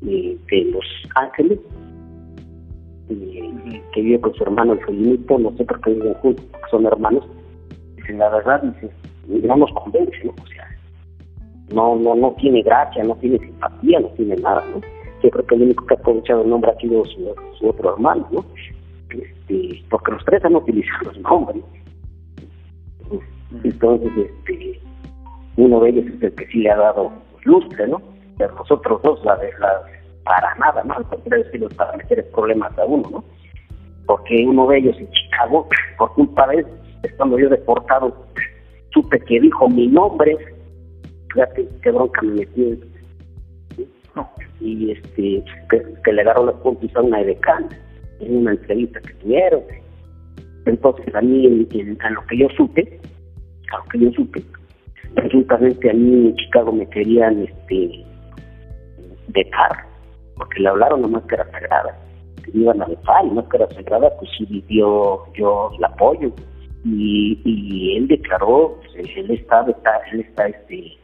de 0.00 0.64
Los 0.72 0.86
Ángeles, 1.16 1.58
que 3.08 4.02
vive 4.02 4.20
con 4.20 4.34
su 4.34 4.42
hermano 4.44 4.74
el 4.74 4.84
Felinito, 4.84 5.38
no 5.38 5.50
sé 5.56 5.64
por 5.64 5.80
qué 5.80 5.90
viven 5.90 6.14
juntos, 6.14 6.44
porque 6.52 6.70
son 6.70 6.86
hermanos, 6.86 7.24
dicen 7.96 8.18
la 8.18 8.28
verdad, 8.30 8.62
dice, 8.62 8.90
no 9.31 9.57
nos 9.57 9.72
convence, 9.72 10.16
¿no? 10.24 10.33
O 10.33 10.47
sea, 10.47 10.68
no, 11.72 11.97
no, 11.97 12.14
no 12.14 12.33
tiene 12.39 12.62
gracia, 12.62 13.03
no 13.05 13.14
tiene 13.16 13.39
simpatía, 13.39 14.01
no 14.01 14.09
tiene 14.09 14.37
nada, 14.37 14.64
¿no? 14.74 14.81
Yo 15.22 15.31
creo 15.31 15.47
que 15.47 15.55
el 15.55 15.62
único 15.62 15.87
que 15.87 15.95
ha 15.95 15.99
aprovechado 15.99 16.43
el 16.43 16.51
nombre 16.51 16.70
ha 16.70 16.81
sido 16.81 17.05
su, 17.05 17.35
su 17.59 17.68
otro 17.68 17.95
hermano, 17.95 18.26
¿no? 18.31 18.45
Este, 19.11 19.83
porque 19.91 20.12
los 20.12 20.24
tres 20.24 20.45
han 20.45 20.57
utilizado 20.57 21.05
los 21.05 21.18
nombres. 21.18 21.62
Entonces, 23.64 24.11
este, 24.16 24.81
uno 25.57 25.81
de 25.81 25.91
ellos 25.91 26.07
es 26.07 26.22
el 26.22 26.35
que 26.35 26.47
sí 26.47 26.59
le 26.61 26.70
ha 26.70 26.76
dado 26.76 27.12
lustre, 27.45 27.87
¿no? 27.89 28.01
Pero 28.39 28.55
los 28.57 28.70
otros 28.70 29.03
dos, 29.03 29.24
la 29.24 29.37
de 29.37 29.51
la, 29.59 29.83
para 30.24 30.55
nada, 30.57 30.83
¿no? 30.85 30.95
Al 30.95 31.05
para 31.76 31.97
meter 31.97 32.31
problemas 32.31 32.76
a 32.78 32.85
uno, 32.85 33.09
¿no? 33.11 33.24
Porque 34.07 34.45
uno 34.47 34.66
de 34.68 34.78
ellos 34.78 34.97
en 34.99 35.11
Chicago, 35.11 35.68
por 35.99 36.12
culpa 36.14 36.47
de 36.49 36.59
él, 36.59 36.66
estando 37.03 37.39
yo 37.39 37.49
deportado, 37.49 38.14
supe 38.93 39.18
que 39.20 39.41
dijo 39.41 39.68
mi 39.68 39.86
nombre, 39.88 40.36
fíjate 41.32 41.68
qué 41.82 41.91
bronca 41.91 42.22
me 42.22 42.34
metí. 42.34 42.80
Y 44.61 44.91
este, 44.91 45.43
que, 45.70 46.12
le 46.12 46.20
agarró 46.20 46.45
la 46.45 46.53
puntos 46.53 46.95
a 46.95 47.01
una 47.01 47.22
edecán 47.22 47.68
en 48.20 48.36
una 48.36 48.51
entrevista 48.53 49.01
que 49.01 49.14
tuvieron. 49.14 49.62
Entonces, 50.66 51.14
a 51.14 51.22
mí, 51.22 51.66
en, 51.72 51.99
a 52.03 52.11
lo 52.11 52.26
que 52.26 52.36
yo 52.36 52.49
supe, 52.57 53.01
aunque 53.72 53.99
yo 53.99 54.11
supe, 54.12 54.45
presuntamente 55.14 55.91
a 55.91 55.95
mí 55.95 56.26
en 56.28 56.36
Chicago 56.36 56.72
me 56.72 56.86
querían 56.91 57.43
este 57.43 58.05
dejar, 59.28 59.86
porque 60.36 60.61
le 60.61 60.68
hablaron 60.68 61.05
a 61.05 61.09
máscara 61.09 61.51
sagrada, 61.51 61.99
que 62.45 62.53
me 62.53 62.64
iban 62.64 62.82
a 62.82 62.86
dejar, 62.86 63.24
y 63.24 63.30
máscara 63.30 63.68
sagrada 63.70 64.11
pues 64.18 64.30
sí 64.36 64.45
vivió 64.47 65.20
yo 65.34 65.70
el 65.78 65.84
apoyo, 65.84 66.32
y, 66.85 67.41
y 67.45 67.97
él 67.97 68.09
declaró, 68.09 68.78
pues, 68.81 69.16
él 69.16 69.31
está, 69.31 69.66
él 70.12 70.20
está 70.20 70.47
este, 70.47 70.97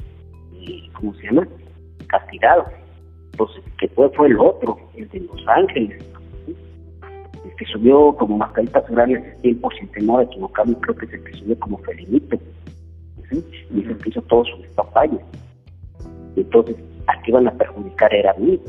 ¿cómo 0.94 1.14
se 1.14 1.26
llama? 1.26 1.46
castigado. 2.08 2.64
Entonces, 3.32 3.62
que 3.78 3.88
fue, 3.88 4.08
fue 4.10 4.28
el 4.28 4.38
otro, 4.38 4.78
el 4.96 5.08
de 5.10 5.20
Los 5.20 5.46
Ángeles, 5.48 6.02
que 7.58 7.64
subió 7.66 8.14
como 8.16 8.36
mascarita 8.36 8.82
sagrada 8.82 9.16
hace 9.18 9.38
tiempo 9.42 9.70
sin 9.78 9.88
temor 9.88 10.20
a 10.20 10.24
equivocarme, 10.24 10.76
creo 10.80 10.96
que 10.96 11.06
es 11.06 11.12
el 11.14 11.24
que 11.24 11.32
subió 11.38 11.58
como 11.58 11.78
Felinito 11.78 12.36
y 13.32 13.82
se 13.82 14.08
hizo 14.08 14.22
todo 14.22 14.44
su 14.44 14.62
papaya. 14.74 15.18
Entonces, 16.36 16.76
a 17.06 17.22
qué 17.22 17.30
iban 17.30 17.48
a 17.48 17.52
perjudicar 17.52 18.14
era 18.14 18.32
a 18.32 18.34
mí. 18.34 18.60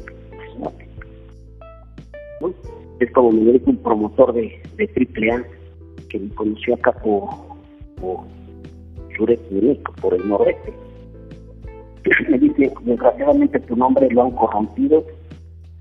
Es 3.00 3.12
como 3.12 3.32
me 3.32 3.52
dijo 3.52 3.70
un 3.70 3.78
promotor 3.78 4.34
de, 4.34 4.62
de 4.76 5.32
AAA 5.32 5.44
que 6.10 6.20
me 6.20 6.30
conoció 6.30 6.76
acá 6.76 6.92
por, 6.94 7.24
por 8.00 8.20
sureste 9.16 9.82
por 10.02 10.14
el 10.14 10.28
noreste. 10.28 10.74
Me 12.30 12.38
dice, 12.38 12.72
desgraciadamente 12.82 13.60
tu 13.62 13.76
nombre 13.76 14.08
lo 14.12 14.24
han 14.24 14.32
corrompido, 14.32 15.04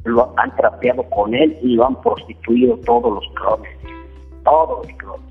lo 0.05 0.35
han 0.39 0.55
trapeado 0.57 1.03
con 1.11 1.35
él 1.35 1.57
y 1.62 1.74
lo 1.74 1.87
han 1.87 2.01
prostituido 2.01 2.77
todos 2.79 3.14
los 3.14 3.24
clones, 3.35 3.70
todos 4.45 4.87
los 4.87 4.97
clones. 4.97 5.27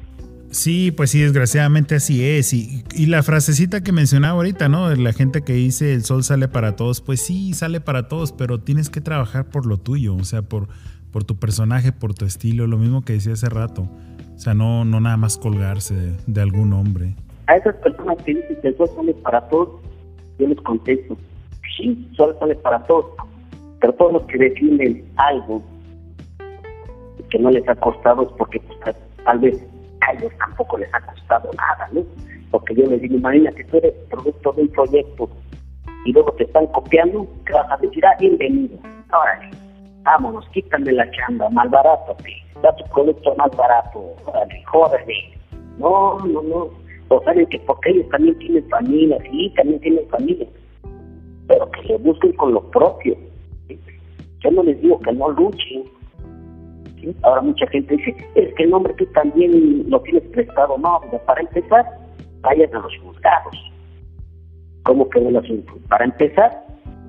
Sí, 0.52 0.92
pues 0.92 1.10
sí, 1.10 1.20
desgraciadamente 1.20 1.96
así 1.96 2.24
es. 2.24 2.54
Y, 2.54 2.86
y, 2.96 3.08
la 3.08 3.24
frasecita 3.24 3.84
que 3.84 3.92
mencionaba 3.92 4.36
ahorita, 4.36 4.70
¿no? 4.70 4.88
De 4.88 4.96
la 4.96 5.12
gente 5.12 5.42
que 5.44 5.52
dice 5.52 5.94
el 5.94 6.06
sol 6.06 6.24
sale 6.24 6.48
para 6.48 6.78
todos, 6.78 7.02
pues 7.02 7.20
sí, 7.20 7.54
sale 7.54 7.82
para 7.82 8.08
todos, 8.08 8.32
pero 8.32 8.62
tienes 8.62 8.90
que 8.90 9.02
trabajar 9.02 9.50
por 9.50 9.66
lo 9.66 9.78
tuyo, 9.78 10.16
o 10.16 10.24
sea, 10.24 10.44
por, 10.44 10.70
por 11.12 11.26
tu 11.26 11.38
personaje, 11.38 11.92
por 11.92 12.14
tu 12.14 12.24
estilo, 12.24 12.68
lo 12.68 12.78
mismo 12.78 13.04
que 13.04 13.14
decía 13.14 13.34
hace 13.34 13.50
rato. 13.50 13.90
O 14.36 14.40
sea, 14.40 14.54
no, 14.54 14.84
no 14.84 15.00
nada 15.00 15.18
más 15.18 15.38
colgarse 15.38 15.96
de, 16.28 16.42
algún 16.42 16.74
hombre. 16.74 17.16
A 17.48 17.56
esas 17.56 17.76
personas 17.76 18.18
que 18.24 18.34
dicen 18.36 18.58
que 18.62 18.68
el 18.68 18.78
sol 18.78 18.90
sale 18.96 19.14
para 19.16 19.42
todos, 19.50 19.70
yo 20.38 20.48
les 20.48 20.60
contesto, 20.62 21.18
sí, 21.78 22.08
el 22.10 22.16
sol 22.16 22.36
sale 22.40 22.56
para 22.56 22.84
todos, 22.86 23.06
pero 23.80 23.94
todos 23.94 24.14
los 24.14 24.24
que 24.24 24.38
defienden 24.38 25.10
algo 25.16 25.64
que 27.30 27.40
no 27.40 27.50
les 27.50 27.68
ha 27.70 27.76
costado 27.76 28.24
es 28.24 28.30
porque 28.38 28.60
pues, 28.60 28.96
tal 29.24 29.40
vez 29.40 29.66
a 30.02 30.14
ellos 30.14 30.32
tampoco 30.38 30.78
les 30.78 30.94
ha 30.94 31.02
costado 31.02 31.50
nada, 31.54 31.90
¿no? 31.94 32.02
Porque 32.52 32.76
yo 32.76 32.86
les 32.88 33.02
digo, 33.02 33.16
imagínate, 33.16 33.64
tú 33.66 33.78
eres 33.78 33.94
producto 34.10 34.52
de 34.54 34.62
un 34.64 34.68
proyecto 34.70 35.30
y 36.06 36.12
luego 36.12 36.32
te 36.34 36.44
están 36.44 36.68
copiando, 36.68 37.28
te 37.46 37.54
vas 37.54 37.72
a 37.72 37.78
decir, 37.78 38.06
ah, 38.06 38.16
bienvenido, 38.20 38.78
órale, 39.12 39.50
vámonos, 40.06 40.48
quítame 40.50 40.92
la 40.94 41.10
chamba, 41.12 41.50
más 41.50 41.70
barato, 41.70 42.16
da 42.62 42.76
tu 42.76 42.86
producto 42.94 43.36
más 43.36 43.52
barato, 43.58 44.16
órale, 44.26 44.64
jódeme. 44.66 45.14
No, 45.78 46.18
no, 46.20 46.42
no. 46.44 46.70
O 47.10 47.22
saben 47.24 47.46
que 47.48 47.60
porque 47.60 47.92
ellos 47.92 48.10
también 48.10 48.38
tienen 48.40 48.68
familia, 48.70 49.18
sí, 49.30 49.54
también 49.56 49.80
tienen 49.82 50.08
familia, 50.10 50.48
pero 51.48 51.70
que 51.72 51.88
se 51.88 51.98
busquen 51.98 52.34
con 52.34 52.54
lo 52.54 52.62
propio. 52.72 53.16
Yo 54.40 54.52
no 54.52 54.64
les 54.64 54.80
digo 54.82 55.00
que 55.00 55.12
no 55.12 55.30
luchen, 55.30 55.84
Ahora 57.22 57.42
mucha 57.42 57.68
gente 57.68 57.96
dice, 57.96 58.16
es 58.36 58.54
que 58.56 58.64
el 58.64 58.72
nombre 58.72 58.94
tú 58.96 59.06
también 59.08 59.90
lo 59.90 60.02
tienes 60.02 60.24
prestado. 60.30 60.78
No, 60.78 61.02
para 61.26 61.42
empezar, 61.42 61.86
vayan 62.42 62.74
a 62.76 62.80
los 62.80 62.98
juzgados. 63.00 63.72
¿Cómo 64.84 65.10
quedó 65.10 65.30
el 65.30 65.38
asunto? 65.38 65.74
Para 65.90 66.06
empezar, 66.06 66.65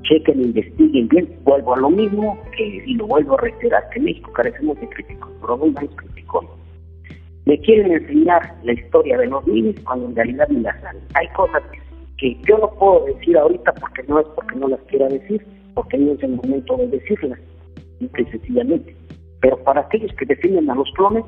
chequen, 0.08 0.42
investiguen 0.42 1.08
bien. 1.08 1.28
Vuelvo 1.44 1.74
a 1.74 1.78
lo 1.78 1.90
mismo 1.90 2.38
y 2.58 2.94
lo 2.94 3.06
vuelvo 3.06 3.38
a 3.38 3.42
reiterar, 3.42 3.88
que 3.90 4.00
México 4.00 4.32
carecemos 4.32 4.78
de 4.80 4.88
críticos, 4.88 5.30
pero 5.40 5.56
no 5.56 5.72
hay 5.78 5.88
críticos. 5.88 6.46
Me 7.44 7.58
quieren 7.60 7.92
enseñar 7.92 8.54
la 8.64 8.72
historia 8.72 9.18
de 9.18 9.26
los 9.26 9.46
niños 9.46 9.76
cuando 9.84 10.06
en 10.06 10.16
realidad 10.16 10.48
ni 10.48 10.60
la 10.60 10.80
saben. 10.80 11.02
Hay 11.14 11.28
cosas 11.28 11.62
que 12.18 12.36
yo 12.48 12.58
no 12.58 12.70
puedo 12.72 13.04
decir 13.06 13.36
ahorita 13.36 13.72
porque 13.74 14.02
no 14.08 14.20
es 14.20 14.26
porque 14.34 14.56
no 14.56 14.68
las 14.68 14.80
quiera 14.82 15.06
decir, 15.08 15.44
porque 15.74 15.98
no 15.98 16.12
es 16.12 16.22
el 16.22 16.30
momento 16.30 16.76
de 16.76 16.88
decirlas, 16.88 17.38
simple 17.98 18.30
sencillamente. 18.30 18.96
Pero 19.40 19.56
para 19.58 19.82
aquellos 19.82 20.12
que 20.14 20.26
defienden 20.26 20.70
a 20.70 20.74
los 20.74 20.90
clones, 20.92 21.24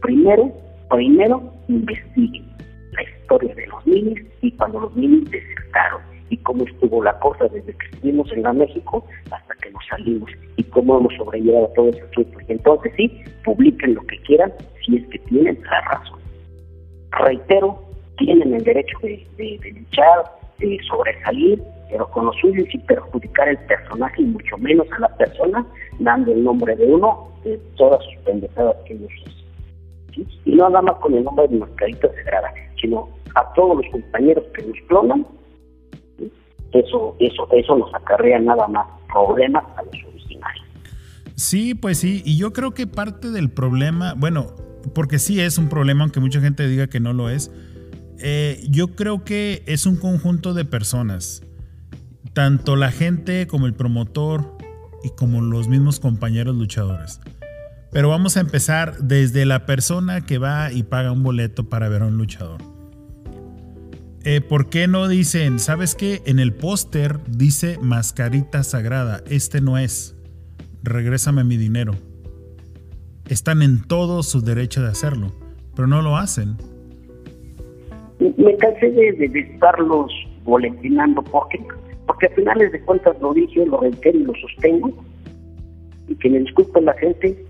primero, 0.00 0.50
primero 0.90 1.42
investiguen 1.68 2.50
la 2.92 3.02
historia 3.02 3.54
de 3.54 3.66
los 3.68 3.86
niños 3.86 4.18
y 4.40 4.50
cuando 4.52 4.80
los 4.80 4.96
niños 4.96 5.30
desertaron 5.30 6.11
y 6.32 6.38
cómo 6.38 6.64
estuvo 6.64 7.02
la 7.04 7.18
cosa 7.18 7.44
desde 7.48 7.74
que 7.74 7.86
estuvimos 7.92 8.32
en 8.32 8.42
la 8.42 8.54
México 8.54 9.04
hasta 9.30 9.54
que 9.56 9.70
nos 9.70 9.84
salimos 9.86 10.30
y 10.56 10.64
cómo 10.64 10.98
hemos 10.98 11.14
sobrellevado 11.14 11.68
todo 11.76 11.90
ese 11.90 12.06
tiempo. 12.06 12.40
Y 12.48 12.52
entonces 12.52 12.92
sí, 12.96 13.24
publiquen 13.44 13.94
lo 13.94 14.00
que 14.06 14.16
quieran 14.22 14.50
si 14.82 14.96
es 14.96 15.06
que 15.08 15.18
tienen 15.18 15.62
la 15.62 15.80
razón. 15.82 16.18
Reitero, 17.10 17.78
tienen 18.16 18.54
el 18.54 18.64
derecho 18.64 18.98
de, 19.02 19.26
de 19.36 19.72
luchar, 19.72 20.24
de 20.58 20.78
sobresalir, 20.88 21.62
pero 21.90 22.08
con 22.08 22.24
lo 22.24 22.32
suyo 22.32 22.64
sin 22.70 22.80
perjudicar 22.86 23.48
el 23.48 23.58
personaje 23.58 24.22
y 24.22 24.24
mucho 24.24 24.56
menos 24.56 24.86
a 24.92 25.00
la 25.00 25.14
persona, 25.16 25.66
dando 25.98 26.32
el 26.32 26.42
nombre 26.42 26.74
de 26.76 26.86
uno 26.86 27.28
de 27.44 27.58
todas 27.76 28.02
sus 28.04 28.16
pendejadas 28.24 28.76
que 28.86 28.94
ellos 28.94 29.10
hacen. 29.26 30.26
Y 30.46 30.54
no 30.54 30.70
nada 30.70 30.80
más 30.80 30.96
con 30.96 31.14
el 31.14 31.24
nombre 31.24 31.46
de 31.48 31.58
Mascarita 31.58 32.08
Sagrada, 32.14 32.54
sino 32.80 33.10
a 33.34 33.52
todos 33.52 33.76
los 33.76 33.92
compañeros 33.92 34.44
que 34.54 34.62
nos 34.62 34.78
clonan, 34.88 35.26
eso, 36.72 37.16
eso, 37.20 37.48
eso 37.52 37.76
nos 37.76 37.94
acarrea 37.94 38.38
nada 38.38 38.66
más 38.68 38.86
problemas 39.12 39.64
a 39.76 39.82
los 39.82 39.94
originales. 40.08 40.62
Sí, 41.34 41.74
pues 41.74 41.98
sí, 41.98 42.22
y 42.24 42.36
yo 42.36 42.52
creo 42.52 42.72
que 42.72 42.86
parte 42.86 43.30
del 43.30 43.50
problema, 43.50 44.14
bueno, 44.16 44.48
porque 44.94 45.18
sí 45.18 45.40
es 45.40 45.58
un 45.58 45.68
problema, 45.68 46.02
aunque 46.02 46.20
mucha 46.20 46.40
gente 46.40 46.66
diga 46.66 46.88
que 46.88 47.00
no 47.00 47.12
lo 47.12 47.30
es, 47.30 47.50
eh, 48.18 48.60
yo 48.68 48.94
creo 48.94 49.24
que 49.24 49.62
es 49.66 49.86
un 49.86 49.96
conjunto 49.96 50.54
de 50.54 50.64
personas 50.64 51.42
tanto 52.32 52.76
la 52.76 52.90
gente 52.90 53.46
como 53.46 53.66
el 53.66 53.74
promotor 53.74 54.56
y 55.04 55.10
como 55.10 55.40
los 55.40 55.68
mismos 55.68 56.00
compañeros 56.00 56.56
luchadores. 56.56 57.20
Pero 57.90 58.08
vamos 58.08 58.36
a 58.36 58.40
empezar 58.40 58.98
desde 58.98 59.44
la 59.44 59.66
persona 59.66 60.24
que 60.24 60.38
va 60.38 60.72
y 60.72 60.82
paga 60.82 61.12
un 61.12 61.22
boleto 61.22 61.68
para 61.68 61.88
ver 61.88 62.02
a 62.02 62.06
un 62.06 62.16
luchador. 62.16 62.71
Eh, 64.24 64.40
¿Por 64.40 64.70
qué 64.70 64.86
no 64.86 65.08
dicen, 65.08 65.58
sabes 65.58 65.96
qué? 65.96 66.22
En 66.26 66.38
el 66.38 66.52
póster 66.52 67.18
dice 67.26 67.76
mascarita 67.82 68.62
sagrada, 68.62 69.20
este 69.28 69.60
no 69.60 69.78
es, 69.78 70.16
regrésame 70.84 71.42
mi 71.42 71.56
dinero. 71.56 71.94
Están 73.28 73.62
en 73.62 73.82
todo 73.82 74.22
su 74.22 74.40
derecho 74.40 74.80
de 74.80 74.90
hacerlo, 74.90 75.32
pero 75.74 75.88
no 75.88 76.02
lo 76.02 76.16
hacen. 76.16 76.56
Me 78.20 78.56
cansé 78.58 78.92
de, 78.92 79.28
de, 79.28 79.40
estarlos 79.40 80.12
boletinando 80.44 81.20
porque, 81.24 81.58
porque 82.06 82.26
al 82.28 82.34
finales 82.34 82.70
de 82.70 82.80
cuentas 82.82 83.20
lo 83.20 83.34
dije, 83.34 83.66
lo 83.66 83.80
reitero 83.80 84.18
y 84.18 84.22
lo 84.22 84.34
sostengo, 84.34 84.92
y 86.06 86.14
que 86.14 86.30
me 86.30 86.38
disculpen 86.38 86.84
la 86.84 86.94
gente, 86.94 87.44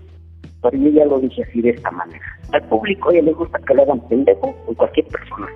pero 0.63 0.75
yo 0.75 0.89
ya 0.89 1.05
lo 1.05 1.19
dije 1.19 1.43
así 1.43 1.61
de 1.61 1.69
esta 1.69 1.91
manera. 1.91 2.25
Al 2.51 2.67
público 2.67 3.09
a 3.09 3.13
ella 3.13 3.25
le 3.25 3.33
gusta 3.33 3.59
que 3.59 3.75
le 3.75 3.83
hagan 3.83 4.07
pendejo 4.07 4.55
con 4.65 4.73
cualquier 4.73 5.05
persona. 5.05 5.47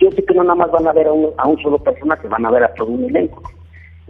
Yo 0.00 0.10
sé 0.10 0.24
que 0.24 0.34
no 0.34 0.42
nada 0.42 0.56
más 0.56 0.70
van 0.70 0.86
a 0.88 0.92
ver 0.92 1.06
a 1.06 1.12
un, 1.12 1.30
a 1.38 1.48
un 1.48 1.60
solo 1.62 1.78
personaje, 1.78 2.28
van 2.28 2.44
a 2.46 2.50
ver 2.50 2.64
a 2.64 2.74
todo 2.74 2.88
un 2.88 3.04
elenco. 3.04 3.42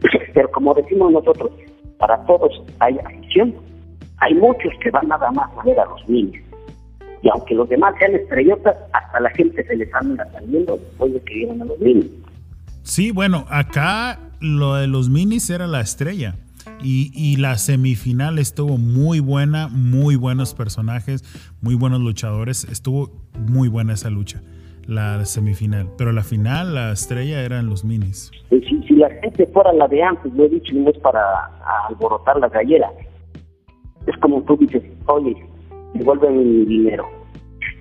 Pero 0.34 0.50
como 0.50 0.74
decimos 0.74 1.12
nosotros, 1.12 1.50
para 1.98 2.24
todos 2.26 2.62
hay 2.80 2.98
afición. 2.98 3.54
Hay 4.18 4.34
muchos 4.34 4.72
que 4.82 4.90
van 4.90 5.08
nada 5.08 5.30
más 5.32 5.50
a 5.58 5.64
ver 5.64 5.78
a 5.78 5.84
los 5.86 6.08
niños. 6.08 6.42
Y 7.22 7.28
aunque 7.28 7.54
los 7.54 7.68
demás 7.68 7.94
sean 7.98 8.14
estrellotas, 8.14 8.76
hasta 8.92 9.20
la 9.20 9.30
gente 9.30 9.64
se 9.64 9.76
les 9.76 9.92
anda 9.94 10.30
saliendo 10.32 10.76
después 10.76 11.14
de 11.14 11.20
que 11.22 11.34
vieron 11.34 11.62
a 11.62 11.64
los 11.64 11.78
niños. 11.80 12.06
Sí, 12.82 13.10
bueno, 13.10 13.46
acá 13.48 14.18
lo 14.40 14.74
de 14.74 14.86
los 14.86 15.08
minis 15.08 15.48
era 15.50 15.66
la 15.66 15.80
estrella. 15.80 16.36
Y, 16.82 17.10
y, 17.14 17.36
la 17.36 17.58
semifinal 17.58 18.38
estuvo 18.38 18.78
muy 18.78 19.20
buena, 19.20 19.68
muy 19.68 20.16
buenos 20.16 20.54
personajes, 20.54 21.22
muy 21.60 21.74
buenos 21.74 22.00
luchadores. 22.00 22.64
Estuvo 22.64 23.10
muy 23.38 23.68
buena 23.68 23.92
esa 23.92 24.08
lucha 24.08 24.40
la 24.86 25.24
semifinal, 25.24 25.88
pero 25.96 26.12
la 26.12 26.22
final, 26.22 26.74
la 26.74 26.92
estrella 26.92 27.42
eran 27.42 27.68
los 27.68 27.84
minis. 27.84 28.30
Si, 28.50 28.60
si 28.60 28.94
la 28.94 29.10
gente 29.22 29.46
fuera 29.46 29.72
la 29.72 29.88
de 29.88 30.02
antes, 30.02 30.32
lo 30.34 30.44
he 30.44 30.48
dicho, 30.48 30.74
no 30.74 30.90
es 30.90 30.98
para 30.98 31.20
alborotar 31.88 32.38
la 32.38 32.48
gallera. 32.48 32.90
Es 34.06 34.16
como 34.18 34.42
tú 34.42 34.56
dices, 34.56 34.82
oye, 35.06 35.34
devuelve 35.94 36.30
mi 36.30 36.64
dinero, 36.66 37.08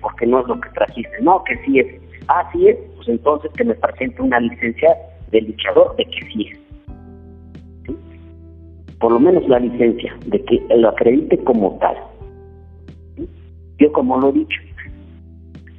porque 0.00 0.26
no 0.26 0.40
es 0.40 0.48
lo 0.48 0.60
que 0.60 0.70
trajiste. 0.70 1.20
No, 1.20 1.42
que 1.44 1.56
sí 1.64 1.78
es. 1.78 2.00
Ah, 2.28 2.48
sí 2.52 2.68
es, 2.68 2.76
pues 2.96 3.08
entonces 3.08 3.50
que 3.52 3.64
me 3.64 3.74
presente 3.74 4.22
una 4.22 4.40
licencia 4.40 4.96
de 5.30 5.42
luchador 5.42 5.94
de 5.96 6.04
que 6.06 6.26
sí 6.32 6.48
es. 6.50 6.58
Por 8.98 9.12
lo 9.12 9.20
menos 9.20 9.46
la 9.48 9.58
licencia, 9.58 10.16
de 10.26 10.42
que 10.44 10.62
lo 10.76 10.88
acredite 10.88 11.36
como 11.44 11.78
tal. 11.78 11.96
Yo 13.78 13.92
como 13.92 14.18
lo 14.18 14.30
he 14.30 14.32
dicho, 14.32 14.60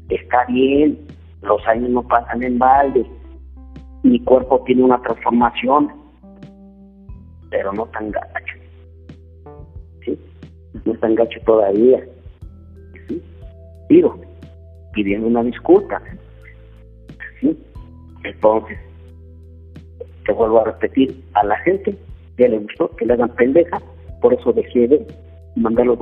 está 0.09 0.45
bien, 0.47 0.99
los 1.45 1.65
años 1.67 1.89
no 1.89 2.03
pasan 2.03 2.43
en 2.43 2.59
balde, 2.59 3.05
mi 4.03 4.19
cuerpo 4.23 4.61
tiene 4.65 4.83
una 4.83 5.01
transformación, 5.01 5.91
pero 7.49 7.73
no 7.73 7.85
tan 7.87 8.11
gacho. 8.11 8.55
No 10.83 10.93
tan 10.95 11.15
gacho 11.15 11.39
todavía. 11.45 12.03
¿sí? 13.07 13.21
Digo, 13.89 14.19
pidiendo 14.93 15.27
una 15.27 15.43
disculpa. 15.43 16.01
¿sí? 17.39 17.57
Entonces, 18.23 18.77
te 20.25 20.33
vuelvo 20.33 20.61
a 20.61 20.65
repetir, 20.65 21.23
a 21.33 21.43
la 21.43 21.57
gente 21.59 21.97
ya 22.37 22.47
le 22.47 22.59
gustó 22.59 22.89
que 22.95 23.05
le 23.05 23.13
hagan 23.13 23.29
pendeja, 23.35 23.81
por 24.21 24.33
eso 24.33 24.51
dejé 24.53 24.87
de 24.87 25.07
mandar 25.55 25.85
los. 25.85 25.97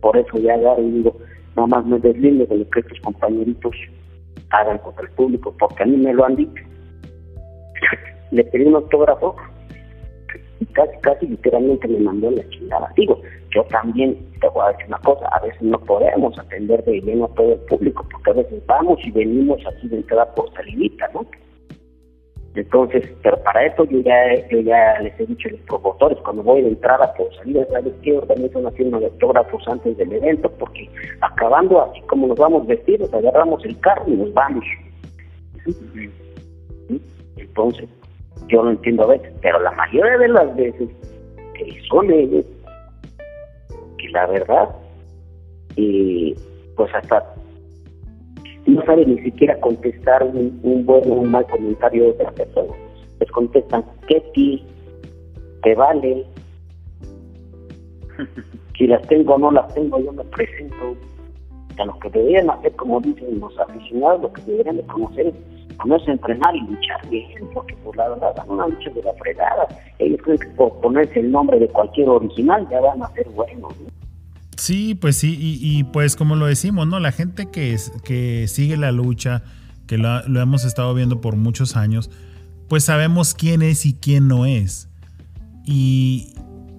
Por 0.00 0.16
eso 0.16 0.38
ya 0.38 0.54
agarro 0.54 0.82
y 0.82 0.90
digo, 0.90 1.16
nada 1.56 1.66
más 1.66 1.86
me 1.86 1.98
deslindo 1.98 2.46
de 2.46 2.58
lo 2.58 2.70
que 2.70 2.80
estos 2.80 3.00
compañeritos 3.00 3.74
hagan 4.50 4.78
contra 4.78 5.04
el 5.04 5.10
público, 5.12 5.54
porque 5.58 5.82
a 5.82 5.86
mí 5.86 5.96
me 5.96 6.12
lo 6.12 6.24
han 6.24 6.36
dicho. 6.36 6.62
Le 8.30 8.44
pedí 8.44 8.64
un 8.64 8.76
autógrafo 8.76 9.36
y 10.60 10.66
casi, 10.66 10.96
casi 11.00 11.26
literalmente 11.26 11.88
me 11.88 11.98
mandó 12.00 12.30
la 12.30 12.48
chingada. 12.50 12.92
Digo, 12.96 13.20
yo 13.54 13.64
también 13.64 14.16
te 14.40 14.48
voy 14.48 14.64
a 14.66 14.72
decir 14.72 14.86
una 14.88 14.98
cosa, 14.98 15.26
a 15.28 15.40
veces 15.40 15.62
no 15.62 15.78
podemos 15.80 16.38
atender 16.38 16.84
de 16.84 17.00
lleno 17.00 17.26
a 17.26 17.34
todo 17.34 17.52
el 17.54 17.60
público, 17.60 18.06
porque 18.10 18.30
a 18.30 18.34
veces 18.34 18.62
vamos 18.66 18.98
y 19.04 19.10
venimos 19.10 19.60
así 19.66 19.88
de 19.88 19.96
entrada 19.96 20.34
por 20.34 20.50
¿no? 21.14 21.25
Entonces, 22.56 23.06
pero 23.22 23.36
para 23.42 23.66
eso 23.66 23.84
yo 23.84 24.00
ya, 24.00 24.98
les 25.00 25.20
he 25.20 25.26
dicho 25.26 25.48
a 25.48 25.52
los 25.52 25.60
promotores, 25.62 26.18
cuando 26.24 26.42
voy 26.42 26.62
de 26.62 26.68
entrada 26.68 27.12
por 27.12 27.32
salida, 27.36 27.66
¿sabes 27.70 27.92
qué? 28.02 28.16
Organizo 28.16 28.58
una 28.58 28.70
firma 28.70 28.98
de 28.98 29.06
autógrafos 29.06 29.62
antes 29.68 29.94
del 29.98 30.10
evento, 30.10 30.50
porque 30.58 30.88
acabando 31.20 31.82
así 31.82 32.00
como 32.02 32.28
nos 32.28 32.38
vamos 32.38 32.66
vestidos, 32.66 33.12
agarramos 33.12 33.62
el 33.66 33.78
carro 33.80 34.04
y 34.06 34.12
nos 34.12 34.32
vamos. 34.32 34.64
Entonces, 37.36 37.88
yo 38.48 38.62
lo 38.62 38.70
entiendo 38.70 39.04
a 39.04 39.08
veces, 39.08 39.34
pero 39.42 39.60
la 39.60 39.72
mayoría 39.72 40.16
de 40.16 40.28
las 40.28 40.56
veces 40.56 40.88
que 41.54 41.78
son 41.90 42.10
ellos, 42.10 42.46
que 43.98 44.08
la 44.10 44.26
verdad, 44.28 44.68
y 45.76 46.34
pues 46.74 46.94
hasta 46.94 47.34
no 48.72 48.84
sabe 48.84 49.06
ni 49.06 49.18
siquiera 49.20 49.58
contestar 49.60 50.22
un, 50.24 50.58
un 50.62 50.86
buen 50.86 51.10
o 51.10 51.14
un 51.14 51.30
mal 51.30 51.46
comentario 51.46 52.04
de 52.04 52.10
otra 52.10 52.30
persona. 52.32 52.72
Les 53.20 53.30
contestan, 53.30 53.84
¿qué 54.06 54.20
ti? 54.34 54.64
¿Te 55.62 55.74
vale? 55.74 56.26
si 58.76 58.86
las 58.86 59.06
tengo 59.08 59.34
o 59.34 59.38
no 59.38 59.50
las 59.50 59.72
tengo, 59.74 59.98
yo 59.98 60.12
me 60.12 60.24
presento. 60.24 60.96
a 61.78 61.84
lo 61.84 61.98
que 61.98 62.10
deberían 62.10 62.50
hacer, 62.50 62.72
como 62.76 63.00
dicen 63.00 63.40
los 63.40 63.58
aficionados, 63.58 64.22
lo 64.22 64.32
que 64.32 64.42
deberían 64.42 64.76
de 64.76 64.82
conocer 64.84 65.26
es 65.28 66.08
entrenar 66.08 66.56
y 66.56 66.60
luchar 66.60 67.08
bien, 67.08 67.28
porque 67.52 67.74
por 67.84 67.96
la 67.96 68.08
verdad 68.08 68.34
van 68.36 68.50
una 68.50 68.66
lucha 68.66 68.90
de 68.90 69.02
la 69.02 69.12
fregada. 69.14 69.66
Ellos 69.98 70.20
creen 70.22 70.38
que 70.38 70.48
por 70.48 70.72
ponerse 70.80 71.20
el 71.20 71.30
nombre 71.30 71.58
de 71.58 71.68
cualquier 71.68 72.08
original 72.08 72.66
ya 72.70 72.80
van 72.80 73.02
a 73.02 73.08
ser 73.10 73.28
buenos. 73.30 73.74
Sí, 74.56 74.94
pues 74.94 75.16
sí, 75.16 75.36
y, 75.38 75.84
pues 75.84 76.16
como 76.16 76.34
lo 76.34 76.46
decimos, 76.46 76.86
¿no? 76.86 76.98
La 76.98 77.12
gente 77.12 77.50
que, 77.50 77.76
que 78.04 78.48
sigue 78.48 78.76
la 78.76 78.90
lucha, 78.90 79.42
que 79.86 79.98
lo, 79.98 80.40
hemos 80.40 80.64
estado 80.64 80.94
viendo 80.94 81.20
por 81.20 81.36
muchos 81.36 81.76
años, 81.76 82.10
pues 82.68 82.84
sabemos 82.84 83.34
quién 83.34 83.62
es 83.62 83.84
y 83.84 83.94
quién 83.94 84.28
no 84.28 84.46
es. 84.46 84.88
Y, 85.64 86.32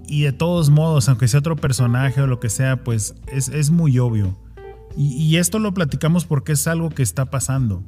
de 0.10 0.32
todos 0.32 0.70
modos, 0.70 1.08
aunque 1.08 1.28
sea 1.28 1.40
otro 1.40 1.56
personaje 1.56 2.22
o 2.22 2.28
lo 2.28 2.40
que 2.40 2.50
sea, 2.50 2.84
pues 2.84 3.14
es, 3.28 3.70
muy 3.70 4.00
obvio. 4.00 4.36
Y, 4.98 5.36
esto 5.38 5.60
lo 5.60 5.74
platicamos 5.74 6.26
porque 6.26 6.54
es 6.54 6.68
algo 6.68 6.90
que 6.90 7.04
está 7.04 7.26
pasando. 7.26 7.84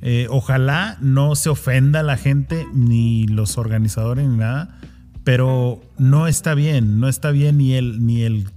Eh, 0.00 0.26
ojalá 0.30 0.96
no 1.00 1.34
se 1.34 1.48
ofenda 1.48 2.02
la 2.02 2.16
gente, 2.16 2.66
ni 2.72 3.26
los 3.26 3.58
organizadores, 3.58 4.28
ni 4.28 4.36
nada, 4.36 4.80
pero 5.24 5.80
no 5.98 6.26
está 6.26 6.54
bien, 6.54 7.00
no 7.00 7.08
está 7.08 7.30
bien 7.30 7.58
ni 7.58 7.74
el, 7.74 8.04
ni 8.04 8.22
el 8.22 8.48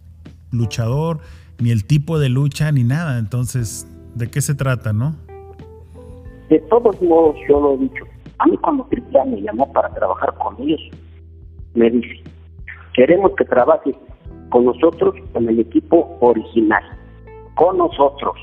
luchador, 0.52 1.20
ni 1.60 1.72
el 1.72 1.86
tipo 1.86 2.20
de 2.20 2.30
lucha, 2.30 2.72
ni 2.72 2.84
nada. 2.84 3.20
Entonces, 3.20 3.88
¿de 4.16 4.30
qué 4.30 4.42
se 4.42 4.56
trata, 4.56 4.94
no? 4.94 5.16
De 6.50 6.60
todos 6.70 7.02
modos, 7.02 7.36
yo 7.50 7.60
lo 7.60 7.74
he 7.74 7.78
dicho. 7.78 8.06
A 8.38 8.48
mí 8.48 8.58
cuando 8.58 8.88
Cristian 8.90 9.32
me 9.32 9.42
llamó 9.42 9.72
para 9.72 9.90
trabajar 9.94 10.34
con 10.36 10.62
ellos, 10.62 10.82
me 11.74 11.90
dice, 11.90 12.24
queremos 12.94 13.32
que 13.38 13.46
trabajes 13.46 13.96
con 14.50 14.66
nosotros, 14.66 15.16
con 15.34 15.48
el 15.50 15.60
equipo 15.60 16.18
original, 16.22 16.84
con 17.56 17.78
nosotros. 17.78 18.36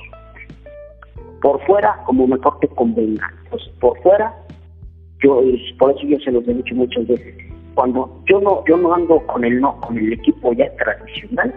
Por 1.40 1.64
fuera, 1.66 2.02
como 2.06 2.26
mejor 2.26 2.58
te 2.60 2.68
convenga. 2.68 3.32
Pues 3.50 3.62
por 3.80 4.00
fuera, 4.02 4.34
yo, 5.22 5.40
por 5.78 5.90
eso 5.92 6.06
yo 6.06 6.18
se 6.20 6.32
los 6.32 6.46
he 6.48 6.54
dicho 6.54 6.74
muchas 6.74 7.06
veces. 7.06 7.34
Cuando 7.74 8.22
yo 8.28 8.40
no, 8.40 8.62
yo 8.66 8.76
no 8.76 8.94
ando 8.94 9.18
con 9.26 9.44
el 9.44 9.60
no, 9.60 9.80
con 9.80 9.96
el 9.96 10.12
equipo 10.12 10.52
ya 10.52 10.70
tradicional, 10.76 11.54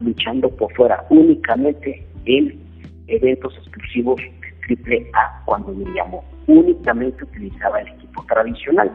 luchando 0.00 0.48
por 0.48 0.72
fuera, 0.74 1.04
únicamente 1.10 2.06
en 2.24 2.60
eventos 3.06 3.56
exclusivos 3.58 4.16
de 4.16 4.52
triple 4.66 5.10
A 5.14 5.42
cuando 5.44 5.72
me 5.72 5.84
llamó. 5.94 6.24
Únicamente 6.46 7.24
utilizaba 7.24 7.80
el 7.80 7.88
equipo 7.88 8.24
tradicional. 8.28 8.90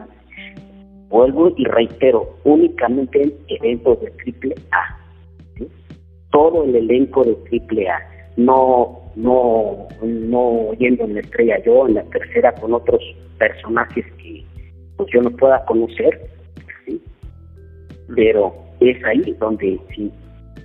Vuelvo 1.08 1.52
y 1.56 1.64
reitero, 1.64 2.36
únicamente 2.44 3.22
en 3.22 3.32
eventos 3.48 4.00
de 4.00 4.10
triple 4.10 4.54
A. 4.72 4.98
Todo 6.30 6.64
el 6.64 6.74
elenco 6.74 7.24
de 7.24 7.34
triple 7.48 7.88
A. 7.88 7.98
No, 8.36 9.00
no, 9.14 9.88
no 10.02 10.72
yendo 10.78 11.04
en 11.04 11.14
la 11.14 11.20
estrella 11.20 11.62
yo, 11.64 11.86
en 11.86 11.94
la 11.94 12.02
tercera 12.04 12.52
con 12.54 12.74
otros 12.74 13.00
personajes 13.38 14.04
que 14.18 14.44
pues, 14.96 15.08
yo 15.12 15.22
no 15.22 15.30
pueda 15.30 15.64
conocer, 15.64 16.28
pero 18.14 18.54
es 18.80 19.02
ahí 19.04 19.34
donde 19.38 19.80
si 19.94 20.12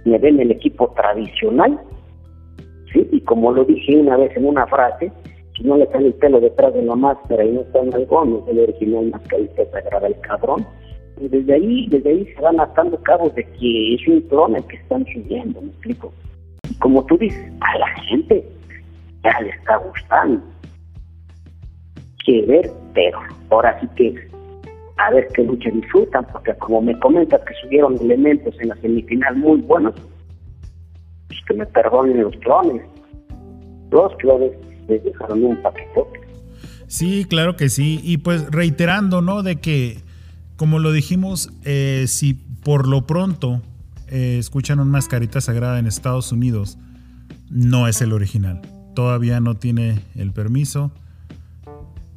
me 0.05 0.17
ven 0.17 0.39
el 0.39 0.51
equipo 0.51 0.89
tradicional, 0.95 1.79
¿sí? 2.91 3.07
Y 3.11 3.21
como 3.21 3.51
lo 3.51 3.63
dije 3.65 3.97
una 3.97 4.17
vez 4.17 4.35
en 4.35 4.45
una 4.45 4.65
frase, 4.67 5.11
si 5.55 5.63
no 5.63 5.77
le 5.77 5.85
sale 5.87 6.07
el 6.07 6.13
pelo 6.15 6.39
detrás 6.39 6.73
de 6.73 6.81
la 6.81 6.95
máscara 6.95 7.43
y 7.43 7.51
no 7.51 7.61
está 7.61 7.79
en 7.79 7.93
el 7.93 8.07
no 8.09 8.43
es 8.43 8.47
el 8.49 8.59
original 8.59 9.09
mascarita 9.11 9.65
sagrada 9.71 10.07
el 10.07 10.19
cabrón. 10.21 10.65
Y 11.19 11.27
desde 11.27 11.53
ahí, 11.53 11.87
desde 11.89 12.09
ahí 12.09 12.25
se 12.33 12.41
van 12.41 12.59
atando 12.59 12.97
cabos 13.03 13.33
de 13.35 13.43
que 13.43 13.95
es 13.95 14.07
un 14.07 14.21
clon 14.21 14.55
el 14.55 14.65
que 14.65 14.77
están 14.77 15.05
subiendo, 15.05 15.61
me 15.61 15.67
explico. 15.67 16.11
Y 16.69 16.73
como 16.75 17.05
tú 17.05 17.17
dices, 17.17 17.51
a 17.59 17.77
la 17.77 17.87
gente 18.01 18.43
ya 19.23 19.39
le 19.41 19.49
está 19.49 19.77
gustando. 19.77 20.41
Quiere 22.25 22.47
ver, 22.47 22.71
pero 22.93 23.19
ahora 23.49 23.79
sí 23.79 23.87
que 23.95 24.30
a 24.97 25.11
ver 25.11 25.27
qué 25.33 25.43
lucha 25.43 25.69
disfrutan, 25.71 26.25
porque 26.31 26.53
como 26.55 26.81
me 26.81 26.97
comentas 26.99 27.41
que 27.41 27.53
subieron 27.61 27.97
elementos 27.99 28.55
en 28.59 28.69
la 28.69 28.75
semifinal 28.77 29.35
muy 29.37 29.61
buenos, 29.61 29.93
pues 31.27 31.39
que 31.47 31.53
me 31.53 31.65
perdonen 31.65 32.23
los 32.23 32.35
clones. 32.37 32.81
Los 33.91 34.15
clones 34.17 34.51
les 34.87 35.03
dejaron 35.03 35.43
un 35.43 35.61
paquetote. 35.61 36.19
Sí, 36.87 37.25
claro 37.25 37.55
que 37.55 37.69
sí. 37.69 38.01
Y 38.03 38.17
pues 38.17 38.49
reiterando, 38.51 39.21
¿no? 39.21 39.43
De 39.43 39.57
que, 39.57 39.99
como 40.57 40.79
lo 40.79 40.91
dijimos, 40.91 41.51
eh, 41.63 42.05
si 42.07 42.33
por 42.33 42.87
lo 42.87 43.07
pronto 43.07 43.61
eh, 44.09 44.37
escuchan 44.37 44.79
un 44.79 44.89
mascarita 44.89 45.39
sagrada 45.41 45.79
en 45.79 45.87
Estados 45.87 46.31
Unidos, 46.31 46.77
no 47.49 47.87
es 47.87 48.01
el 48.01 48.13
original. 48.13 48.61
Todavía 48.93 49.39
no 49.39 49.55
tiene 49.55 50.01
el 50.15 50.33
permiso. 50.33 50.91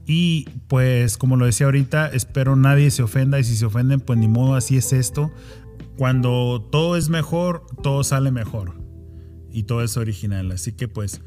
Y 0.07 0.49
pues 0.69 1.17
como 1.17 1.37
lo 1.37 1.47
decía 1.47 1.67
ahorita, 1.67 2.09
espero 2.09 2.57
nadie 2.57 2.91
se 2.91 3.03
ofenda 3.03 3.39
y 3.39 3.45
si 3.45 3.57
se 3.57 3.65
ofenden, 3.65 4.01
pues 4.01 4.19
ni 4.19 4.29
modo, 4.29 4.55
así 4.55 4.77
es 4.77 4.93
esto. 4.93 5.33
Cuando 5.97 6.67
todo 6.71 6.97
es 6.97 7.09
mejor, 7.09 7.67
todo 7.83 8.05
sale 8.05 8.31
mejor. 8.31 8.75
Y 9.51 9.63
todo 9.65 9.83
es 9.83 9.97
original. 9.97 10.51
Así 10.53 10.73
que 10.73 10.89
pues 10.89 11.23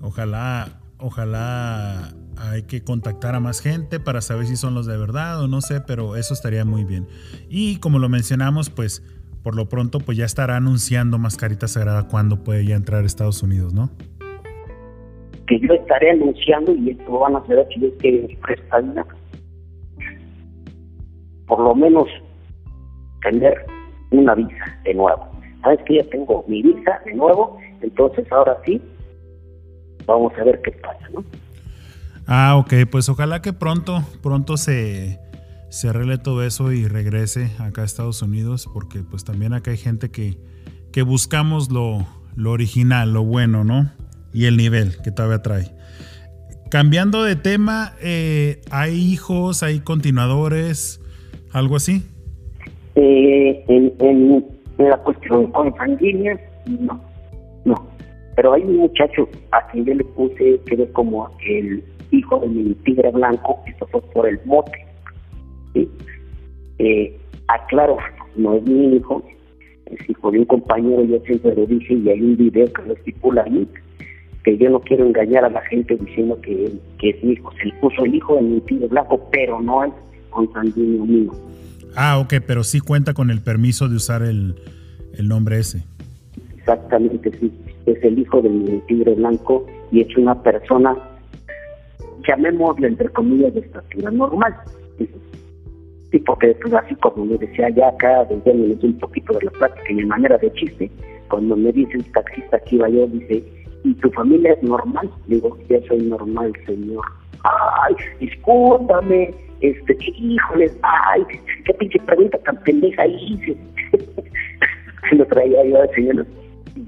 ojalá, 0.00 0.80
ojalá 0.98 2.14
hay 2.36 2.62
que 2.62 2.82
contactar 2.82 3.34
a 3.34 3.40
más 3.40 3.60
gente 3.60 4.00
para 4.00 4.20
saber 4.20 4.46
si 4.46 4.56
son 4.56 4.74
los 4.74 4.86
de 4.86 4.96
verdad 4.96 5.40
o 5.40 5.48
no 5.48 5.60
sé, 5.60 5.80
pero 5.80 6.16
eso 6.16 6.34
estaría 6.34 6.64
muy 6.64 6.84
bien. 6.84 7.06
Y 7.48 7.76
como 7.76 7.98
lo 7.98 8.08
mencionamos, 8.08 8.70
pues 8.70 9.02
por 9.42 9.54
lo 9.54 9.68
pronto 9.68 10.00
pues 10.00 10.16
ya 10.16 10.24
estará 10.24 10.56
anunciando 10.56 11.18
Mascarita 11.18 11.68
Sagrada 11.68 12.08
cuando 12.08 12.42
puede 12.42 12.64
ya 12.64 12.76
entrar 12.76 13.02
a 13.02 13.06
Estados 13.06 13.42
Unidos, 13.42 13.74
¿no? 13.74 13.90
Que 15.46 15.60
yo 15.60 15.74
estaré 15.74 16.10
anunciando 16.10 16.74
y 16.74 16.90
esto 16.90 17.04
lo 17.10 17.20
van 17.20 17.36
a 17.36 17.38
hacer 17.38 17.66
si 17.74 17.86
es 17.86 17.92
que 18.00 18.38
presta 18.42 18.82
por 21.46 21.60
lo 21.60 21.74
menos 21.74 22.06
tener 23.22 23.66
una 24.10 24.34
visa 24.34 24.80
de 24.84 24.94
nuevo. 24.94 25.28
Sabes 25.62 25.80
que 25.86 25.96
ya 25.96 26.04
tengo 26.10 26.44
mi 26.48 26.62
visa 26.62 27.00
de 27.04 27.14
nuevo, 27.14 27.58
entonces 27.80 28.30
ahora 28.32 28.56
sí 28.64 28.80
vamos 30.06 30.32
a 30.38 30.44
ver 30.44 30.60
qué 30.62 30.72
pasa, 30.72 31.08
¿no? 31.12 31.24
Ah, 32.26 32.56
ok, 32.56 32.72
pues 32.90 33.08
ojalá 33.08 33.42
que 33.42 33.52
pronto, 33.52 34.02
pronto 34.22 34.56
se, 34.56 35.18
se 35.68 35.88
arregle 35.88 36.16
todo 36.18 36.42
eso 36.42 36.72
y 36.72 36.88
regrese 36.88 37.50
acá 37.58 37.82
a 37.82 37.84
Estados 37.84 38.22
Unidos, 38.22 38.68
porque 38.72 39.00
pues 39.00 39.24
también 39.24 39.52
acá 39.52 39.72
hay 39.72 39.76
gente 39.76 40.10
que, 40.10 40.38
que 40.92 41.02
buscamos 41.02 41.70
lo, 41.70 42.06
lo 42.34 42.50
original, 42.50 43.12
lo 43.12 43.24
bueno, 43.24 43.64
¿no? 43.64 43.90
Y 44.34 44.46
el 44.46 44.56
nivel 44.58 45.00
que 45.02 45.10
todavía 45.10 45.40
trae. 45.40 45.70
Cambiando 46.70 47.22
de 47.22 47.36
tema, 47.36 47.94
eh, 48.02 48.60
¿hay 48.70 48.94
hijos, 48.94 49.62
hay 49.62 49.78
continuadores, 49.78 51.00
algo 51.52 51.76
así? 51.76 52.02
Eh, 52.96 53.64
en, 53.68 54.44
la 54.78 54.96
cuestión 54.98 55.52
consanguínea, 55.52 56.38
no, 56.66 57.00
no. 57.64 57.88
Pero 58.34 58.54
hay 58.54 58.62
un 58.62 58.78
muchacho 58.78 59.28
a 59.52 59.64
quien 59.68 59.84
yo 59.84 59.94
le 59.94 60.04
puse 60.04 60.60
que 60.66 60.74
ve 60.74 60.90
como 60.90 61.30
el 61.46 61.84
hijo 62.10 62.40
de 62.40 62.48
mi 62.48 62.74
tigre 62.74 63.12
blanco, 63.12 63.60
esto 63.66 63.86
fue 63.92 64.02
por 64.12 64.28
el 64.28 64.40
mote. 64.44 64.84
Eh, 66.78 67.16
aclaro, 67.46 67.98
no 68.34 68.54
es 68.54 68.62
mi 68.64 68.96
hijo, 68.96 69.22
es 69.86 70.10
hijo 70.10 70.30
de 70.32 70.40
un 70.40 70.44
compañero, 70.46 71.04
yo 71.04 71.20
siempre 71.20 71.54
lo 71.54 71.66
dije, 71.66 71.94
y 71.94 72.08
hay 72.08 72.20
un 72.20 72.36
video 72.36 72.72
que 72.72 72.82
lo 72.82 72.94
estipula 72.94 73.44
ahí, 73.44 73.68
que 74.44 74.58
yo 74.58 74.70
no 74.70 74.80
quiero 74.80 75.06
engañar 75.06 75.44
a 75.44 75.50
la 75.50 75.62
gente 75.62 75.96
diciendo 75.96 76.38
que, 76.42 76.70
que 76.98 77.10
es 77.10 77.24
mi 77.24 77.32
hijo. 77.32 77.50
Se 77.52 77.64
le 77.64 77.72
puso 77.80 78.04
el 78.04 78.14
hijo 78.14 78.38
en 78.38 78.54
mi 78.54 78.60
tío 78.60 78.86
blanco, 78.88 79.28
pero 79.32 79.60
no 79.60 79.84
es 79.84 79.92
consanguíneo 80.30 81.04
mío. 81.06 81.32
Ah, 81.96 82.18
ok, 82.18 82.34
pero 82.46 82.62
sí 82.62 82.80
cuenta 82.80 83.14
con 83.14 83.30
el 83.30 83.40
permiso 83.40 83.88
de 83.88 83.96
usar 83.96 84.22
el, 84.22 84.54
el 85.16 85.28
nombre 85.28 85.58
ese. 85.58 85.82
Exactamente, 86.58 87.30
sí. 87.38 87.52
Es 87.86 88.02
el 88.02 88.18
hijo 88.18 88.42
de 88.42 88.50
mi 88.50 88.80
tigre 88.80 89.14
blanco 89.14 89.66
y 89.90 90.00
es 90.00 90.16
una 90.16 90.40
persona, 90.42 90.96
llamémosle 92.26 92.88
entre 92.88 93.08
comillas, 93.10 93.54
de 93.54 93.60
estatura 93.60 94.10
normal. 94.10 94.54
Sí, 96.10 96.18
porque 96.20 96.56
pues, 96.62 96.72
así 96.74 96.94
como 96.96 97.24
me 97.24 97.36
decía 97.38 97.70
ya 97.70 97.88
acá, 97.88 98.24
desde 98.24 98.86
un 98.86 98.98
poquito 98.98 99.32
de 99.38 99.46
la 99.46 99.50
plática 99.52 99.90
y 99.90 99.96
de 99.96 100.06
manera 100.06 100.38
de 100.38 100.52
chiste, 100.52 100.90
cuando 101.28 101.56
me 101.56 101.72
dice 101.72 101.94
el 101.94 102.04
taxista 102.12 102.58
que 102.60 102.76
iba 102.76 102.88
yo, 102.88 103.06
dice, 103.08 103.42
¿y 103.84 103.94
tu 103.94 104.10
familia 104.10 104.54
es 104.54 104.62
normal? 104.62 105.08
Digo, 105.26 105.56
ya 105.68 105.80
soy 105.86 106.02
normal, 106.02 106.52
señor. 106.66 107.04
Ay, 107.44 107.94
discúlpame, 108.18 109.32
este, 109.60 109.96
híjoles, 110.00 110.76
ay, 110.82 111.22
qué 111.64 111.74
pinche 111.74 112.00
pregunta 112.00 112.38
tan 112.38 112.56
pendeja 112.64 113.06
hice. 113.06 113.56
Se 115.10 115.16
lo 115.16 115.26
traía 115.26 115.64
yo 115.64 115.82
al 115.82 115.90
señor. 115.94 116.26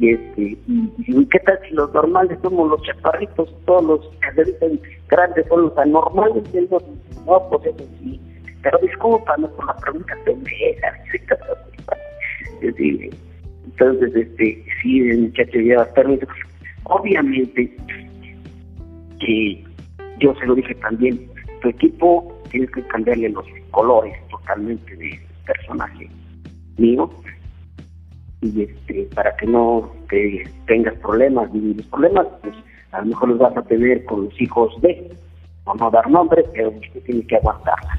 Y 0.01 0.11
este, 0.11 0.59
y, 0.67 1.27
¿qué 1.27 1.39
tal 1.41 1.59
si 1.69 1.75
los 1.75 1.93
normales 1.93 2.39
somos 2.43 2.71
los 2.71 2.83
chaparritos, 2.83 3.55
todos 3.67 3.85
los 3.85 4.11
que 4.35 4.81
grandes 5.09 5.47
son 5.49 5.63
los 5.63 5.79
anormales? 5.79 6.43
Y 6.53 6.61
digo, 6.61 6.79
no, 7.27 7.49
pues 7.51 7.67
eso 7.67 7.85
sí. 8.01 8.21
Pero 8.63 8.79
discúlpame 8.83 9.47
por 9.49 9.67
la 9.67 9.77
pregunta 9.77 10.15
pendeja. 10.25 10.95
Entonces, 12.61 14.17
este, 14.17 14.65
sí, 14.83 15.11
el 15.11 15.19
muchacho 15.19 15.59
lleva 15.59 15.85
permiso 15.93 16.27
Obviamente, 16.89 17.77
que 19.21 19.65
yo 20.21 20.35
se 20.37 20.47
lo 20.47 20.55
dije 20.55 20.75
también, 20.77 21.29
tu 21.63 21.69
equipo 21.69 22.33
tienes 22.51 22.71
que 22.71 22.83
cambiarle 22.87 23.31
los 23.31 23.45
colores 23.71 24.15
totalmente 24.29 24.97
de 24.97 25.21
personaje 25.45 26.09
mío. 26.77 27.11
Y 28.43 28.63
este 28.63 29.09
para 29.15 29.35
que 29.37 29.47
no 29.47 29.91
tengas 30.67 30.95
problemas 30.99 31.49
y 31.55 31.75
los 31.75 31.87
problemas 31.87 32.27
pues 32.43 32.55
a 32.93 33.01
lo 33.01 33.07
mejor 33.07 33.29
los 33.31 33.39
vas 33.39 33.57
a 33.57 33.63
tener 33.63 34.05
con 34.05 34.27
los 34.27 34.41
hijos 34.41 34.81
de 34.83 35.11
o 35.65 35.75
no 35.75 35.91
dar 35.91 36.09
nombre 36.09 36.45
pero 36.53 36.69
usted 36.69 37.03
tiene 37.03 37.27
que 37.27 37.37
aguantarlas 37.37 37.99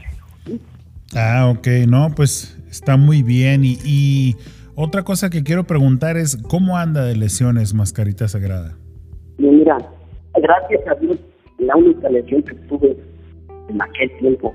ah 1.15 1.51
ok 1.53 1.67
no 1.87 2.11
pues 2.15 2.57
está 2.69 2.97
muy 2.97 3.23
bien. 3.23 3.63
Y, 3.63 3.79
y 3.83 4.35
otra 4.79 5.01
cosa 5.01 5.31
que 5.31 5.43
quiero 5.43 5.63
preguntar 5.63 6.17
es, 6.17 6.37
¿cómo 6.49 6.77
anda 6.77 7.03
de 7.03 7.15
lesiones 7.15 7.73
Mascarita 7.73 8.27
Sagrada? 8.27 8.77
Mira, 9.39 9.75
gracias 10.35 10.87
a 10.87 10.93
Dios, 10.95 11.17
la 11.57 11.75
única 11.75 12.07
lesión 12.09 12.43
que 12.43 12.53
tuve 12.69 12.95
en 13.69 13.81
aquel 13.81 14.15
tiempo, 14.19 14.53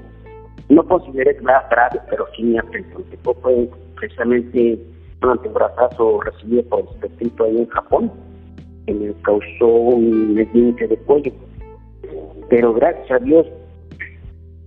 no 0.68 0.86
consideré 0.86 1.36
grave, 1.42 2.00
pero 2.08 2.24
sí 2.36 2.44
me 2.44 2.60
afectó 2.60 3.34
fue 3.42 3.68
precisamente 3.96 4.78
un 5.24 5.30
antebrazazo 5.30 6.20
recibido 6.20 6.62
por 6.68 6.80
el 6.82 6.86
espectrito 6.86 7.44
ahí 7.44 7.58
en 7.58 7.66
Japón, 7.66 8.12
que 8.86 8.94
me 8.94 9.12
causó 9.22 9.66
un 9.66 10.38
esguince 10.38 10.86
de 10.86 10.96
cuello. 10.98 11.32
Pero 12.48 12.72
gracias 12.74 13.10
a 13.10 13.18
Dios, 13.24 13.44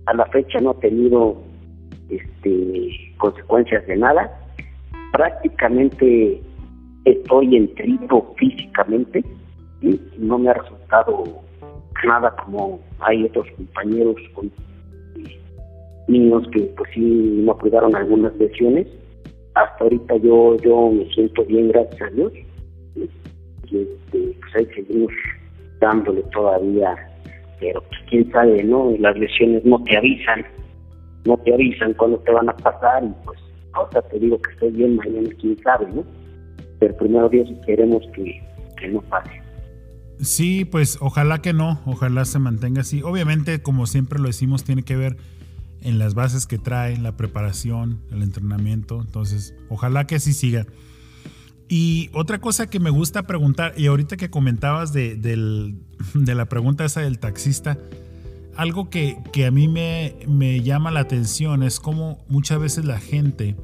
a 0.04 0.12
la 0.12 0.26
fecha 0.26 0.60
no 0.60 0.72
he 0.72 0.88
tenido 0.88 1.38
este, 2.10 2.90
consecuencias 3.16 3.86
de 3.86 3.96
nada 3.96 4.45
prácticamente 5.16 6.42
estoy 7.06 7.56
enterito 7.56 8.34
físicamente 8.36 9.24
y 9.80 9.98
no 10.18 10.38
me 10.38 10.50
ha 10.50 10.54
resultado 10.54 11.24
nada 12.06 12.34
como 12.44 12.78
hay 13.00 13.24
otros 13.24 13.46
compañeros 13.56 14.16
con 14.34 14.52
niños 16.08 16.46
que 16.52 16.60
pues 16.76 16.90
sí 16.92 17.00
no 17.44 17.56
cuidaron 17.56 17.96
algunas 17.96 18.36
lesiones. 18.36 18.86
Hasta 19.54 19.84
ahorita 19.84 20.16
yo 20.18 20.56
yo 20.58 20.90
me 20.90 21.06
siento 21.14 21.44
bien 21.46 21.68
gracias 21.68 22.02
a 22.02 22.14
Dios. 22.14 22.32
Y 22.94 23.78
este, 23.78 24.36
pues 24.40 24.56
ahí 24.56 24.66
seguimos 24.74 25.12
dándole 25.80 26.22
todavía 26.32 26.94
pero 27.58 27.80
pues 27.80 28.00
quién 28.10 28.30
sabe 28.32 28.62
no 28.62 28.94
las 28.98 29.18
lesiones 29.18 29.64
no 29.64 29.82
te 29.84 29.96
avisan 29.96 30.44
no 31.24 31.36
te 31.38 31.54
avisan 31.54 31.94
cuando 31.94 32.18
te 32.18 32.32
van 32.32 32.48
a 32.48 32.56
pasar 32.56 33.02
y 33.02 33.12
pues 33.24 33.38
ahora 33.76 34.02
te 34.02 34.18
digo 34.18 34.40
que 34.40 34.52
estoy 34.52 34.70
bien, 34.72 34.96
mañana 34.96 35.28
quién 35.40 35.56
sabe, 35.62 35.86
¿no? 35.92 36.04
Pero 36.78 36.96
primero 36.96 37.28
Dios 37.28 37.48
queremos 37.64 38.02
que, 38.14 38.42
que 38.78 38.88
no 38.88 39.00
pase. 39.02 39.42
Sí, 40.20 40.64
pues 40.64 40.98
ojalá 41.00 41.42
que 41.42 41.52
no, 41.52 41.80
ojalá 41.84 42.24
se 42.24 42.38
mantenga 42.38 42.80
así. 42.80 43.02
Obviamente, 43.02 43.62
como 43.62 43.86
siempre 43.86 44.18
lo 44.18 44.26
decimos, 44.26 44.64
tiene 44.64 44.82
que 44.82 44.96
ver 44.96 45.16
en 45.82 45.98
las 45.98 46.14
bases 46.14 46.46
que 46.46 46.58
trae, 46.58 46.96
la 46.96 47.16
preparación, 47.16 48.00
el 48.10 48.22
entrenamiento. 48.22 49.00
Entonces, 49.00 49.54
ojalá 49.68 50.06
que 50.06 50.16
así 50.16 50.32
siga. 50.32 50.66
Y 51.68 52.10
otra 52.12 52.40
cosa 52.40 52.68
que 52.68 52.80
me 52.80 52.90
gusta 52.90 53.24
preguntar, 53.24 53.74
y 53.76 53.86
ahorita 53.86 54.16
que 54.16 54.30
comentabas 54.30 54.92
de, 54.92 55.16
de 55.16 56.34
la 56.34 56.44
pregunta 56.46 56.84
esa 56.84 57.00
del 57.00 57.18
taxista, 57.18 57.76
algo 58.56 58.88
que, 58.90 59.18
a 59.46 59.50
mí 59.50 59.68
me, 59.68 60.62
llama 60.62 60.90
la 60.90 61.00
atención 61.00 61.62
es 61.62 61.80
cómo 61.80 62.24
muchas 62.28 62.58
veces 62.58 62.84
la 62.84 62.98
gente, 62.98 63.56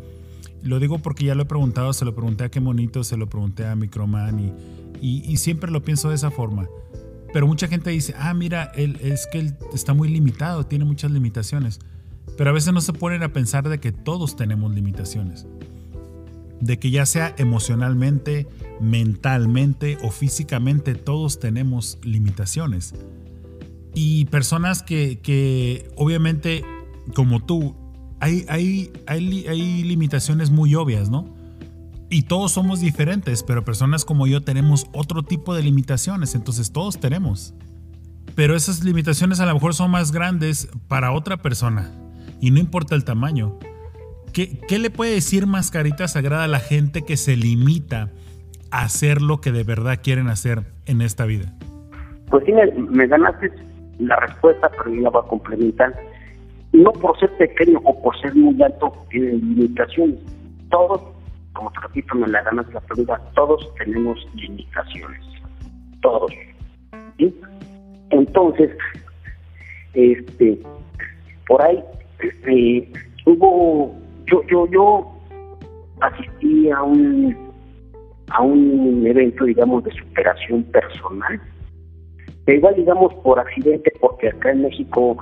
lo 0.63 0.79
digo 0.79 0.99
porque 0.99 1.25
ya 1.25 1.35
lo 1.35 1.43
he 1.43 1.47
preguntado, 1.47 1.93
se 1.93 2.05
lo 2.05 2.15
pregunté 2.15 2.45
a 2.45 2.51
Qué 2.51 2.61
Monito, 2.61 3.03
se 3.03 3.17
lo 3.17 3.29
pregunté 3.29 3.67
a 3.67 3.75
Microman 3.75 4.39
y, 5.01 5.23
y, 5.27 5.37
siempre 5.39 5.71
lo 5.71 5.83
pienso 5.83 6.11
de 6.11 6.15
esa 6.15 6.31
forma. 6.31 6.69
pero 7.33 7.47
mucha 7.47 7.67
gente 7.67 7.91
dice, 7.91 8.15
ah, 8.19 8.35
mira, 8.35 8.71
él, 8.77 8.99
es 9.03 9.27
que 9.27 9.39
él 9.39 9.57
está 9.73 9.95
muy 9.95 10.09
limitado, 10.09 10.67
tiene 10.67 10.85
muchas 10.85 11.11
limitaciones. 11.11 11.81
Pero 12.37 12.51
a 12.51 12.53
veces 12.53 12.73
no 12.73 12.81
se 12.81 12.93
ponen 12.93 13.23
a 13.23 13.33
pensar 13.33 13.69
de 13.69 13.81
que 13.81 13.93
todos 13.93 14.37
tenemos 14.37 14.73
limitaciones. 14.75 15.47
De 16.61 16.79
que 16.79 16.91
ya 16.91 17.07
sea 17.07 17.35
emocionalmente, 17.39 18.47
mentalmente 18.81 19.99
o 20.03 20.11
físicamente, 20.11 20.95
todos 20.95 21.41
tenemos 21.41 21.99
limitaciones. 22.03 22.95
Y 23.95 24.27
personas 24.27 24.83
que, 24.83 25.21
que 25.21 25.91
obviamente, 25.97 26.65
como 27.15 27.45
tú, 27.45 27.77
hay, 28.21 28.47
hay, 28.49 28.93
hay, 29.07 29.47
hay 29.49 29.83
limitaciones 29.83 30.51
muy 30.51 30.75
obvias, 30.75 31.11
¿no? 31.11 31.35
Y 32.09 32.23
todos 32.23 32.53
somos 32.53 32.81
diferentes, 32.81 33.43
pero 33.43 33.65
personas 33.65 34.05
como 34.05 34.27
yo 34.27 34.43
tenemos 34.43 34.87
otro 34.93 35.23
tipo 35.23 35.55
de 35.55 35.63
limitaciones, 35.63 36.35
entonces 36.35 36.71
todos 36.71 37.01
tenemos. 37.01 37.55
Pero 38.35 38.55
esas 38.55 38.85
limitaciones 38.85 39.41
a 39.41 39.47
lo 39.47 39.55
mejor 39.55 39.75
son 39.75 39.91
más 39.91 40.13
grandes 40.13 40.69
para 40.89 41.13
otra 41.13 41.39
persona 41.39 41.91
y 42.41 42.51
no 42.51 42.59
importa 42.59 42.95
el 42.95 43.05
tamaño. 43.05 43.59
¿Qué, 44.33 44.59
qué 44.69 44.79
le 44.79 44.91
puede 44.91 45.13
decir 45.13 45.47
Mascarita 45.47 46.07
Sagrada 46.09 46.45
a 46.45 46.49
la 46.49 46.61
gente 46.61 47.03
que 47.03 47.17
se 47.17 47.37
limita 47.37 48.11
a 48.71 48.83
hacer 48.83 49.23
lo 49.23 49.41
que 49.41 49.53
de 49.53 49.65
verdad 49.65 50.01
quieren 50.03 50.29
hacer 50.29 50.65
en 50.87 51.03
esta 51.03 51.25
vida? 51.25 51.55
Pues 52.31 52.45
sí, 52.45 52.53
me, 52.53 52.67
me 52.91 53.07
ganaste 53.07 53.53
la 54.09 54.17
respuesta, 54.17 54.71
pero 54.71 54.95
yo 54.95 55.03
la 55.03 55.21
a 55.21 55.29
complementar. 55.29 55.95
No 56.73 56.91
por 56.93 57.19
ser 57.19 57.31
pequeño 57.37 57.81
o 57.85 58.03
por 58.03 58.19
ser 58.21 58.35
muy 58.35 58.61
alto 58.63 58.93
tienen 59.11 59.41
limitaciones. 59.41 60.19
Todos 60.71 61.03
como 61.53 61.71
te 61.73 61.81
repito, 61.81 62.15
me 62.15 62.29
la 62.29 62.43
ganas 62.43 62.73
la 62.73 62.81
pregunta, 62.81 63.21
todos 63.35 63.73
tenemos 63.75 64.19
limitaciones, 64.35 65.21
todos. 66.01 66.33
Entonces, 68.11 68.71
este, 69.95 70.59
por 71.47 71.63
ahí 71.63 71.83
este, 72.21 72.93
hubo, 73.27 73.95
yo, 74.27 74.43
yo, 74.49 74.67
yo 74.71 75.13
asistí 76.01 76.71
a 76.71 76.83
un 76.83 77.53
a 78.31 78.41
un 78.41 79.07
evento, 79.07 79.45
digamos, 79.45 79.85
de 79.85 79.93
superación 79.93 80.63
personal. 80.65 81.39
Pero 82.45 82.59
igual, 82.59 82.75
digamos, 82.75 83.15
por 83.23 83.39
accidente, 83.39 83.93
porque 84.01 84.29
acá 84.29 84.51
en 84.51 84.63
México 84.63 85.17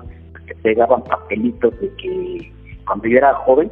te 0.46 0.54
pegaban 0.56 1.04
papelitos 1.04 1.78
de 1.80 1.94
que 1.96 2.52
cuando 2.86 3.08
yo 3.08 3.18
era 3.18 3.34
joven, 3.34 3.70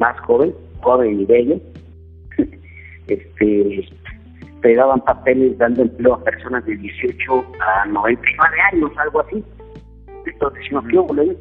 más 0.00 0.18
joven, 0.20 0.54
joven 0.80 1.20
y 1.20 1.24
bello, 1.26 1.60
este, 3.08 3.88
pegaban 4.62 5.00
papeles 5.02 5.56
dando 5.58 5.82
empleo 5.82 6.14
a 6.14 6.24
personas 6.24 6.64
de 6.64 6.76
18 6.76 7.44
a 7.60 7.86
99 7.86 8.56
años, 8.72 8.90
algo 8.96 9.20
así. 9.20 9.44
Entonces, 10.24 10.72
no, 10.72 10.82
¿qué 10.88 11.36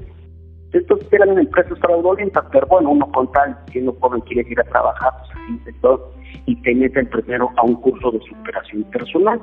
Entonces 0.73 1.13
eran 1.13 1.37
empresas 1.37 1.79
fraudulentas, 1.79 2.45
pero 2.51 2.67
bueno, 2.67 2.91
uno 2.91 3.11
con 3.11 3.31
tal, 3.31 3.57
siendo 3.71 3.93
joven 3.93 4.21
quiere 4.21 4.47
ir 4.49 4.59
a 4.59 4.63
trabajar, 4.65 5.11
pues 5.19 5.61
así 5.65 5.79
todo, 5.81 6.11
y 6.45 6.61
te 6.61 6.75
meten 6.75 7.09
primero 7.09 7.49
a 7.55 7.63
un 7.63 7.75
curso 7.75 8.11
de 8.11 8.19
superación 8.19 8.83
personal. 8.91 9.41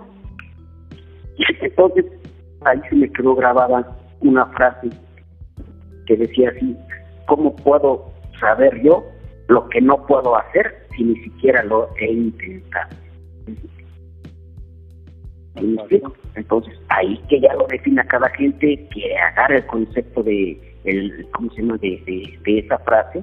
Y 1.37 1.45
entonces 1.65 2.07
ahí 2.65 2.81
se 2.89 2.97
me 2.97 3.13
quedó 3.13 3.35
grabada 3.35 3.97
una 4.21 4.47
frase 4.47 4.91
que 6.07 6.17
decía 6.17 6.51
así, 6.51 6.77
¿cómo 7.27 7.55
puedo 7.57 8.13
saber 8.41 8.83
yo 8.83 9.05
lo 9.49 9.69
que 9.69 9.81
no 9.81 10.05
puedo 10.07 10.37
hacer 10.37 10.87
si 10.97 11.05
ni 11.05 11.17
siquiera 11.17 11.63
lo 11.65 11.89
he 11.99 12.13
intentado. 12.13 12.97
Entonces, 16.35 16.75
ahí 16.89 17.19
que 17.29 17.41
ya 17.41 17.53
lo 17.55 17.67
defina 17.67 18.05
cada 18.05 18.29
gente, 18.31 18.89
que 18.93 19.17
agarre 19.17 19.59
el 19.59 19.67
concepto 19.67 20.23
de, 20.23 20.59
el, 20.85 21.29
¿cómo 21.33 21.51
se 21.53 21.63
llama?, 21.63 21.77
de, 21.79 22.03
de, 22.45 22.59
esa 22.59 22.79
frase, 22.79 23.23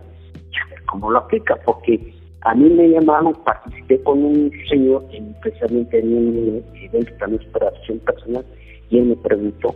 cómo 0.85 1.11
lo 1.11 1.19
aplica, 1.19 1.55
porque 1.65 2.13
a 2.41 2.55
mí 2.55 2.69
me 2.69 2.89
llamaron, 2.89 3.33
participé 3.43 4.01
con 4.03 4.23
un 4.23 4.51
señor, 4.69 5.03
especialmente 5.11 5.99
en 5.99 6.13
un 6.13 6.63
evento 6.81 7.11
también 7.19 7.39
de 7.39 7.45
superación 7.45 7.99
personal, 7.99 8.45
y 8.89 8.97
él 8.97 9.05
me 9.05 9.15
preguntó, 9.17 9.75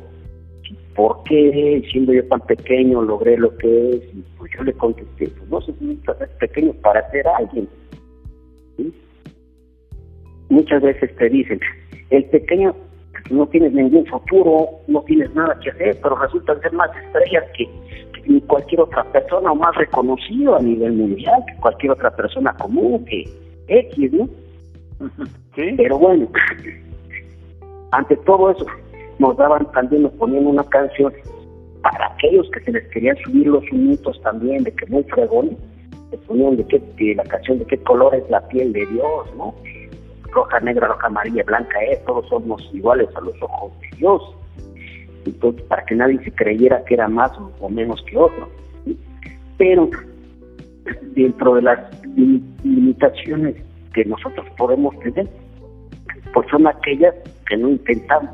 ¿por 0.96 1.24
qué 1.24 1.84
siendo 1.92 2.14
yo 2.14 2.26
tan 2.28 2.42
pequeño 2.42 3.02
logré 3.02 3.38
lo 3.38 3.56
que 3.58 3.90
es? 3.90 4.04
Y 4.16 4.24
pues 4.38 4.52
yo 4.58 4.64
le 4.64 4.74
contesté, 4.74 5.28
pues 5.28 5.50
no 5.50 5.60
necesita 5.60 6.18
ser 6.18 6.30
pequeño 6.40 6.74
para 6.82 7.10
ser 7.12 7.28
alguien. 7.28 7.68
Muchas 10.50 10.82
veces 10.82 11.16
te 11.16 11.30
dicen, 11.30 11.60
el 12.12 12.26
pequeño 12.26 12.76
no 13.30 13.48
tienes 13.48 13.74
ningún 13.74 14.06
futuro, 14.06 14.70
no 14.88 15.02
tienes 15.04 15.34
nada 15.34 15.58
que 15.60 15.72
hacer, 15.72 16.00
pero 16.02 16.16
resulta 16.16 16.60
ser 16.60 16.74
más 16.74 16.90
estrellas 16.96 17.44
que, 17.58 17.68
cualquier 18.48 18.82
otra 18.82 19.04
persona 19.06 19.52
o 19.52 19.56
más 19.56 19.76
reconocido 19.76 20.56
a 20.56 20.62
nivel 20.62 20.94
mundial 20.94 21.44
que 21.48 21.56
cualquier 21.60 21.92
otra 21.92 22.16
persona 22.16 22.54
común, 22.54 23.06
que 23.06 23.30
X, 23.68 24.14
¿no? 24.14 24.30
Pero 25.56 25.98
bueno, 25.98 26.28
ante 27.92 28.16
todo 28.18 28.52
eso, 28.52 28.66
nos 29.20 29.38
daban 29.38 29.70
también, 29.72 30.04
nos 30.04 30.14
ponían 30.14 30.48
una 30.48 30.64
canción 30.64 31.14
para 31.82 32.08
aquellos 32.08 32.50
que 32.52 32.62
se 32.62 32.72
les 32.72 32.88
querían 32.90 33.18
subir 33.18 33.48
los 33.48 33.64
unitos 33.72 34.20
también, 34.22 34.64
de 34.64 34.72
que 34.72 34.86
muy 34.88 35.04
fregón, 35.04 35.58
se 36.10 36.18
ponían 36.20 36.58
de, 36.58 36.66
qué, 36.68 37.16
la 37.16 37.24
canción 37.24 37.60
de 37.60 37.66
qué 37.66 37.78
color 37.80 38.16
es 38.16 38.28
la 38.30 38.48
piel 38.48 38.72
de 38.72 38.86
Dios, 38.86 39.36
¿no? 39.38 39.54
Roja, 40.32 40.60
negra, 40.62 40.88
roja, 40.88 41.08
amarilla, 41.08 41.44
blanca 41.44 41.80
es, 41.84 42.00
¿eh? 42.00 42.04
todos 42.08 42.28
somos 42.30 42.68
iguales 42.74 43.10
a 43.16 43.22
los 43.22 43.40
ojos 43.42 43.72
de 43.82 43.98
Dios. 43.98 44.22
Para 45.68 45.86
que 45.86 45.96
nadie 45.96 46.24
se 46.24 46.32
creyera 46.32 46.84
que 46.86 46.96
era 46.96 47.08
más 47.08 47.32
o 47.60 47.70
menos 47.70 48.04
que 48.10 48.18
otro. 48.18 48.50
Pero 49.58 49.90
dentro 51.16 51.56
de 51.56 51.62
las 51.62 51.80
limitaciones 52.64 53.56
que 53.94 54.06
nosotros 54.06 54.46
podemos 54.58 54.98
tener, 55.00 55.28
pues 56.34 56.48
son 56.50 56.68
aquellas 56.68 57.14
que 57.48 57.58
no 57.58 57.70
intentamos 57.70 58.32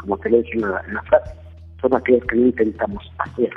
como 0.00 0.18
te 0.18 0.30
lo 0.30 0.38
dije 0.38 0.54
en 0.54 0.62
la, 0.62 1.02
frase, 1.08 1.34
son 1.80 1.94
aquellos 1.94 2.24
que 2.24 2.36
no 2.36 2.46
intentamos 2.46 3.12
hacer. 3.18 3.50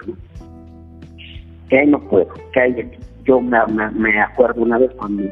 Que 1.69 1.79
ahí 1.79 1.87
no 1.87 1.99
puedo, 2.09 2.27
que 2.51 2.59
hay 2.59 2.91
Yo 3.23 3.39
me, 3.41 3.57
me, 3.93 4.21
acuerdo 4.21 4.61
una 4.61 4.77
vez 4.77 4.91
cuando 4.97 5.23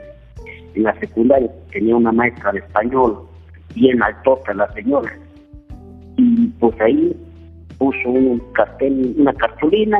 en 0.73 0.83
la 0.83 0.97
secundaria 0.99 1.51
tenía 1.71 1.95
una 1.95 2.11
maestra 2.11 2.51
de 2.53 2.59
español, 2.59 3.27
bien 3.75 4.01
altota 4.01 4.53
la 4.53 4.71
señora, 4.73 5.11
y 6.17 6.47
pues 6.59 6.79
ahí 6.81 7.15
puso 7.77 8.09
un 8.09 8.39
cartel, 8.53 9.15
una 9.17 9.33
cartulina 9.33 9.99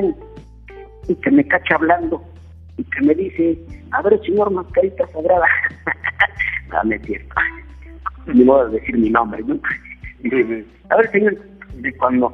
y, 1.08 1.16
que 1.16 1.32
me 1.32 1.46
cacha 1.48 1.76
hablando 1.76 2.24
y 2.78 2.84
que 2.84 3.02
me 3.02 3.16
dice, 3.16 3.58
a 3.92 4.02
ver 4.02 4.20
señor 4.24 4.52
mascarita 4.52 5.08
sagrada, 5.08 5.46
dame 6.72 7.00
cierto, 7.00 7.36
ni 8.28 8.44
modo 8.44 8.70
de 8.70 8.80
decir 8.80 8.98
mi 8.98 9.10
nombre, 9.10 9.44
¿no? 9.44 9.60
a 10.90 10.96
ver, 10.98 11.12
señor, 11.12 11.38
cuando, 11.98 12.34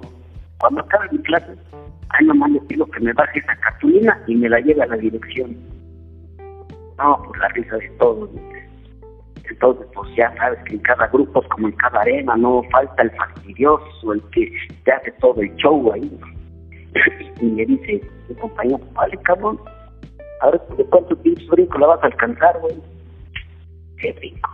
cuando 0.59 0.81
acabe 0.81 1.07
mi 1.11 1.19
clase, 1.19 1.53
ahí 2.09 2.25
nomás 2.25 2.51
le 2.51 2.61
pido 2.61 2.85
que 2.87 2.99
me 2.99 3.13
baje 3.13 3.39
esa 3.39 3.55
cartulina 3.55 4.21
y 4.27 4.35
me 4.35 4.49
la 4.49 4.59
lleve 4.59 4.83
a 4.83 4.87
la 4.87 4.97
dirección. 4.97 5.55
No, 6.97 7.21
pues 7.25 7.39
la 7.39 7.47
risa 7.49 7.77
de 7.77 7.89
todos. 7.99 8.29
Entonces, 9.57 9.87
pues 9.95 10.15
ya 10.15 10.31
sabes 10.37 10.59
que 10.65 10.75
en 10.75 10.81
cada 10.81 11.07
grupo 11.07 11.41
como 11.49 11.67
en 11.67 11.75
cada 11.77 12.01
arena, 12.01 12.35
no 12.37 12.61
falta 12.71 13.01
el 13.01 13.09
fastidioso, 13.11 14.13
el 14.13 14.21
que 14.29 14.51
te 14.85 14.91
hace 14.91 15.11
todo 15.13 15.41
el 15.41 15.55
show 15.55 15.91
ahí. 15.93 16.19
y 17.41 17.45
me 17.45 17.65
dice, 17.65 18.01
mi 18.29 18.35
compañero, 18.35 18.79
vale, 18.93 19.17
cabrón, 19.23 19.59
a 20.41 20.51
ver, 20.51 20.61
¿de 20.77 20.85
cuánto 20.85 21.15
pinches 21.23 21.47
brinco 21.47 21.79
la 21.79 21.87
vas 21.87 22.03
a 22.03 22.05
alcanzar, 22.05 22.59
güey? 22.59 22.75
Qué 23.97 24.13
brinco, 24.13 24.47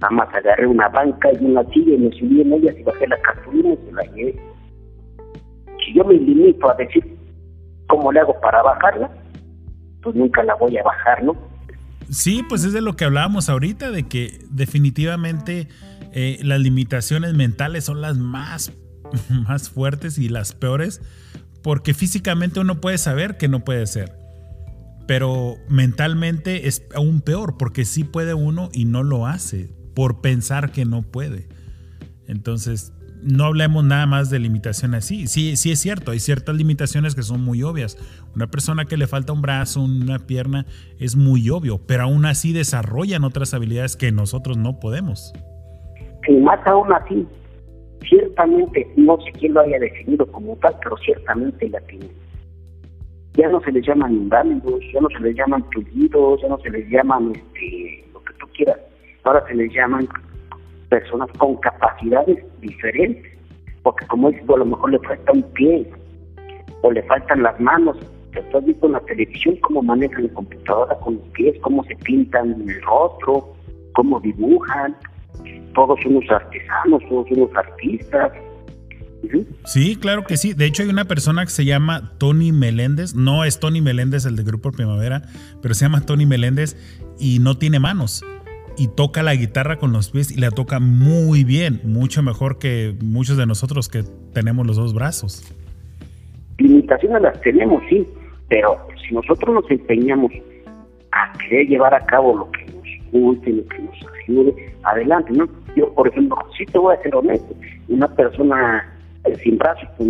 Nada 0.00 0.10
más 0.10 0.34
agarré 0.34 0.68
una 0.68 0.88
banca 0.88 1.28
y 1.32 1.44
una 1.44 1.64
silla 1.70 1.94
y 1.94 1.98
me 1.98 2.10
subí 2.12 2.42
en 2.42 2.52
ella 2.52 2.72
y 2.78 2.82
bajé 2.84 3.08
la 3.08 3.20
cartulina 3.22 3.70
y 3.70 3.76
se 3.76 3.92
la 3.92 4.02
llevé. 4.02 4.40
Si 5.84 5.94
yo 5.94 6.04
me 6.04 6.14
limito 6.14 6.70
a 6.70 6.74
decir 6.74 7.18
cómo 7.88 8.12
le 8.12 8.20
hago 8.20 8.40
para 8.40 8.62
bajarla, 8.62 9.10
pues 10.00 10.14
nunca 10.14 10.44
la 10.44 10.54
voy 10.54 10.78
a 10.78 10.84
bajar, 10.84 11.24
¿no? 11.24 11.34
Sí, 12.10 12.42
pues 12.48 12.64
es 12.64 12.72
de 12.72 12.80
lo 12.80 12.96
que 12.96 13.04
hablábamos 13.04 13.48
ahorita, 13.48 13.90
de 13.90 14.04
que 14.04 14.44
definitivamente 14.50 15.68
eh, 16.12 16.38
las 16.42 16.60
limitaciones 16.60 17.34
mentales 17.34 17.84
son 17.84 18.00
las 18.00 18.18
más, 18.18 18.72
más 19.46 19.70
fuertes 19.70 20.18
y 20.18 20.28
las 20.28 20.52
peores, 20.52 21.00
porque 21.62 21.94
físicamente 21.94 22.60
uno 22.60 22.80
puede 22.80 22.98
saber 22.98 23.38
que 23.38 23.48
no 23.48 23.64
puede 23.64 23.86
ser, 23.86 24.16
pero 25.06 25.56
mentalmente 25.68 26.68
es 26.68 26.82
aún 26.94 27.20
peor, 27.20 27.56
porque 27.58 27.84
sí 27.84 28.04
puede 28.04 28.34
uno 28.34 28.68
y 28.72 28.84
no 28.84 29.02
lo 29.02 29.26
hace 29.26 29.70
por 29.94 30.20
pensar 30.20 30.72
que 30.72 30.84
no 30.84 31.02
puede. 31.02 31.48
Entonces, 32.26 32.92
no 33.22 33.44
hablemos 33.44 33.84
nada 33.84 34.06
más 34.06 34.30
de 34.30 34.38
limitación 34.38 34.94
así. 34.94 35.26
Sí, 35.26 35.56
sí 35.56 35.72
es 35.72 35.80
cierto, 35.80 36.10
hay 36.10 36.18
ciertas 36.18 36.56
limitaciones 36.56 37.14
que 37.14 37.22
son 37.22 37.44
muy 37.44 37.62
obvias. 37.62 37.96
Una 38.34 38.46
persona 38.46 38.84
que 38.84 38.96
le 38.96 39.06
falta 39.06 39.32
un 39.32 39.42
brazo, 39.42 39.82
una 39.82 40.18
pierna, 40.18 40.66
es 40.98 41.16
muy 41.16 41.48
obvio, 41.50 41.80
pero 41.86 42.04
aún 42.04 42.26
así 42.26 42.52
desarrollan 42.52 43.24
otras 43.24 43.54
habilidades 43.54 43.96
que 43.96 44.12
nosotros 44.12 44.56
no 44.56 44.80
podemos. 44.80 45.32
Y 46.28 46.34
más 46.34 46.64
aún 46.66 46.92
así, 46.92 47.26
ciertamente, 48.08 48.86
no 48.96 49.16
sé 49.20 49.32
quién 49.32 49.54
lo 49.54 49.60
haya 49.60 49.78
definido 49.78 50.26
como 50.26 50.56
tal, 50.56 50.76
pero 50.82 50.96
ciertamente 50.98 51.68
la 51.68 51.80
tienen. 51.82 52.10
Ya 53.34 53.48
no 53.48 53.60
se 53.62 53.72
les 53.72 53.86
llaman 53.86 54.12
inválidos, 54.12 54.80
ya 54.92 55.00
no 55.00 55.08
se 55.08 55.20
les 55.20 55.34
llaman 55.36 55.64
tullidos, 55.70 56.42
ya 56.42 56.48
no 56.48 56.58
se 56.58 56.70
les 56.70 56.88
llaman 56.90 57.32
este, 57.34 58.04
lo 58.12 58.22
que 58.22 58.34
tú 58.34 58.46
quieras, 58.54 58.78
ahora 59.24 59.42
se 59.48 59.54
les 59.54 59.72
llaman 59.72 60.06
personas 60.92 61.30
con 61.38 61.56
capacidades 61.56 62.44
diferentes, 62.60 63.32
porque 63.82 64.06
como 64.08 64.30
dices, 64.30 64.44
a 64.50 64.58
lo 64.58 64.66
mejor 64.66 64.92
le 64.92 64.98
falta 64.98 65.32
un 65.32 65.42
pie, 65.54 65.90
o 66.82 66.92
le 66.92 67.02
faltan 67.04 67.42
las 67.42 67.58
manos, 67.58 67.96
tú 68.50 68.58
has 68.58 68.64
visto 68.66 68.86
en 68.86 68.92
la 68.92 69.00
televisión 69.00 69.56
cómo 69.62 69.80
manejan 69.80 70.24
la 70.24 70.34
computadora 70.34 70.94
con 70.96 71.14
los 71.14 71.24
pies, 71.28 71.56
cómo 71.62 71.82
se 71.84 71.96
pintan 71.96 72.60
el 72.68 72.82
rostro, 72.82 73.54
cómo 73.94 74.20
dibujan, 74.20 74.94
todos 75.74 75.98
unos 76.04 76.30
artesanos, 76.30 77.02
todos 77.08 77.26
unos 77.30 77.50
artistas. 77.56 78.32
Sí, 79.64 79.96
claro 79.96 80.24
que 80.24 80.36
sí. 80.36 80.52
De 80.52 80.66
hecho, 80.66 80.82
hay 80.82 80.90
una 80.90 81.06
persona 81.06 81.44
que 81.44 81.52
se 81.52 81.64
llama 81.64 82.12
Tony 82.18 82.52
Meléndez. 82.52 83.14
No 83.14 83.44
es 83.44 83.60
Tony 83.60 83.80
Meléndez, 83.80 84.26
el 84.26 84.36
de 84.36 84.42
Grupo 84.42 84.72
Primavera, 84.72 85.22
pero 85.62 85.72
se 85.72 85.86
llama 85.86 86.04
Tony 86.04 86.26
Meléndez 86.26 86.76
y 87.18 87.38
no 87.38 87.56
tiene 87.56 87.78
manos. 87.78 88.22
Y 88.76 88.88
toca 88.88 89.22
la 89.22 89.34
guitarra 89.34 89.76
con 89.76 89.92
los 89.92 90.10
pies 90.10 90.30
y 90.30 90.40
la 90.40 90.50
toca 90.50 90.80
muy 90.80 91.44
bien, 91.44 91.80
mucho 91.84 92.22
mejor 92.22 92.58
que 92.58 92.94
muchos 93.02 93.36
de 93.36 93.46
nosotros 93.46 93.88
que 93.88 94.02
tenemos 94.32 94.66
los 94.66 94.76
dos 94.76 94.94
brazos. 94.94 95.54
Limitaciones 96.58 97.22
las 97.22 97.40
tenemos, 97.40 97.82
sí, 97.88 98.06
pero 98.48 98.86
si 99.06 99.14
nosotros 99.14 99.54
nos 99.54 99.70
empeñamos 99.70 100.32
a 101.12 101.32
querer 101.38 101.66
llevar 101.66 101.94
a 101.94 102.04
cabo 102.06 102.36
lo 102.36 102.50
que 102.50 102.64
nos 102.66 102.82
guste, 103.12 103.52
lo 103.52 103.66
que 103.66 103.78
nos 103.82 103.96
ayude, 104.24 104.74
adelante, 104.84 105.32
¿no? 105.32 105.48
Yo, 105.76 105.92
por 105.94 106.08
ejemplo, 106.08 106.36
sí 106.56 106.64
te 106.66 106.78
voy 106.78 106.94
a 106.96 107.02
ser 107.02 107.14
honesto, 107.14 107.54
una 107.88 108.08
persona 108.08 108.92
eh, 109.24 109.36
sin 109.42 109.58
brazos 109.58 109.88
pues, 109.96 110.08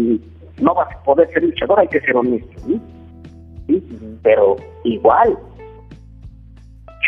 no 0.61 0.75
va 0.75 0.85
a 0.85 1.03
poder 1.03 1.29
ser 1.31 1.43
luchador, 1.43 1.81
hay 1.81 1.89
que 1.89 2.01
ser 2.01 2.17
honesto, 2.17 2.61
¿sí? 2.67 2.81
Pero 4.23 4.57
igual, 4.85 5.39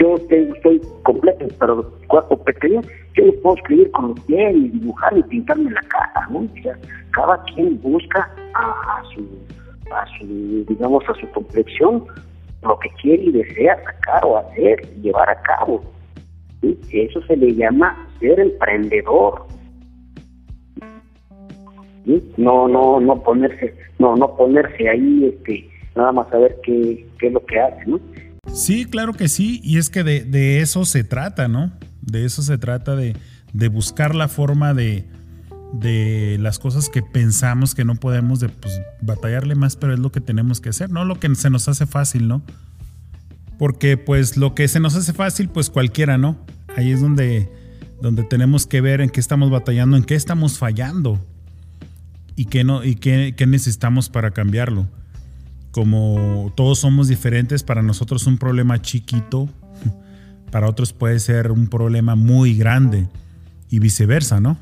yo 0.00 0.16
estoy 0.16 0.80
completo, 1.02 1.46
pero 1.58 1.92
cuerpo 2.08 2.36
pequeño, 2.44 2.80
yo 3.14 3.26
no 3.26 3.32
puedo 3.42 3.56
escribir 3.56 3.90
con 3.92 4.08
los 4.08 4.20
pies, 4.20 4.54
ni 4.54 4.68
dibujar, 4.70 5.12
ni 5.14 5.22
pintarme 5.24 5.70
la 5.70 5.80
cara, 5.82 6.28
¿no? 6.30 6.40
O 6.40 6.62
sea, 6.62 6.76
cada 7.12 7.42
quien 7.44 7.80
busca 7.80 8.28
a, 8.54 9.02
su, 9.14 9.20
a 9.92 10.04
su, 10.18 10.64
digamos, 10.68 11.04
a 11.08 11.14
su 11.14 11.30
complexión 11.30 12.04
lo 12.62 12.78
que 12.78 12.88
quiere 13.02 13.24
y 13.24 13.32
desea 13.32 13.76
sacar 13.84 14.24
o 14.24 14.38
hacer, 14.38 14.80
llevar 15.00 15.28
a 15.30 15.40
cabo. 15.42 15.82
Eso 16.90 17.22
se 17.26 17.36
le 17.36 17.54
llama 17.54 18.08
ser 18.20 18.40
emprendedor. 18.40 19.46
No, 22.36 22.68
no, 22.68 23.00
no 23.00 23.22
ponerse, 23.22 23.74
no, 23.98 24.16
no 24.16 24.34
ponerse 24.36 24.88
ahí, 24.88 25.26
este, 25.26 25.68
nada 25.94 26.12
más 26.12 26.28
saber 26.28 26.56
qué, 26.62 27.06
qué 27.18 27.28
es 27.28 27.32
lo 27.32 27.44
que 27.44 27.60
hace, 27.60 27.86
¿no? 27.86 28.00
Sí, 28.52 28.84
claro 28.84 29.14
que 29.14 29.28
sí, 29.28 29.60
y 29.64 29.78
es 29.78 29.90
que 29.90 30.04
de, 30.04 30.60
eso 30.60 30.84
se 30.84 31.04
trata, 31.04 31.48
¿no? 31.48 31.72
De 32.02 32.24
eso 32.24 32.42
se 32.42 32.58
trata 32.58 32.94
de, 32.96 33.16
buscar 33.68 34.14
la 34.14 34.28
forma 34.28 34.74
de, 34.74 35.06
las 36.38 36.58
cosas 36.58 36.88
que 36.88 37.02
pensamos 37.02 37.74
que 37.74 37.84
no 37.84 37.96
podemos, 37.96 38.40
de 38.40 38.48
pues, 38.48 38.80
batallarle 39.00 39.54
más, 39.54 39.76
pero 39.76 39.94
es 39.94 39.98
lo 39.98 40.12
que 40.12 40.20
tenemos 40.20 40.60
que 40.60 40.68
hacer, 40.68 40.90
no 40.90 41.04
lo 41.04 41.18
que 41.18 41.34
se 41.34 41.50
nos 41.50 41.68
hace 41.68 41.86
fácil, 41.86 42.28
¿no? 42.28 42.42
Porque 43.58 43.96
pues 43.96 44.36
lo 44.36 44.54
que 44.54 44.68
se 44.68 44.80
nos 44.80 44.94
hace 44.96 45.12
fácil, 45.12 45.48
pues 45.48 45.70
cualquiera, 45.70 46.18
¿no? 46.18 46.36
Ahí 46.76 46.90
es 46.90 47.00
donde, 47.00 47.50
donde 48.02 48.24
tenemos 48.24 48.66
que 48.66 48.80
ver 48.80 49.00
en 49.00 49.10
qué 49.10 49.20
estamos 49.20 49.50
batallando, 49.50 49.96
en 49.96 50.04
qué 50.04 50.16
estamos 50.16 50.58
fallando 50.58 51.24
y 52.36 52.46
qué, 52.46 52.64
no, 52.64 52.84
y 52.84 52.96
qué 52.96 53.46
necesitamos 53.46 54.08
para 54.08 54.32
cambiarlo. 54.32 54.88
Como 55.74 56.52
todos 56.54 56.78
somos 56.78 57.08
diferentes, 57.08 57.64
para 57.64 57.82
nosotros 57.82 58.28
un 58.28 58.38
problema 58.38 58.80
chiquito, 58.80 59.48
para 60.52 60.68
otros 60.68 60.92
puede 60.92 61.18
ser 61.18 61.50
un 61.50 61.68
problema 61.68 62.14
muy 62.14 62.56
grande 62.56 63.08
y 63.68 63.80
viceversa, 63.80 64.38
¿no? 64.38 64.56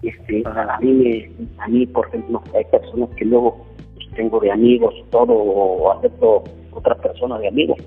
Este, 0.00 0.44
a 0.46 0.78
mí, 0.80 1.24
a 1.58 1.66
mí, 1.66 1.86
por 1.86 2.06
ejemplo, 2.06 2.40
hay 2.54 2.64
personas 2.66 3.08
que 3.16 3.24
luego 3.24 3.66
pues, 3.96 4.06
tengo 4.14 4.38
de 4.38 4.52
amigos 4.52 4.94
todo, 5.10 5.32
o 5.32 5.90
acepto 5.90 6.44
otra 6.70 6.94
persona 6.94 7.36
de 7.40 7.48
amigos. 7.48 7.78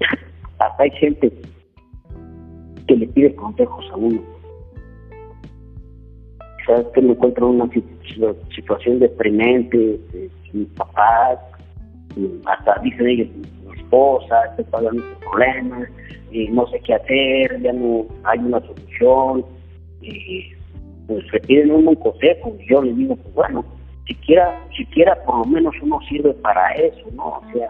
Hasta 0.58 0.84
hay 0.84 0.90
gente 0.92 1.30
que 2.88 2.96
le 2.96 3.08
pide 3.08 3.34
consejos 3.34 3.84
a 3.92 3.96
uno. 3.96 4.22
Sabes 6.66 6.86
que 6.94 7.02
me 7.02 7.10
encuentro 7.12 7.50
en 7.50 7.60
una 7.60 7.70
situación 8.54 9.00
deprimente, 9.00 10.00
mi 10.56 10.64
papá, 10.66 11.38
hasta 12.46 12.80
dicen 12.82 13.06
ellos, 13.06 13.28
mi 13.36 13.76
esposa, 13.76 14.44
estoy 14.50 14.64
pagando 14.64 15.02
problemas, 15.20 15.88
y 16.30 16.48
no 16.48 16.66
sé 16.68 16.80
qué 16.80 16.94
hacer, 16.94 17.60
ya 17.62 17.72
no 17.72 18.06
hay 18.24 18.38
una 18.38 18.60
solución, 18.60 19.44
y 20.00 20.52
pues 21.06 21.24
le 21.32 21.40
piden 21.40 21.70
un 21.70 21.84
buen 21.84 21.96
consejo, 21.96 22.56
y 22.60 22.68
yo 22.68 22.82
les 22.82 22.96
digo, 22.96 23.16
pues 23.16 23.34
bueno, 23.34 23.64
siquiera, 24.06 24.60
siquiera 24.76 25.16
por 25.24 25.38
lo 25.38 25.44
menos 25.44 25.74
uno 25.82 26.00
sirve 26.08 26.32
para 26.34 26.72
eso, 26.74 27.06
¿no? 27.12 27.24
O 27.24 27.42
sea, 27.52 27.68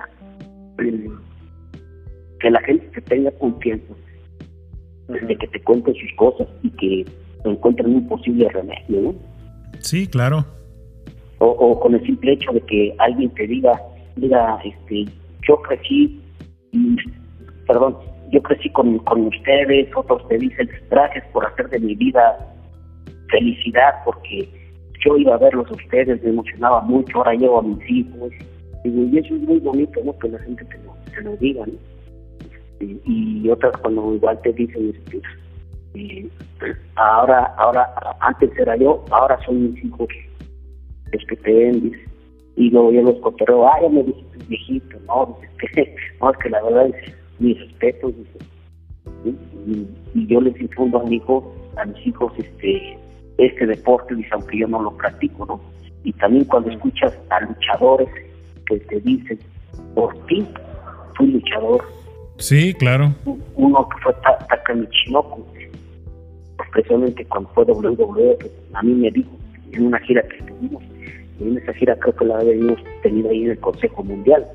que 2.41 2.51
la 2.51 2.61
gente 2.61 2.87
te 2.89 3.01
tenga 3.03 3.31
confianza 3.33 3.95
de 5.09 5.37
que 5.37 5.47
te 5.47 5.63
cuente 5.63 5.93
sus 5.93 6.13
cosas 6.17 6.49
y 6.63 6.71
que 6.71 7.05
encuentren 7.45 7.95
un 7.95 8.09
posible 8.09 8.49
remedio, 8.49 9.01
¿no? 9.01 9.15
Sí, 9.81 10.07
claro. 10.07 10.45
O, 11.39 11.79
con 11.81 11.95
el 11.95 12.03
simple 12.05 12.33
hecho 12.33 12.51
de 12.53 12.61
que 12.63 12.95
alguien 12.99 13.31
te 13.35 13.47
diga, 13.47 13.81
diga, 14.17 14.59
este, 14.65 15.05
yo 15.47 15.61
crecí, 15.63 16.21
perdón, 17.67 17.97
yo 18.33 18.43
crecí 18.43 18.71
con, 18.71 18.99
con 19.01 19.27
ustedes, 19.27 19.89
otros 19.95 20.27
te 20.29 20.39
dicen, 20.39 20.69
gracias 20.91 21.25
por 21.33 21.45
hacer 21.45 21.69
de 21.69 21.81
mi 21.81 21.95
vida 21.95 22.39
felicidad, 23.29 23.95
porque 24.05 24.49
yo 25.05 25.17
iba 25.19 25.35
a 25.35 25.39
verlos 25.39 25.71
a 25.71 25.75
ustedes, 25.75 26.23
me 26.23 26.31
emocionaba 26.31 26.81
mucho, 26.81 27.19
ahora 27.19 27.35
llevo 27.35 27.59
a 27.59 27.63
mis 27.63 27.91
hijos, 27.91 28.33
y 28.85 29.19
eso 29.19 29.35
es 29.35 29.43
muy 29.43 29.59
bonito, 29.59 30.01
¿no? 30.05 30.19
Que 30.19 30.29
la 30.29 30.39
gente 30.39 30.65
te 30.65 30.79
lo, 30.79 30.95
te 31.15 31.21
lo 31.23 31.37
diga, 31.37 31.67
¿no? 31.67 31.75
y, 32.81 33.49
otras 33.49 33.77
cuando 33.79 34.15
igual 34.15 34.41
te 34.43 34.53
dicen 34.53 34.95
este, 34.95 35.23
eh, 35.95 36.29
ahora 36.97 37.55
ahora 37.57 37.89
antes 38.21 38.51
era 38.59 38.77
yo 38.77 39.05
ahora 39.11 39.39
son 39.45 39.73
mis 39.73 39.85
hijos 39.85 40.09
los 41.13 41.25
que 41.27 41.37
te 41.37 41.53
ven 41.53 41.93
y 42.57 42.71
luego 42.71 42.93
yo 42.93 43.03
los 43.03 43.17
cotorreo 43.21 43.69
ya 43.83 43.89
me 43.89 44.03
dijiste 44.03 44.39
viejito 44.49 44.99
no 45.07 45.39
no 46.21 46.31
es 46.31 46.39
que 46.39 46.51
la 46.51 46.63
verdad 46.63 46.87
es 46.89 47.15
mi 47.39 47.55
respeto 47.55 48.13
y, 49.25 50.27
yo 50.29 50.41
les 50.41 50.59
infundo 50.61 51.01
a 51.01 51.05
mi 51.05 51.17
hijo 51.17 51.55
a 51.77 51.85
mis 51.85 52.07
hijos 52.07 52.33
este 52.39 52.99
este 53.39 53.67
deporte 53.67 54.15
dice 54.15 54.31
aunque 54.33 54.59
yo 54.59 54.69
no 54.69 54.83
lo 54.83 54.97
practico 54.97 55.47
no 55.47 55.61
y 56.05 56.13
también 56.15 56.45
cuando 56.45 56.71
escuchas 56.71 57.19
a 57.31 57.41
luchadores 57.41 58.09
que 58.67 58.79
te 58.79 59.01
dicen 59.01 59.39
por 59.95 60.15
ti 60.27 60.47
fui 61.17 61.27
luchador 61.27 61.85
Sí, 62.39 62.75
claro. 62.75 63.15
Uno 63.55 63.89
que 63.89 64.03
fue 64.03 64.13
Taka 64.23 64.75
Michinoku, 64.75 65.45
especialmente 66.65 67.25
cuando 67.27 67.49
fue 67.51 67.65
WWE, 67.65 68.39
a 68.75 68.83
mí 68.83 68.93
me 68.93 69.11
dijo 69.11 69.31
en 69.73 69.87
una 69.87 69.99
gira 70.01 70.23
que 70.23 70.43
tuvimos, 70.43 70.83
y 71.39 71.45
en 71.45 71.59
esa 71.59 71.73
gira 71.75 71.97
creo 71.97 72.15
que 72.17 72.25
la 72.25 72.39
habíamos 72.39 72.79
tenido 73.03 73.31
ahí 73.31 73.45
en 73.45 73.51
el 73.51 73.61
Consejo 73.61 74.03
Mundial, 74.03 74.47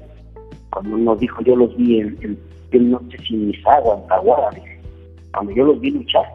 cuando 0.72 0.98
nos 0.98 1.20
dijo, 1.20 1.42
yo 1.44 1.56
los 1.56 1.76
vi 1.78 2.00
en, 2.00 2.18
en, 2.72 2.92
no 2.92 3.02
sé 3.12 3.18
si 3.20 3.36
en 3.36 3.48
Misawa, 3.48 4.00
en 4.02 4.08
Tahuara, 4.08 4.50
cuando 5.34 5.54
yo 5.54 5.66
los 5.66 5.80
vi 5.80 5.92
luchar, 5.92 6.26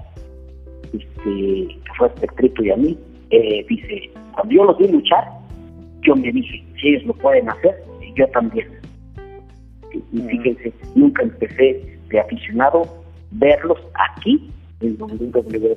este, 0.93 1.24
que 1.24 1.93
fue 1.99 2.09
Espectrito 2.09 2.62
y 2.62 2.70
a 2.70 2.77
mí, 2.77 2.99
eh, 3.31 3.64
dice, 3.68 4.11
cuando 4.35 4.55
yo 4.55 4.64
los 4.64 4.79
vi 4.79 4.89
luchar, 4.89 5.24
yo 6.03 6.14
me 6.14 6.31
dije, 6.31 6.64
si 6.81 6.89
ellos 6.89 7.05
lo 7.05 7.14
pueden 7.14 7.49
hacer, 7.49 7.74
yo 8.14 8.27
también 8.29 8.68
y 10.12 10.20
fíjense, 10.20 10.72
nunca 10.95 11.22
empecé 11.22 11.99
de 12.09 12.20
aficionado 12.20 12.83
verlos 13.33 13.79
aquí 13.95 14.51
en 14.81 14.97
WWE. 15.01 15.77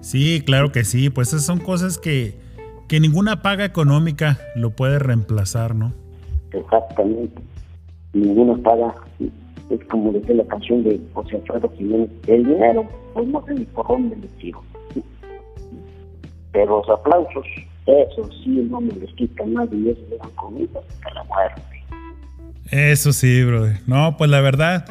Sí, 0.00 0.42
claro 0.44 0.72
que 0.72 0.84
sí, 0.84 1.10
pues 1.10 1.28
esas 1.28 1.44
son 1.44 1.58
cosas 1.58 1.98
que, 1.98 2.38
que 2.88 3.00
ninguna 3.00 3.42
paga 3.42 3.64
económica 3.64 4.38
lo 4.54 4.70
puede 4.70 4.98
reemplazar, 4.98 5.74
¿no? 5.74 5.92
Exactamente, 6.52 7.42
ninguna 8.12 8.56
paga, 8.62 8.94
es 9.70 9.84
como 9.90 10.12
decía 10.12 10.36
la 10.36 10.46
canción 10.46 10.84
de 10.84 11.00
José 11.12 11.36
Alfredo 11.36 11.72
Jiménez, 11.76 12.10
el 12.28 12.44
dinero, 12.44 12.88
pues 13.14 13.26
no 13.28 13.44
sé 13.46 13.54
ni 13.54 13.64
por 13.64 13.88
dónde 13.88 14.16
le 14.16 14.28
tiro, 14.40 14.62
pero 16.52 16.78
los 16.78 16.88
aplausos, 16.88 17.44
eso 17.86 18.30
sí, 18.42 18.66
no 18.70 18.80
me 18.80 18.92
los 18.94 19.12
quita 19.14 19.44
nadie 19.46 19.78
y 19.78 19.88
eso 19.90 20.00
le 20.08 20.16
dan 20.18 20.30
conmigo 20.30 20.82
hasta 20.88 21.14
la 21.14 21.24
muerte. 21.24 21.62
Eso 22.70 23.12
sí, 23.12 23.44
brother. 23.44 23.78
No, 23.86 24.16
pues 24.16 24.30
la 24.30 24.40
verdad, 24.40 24.86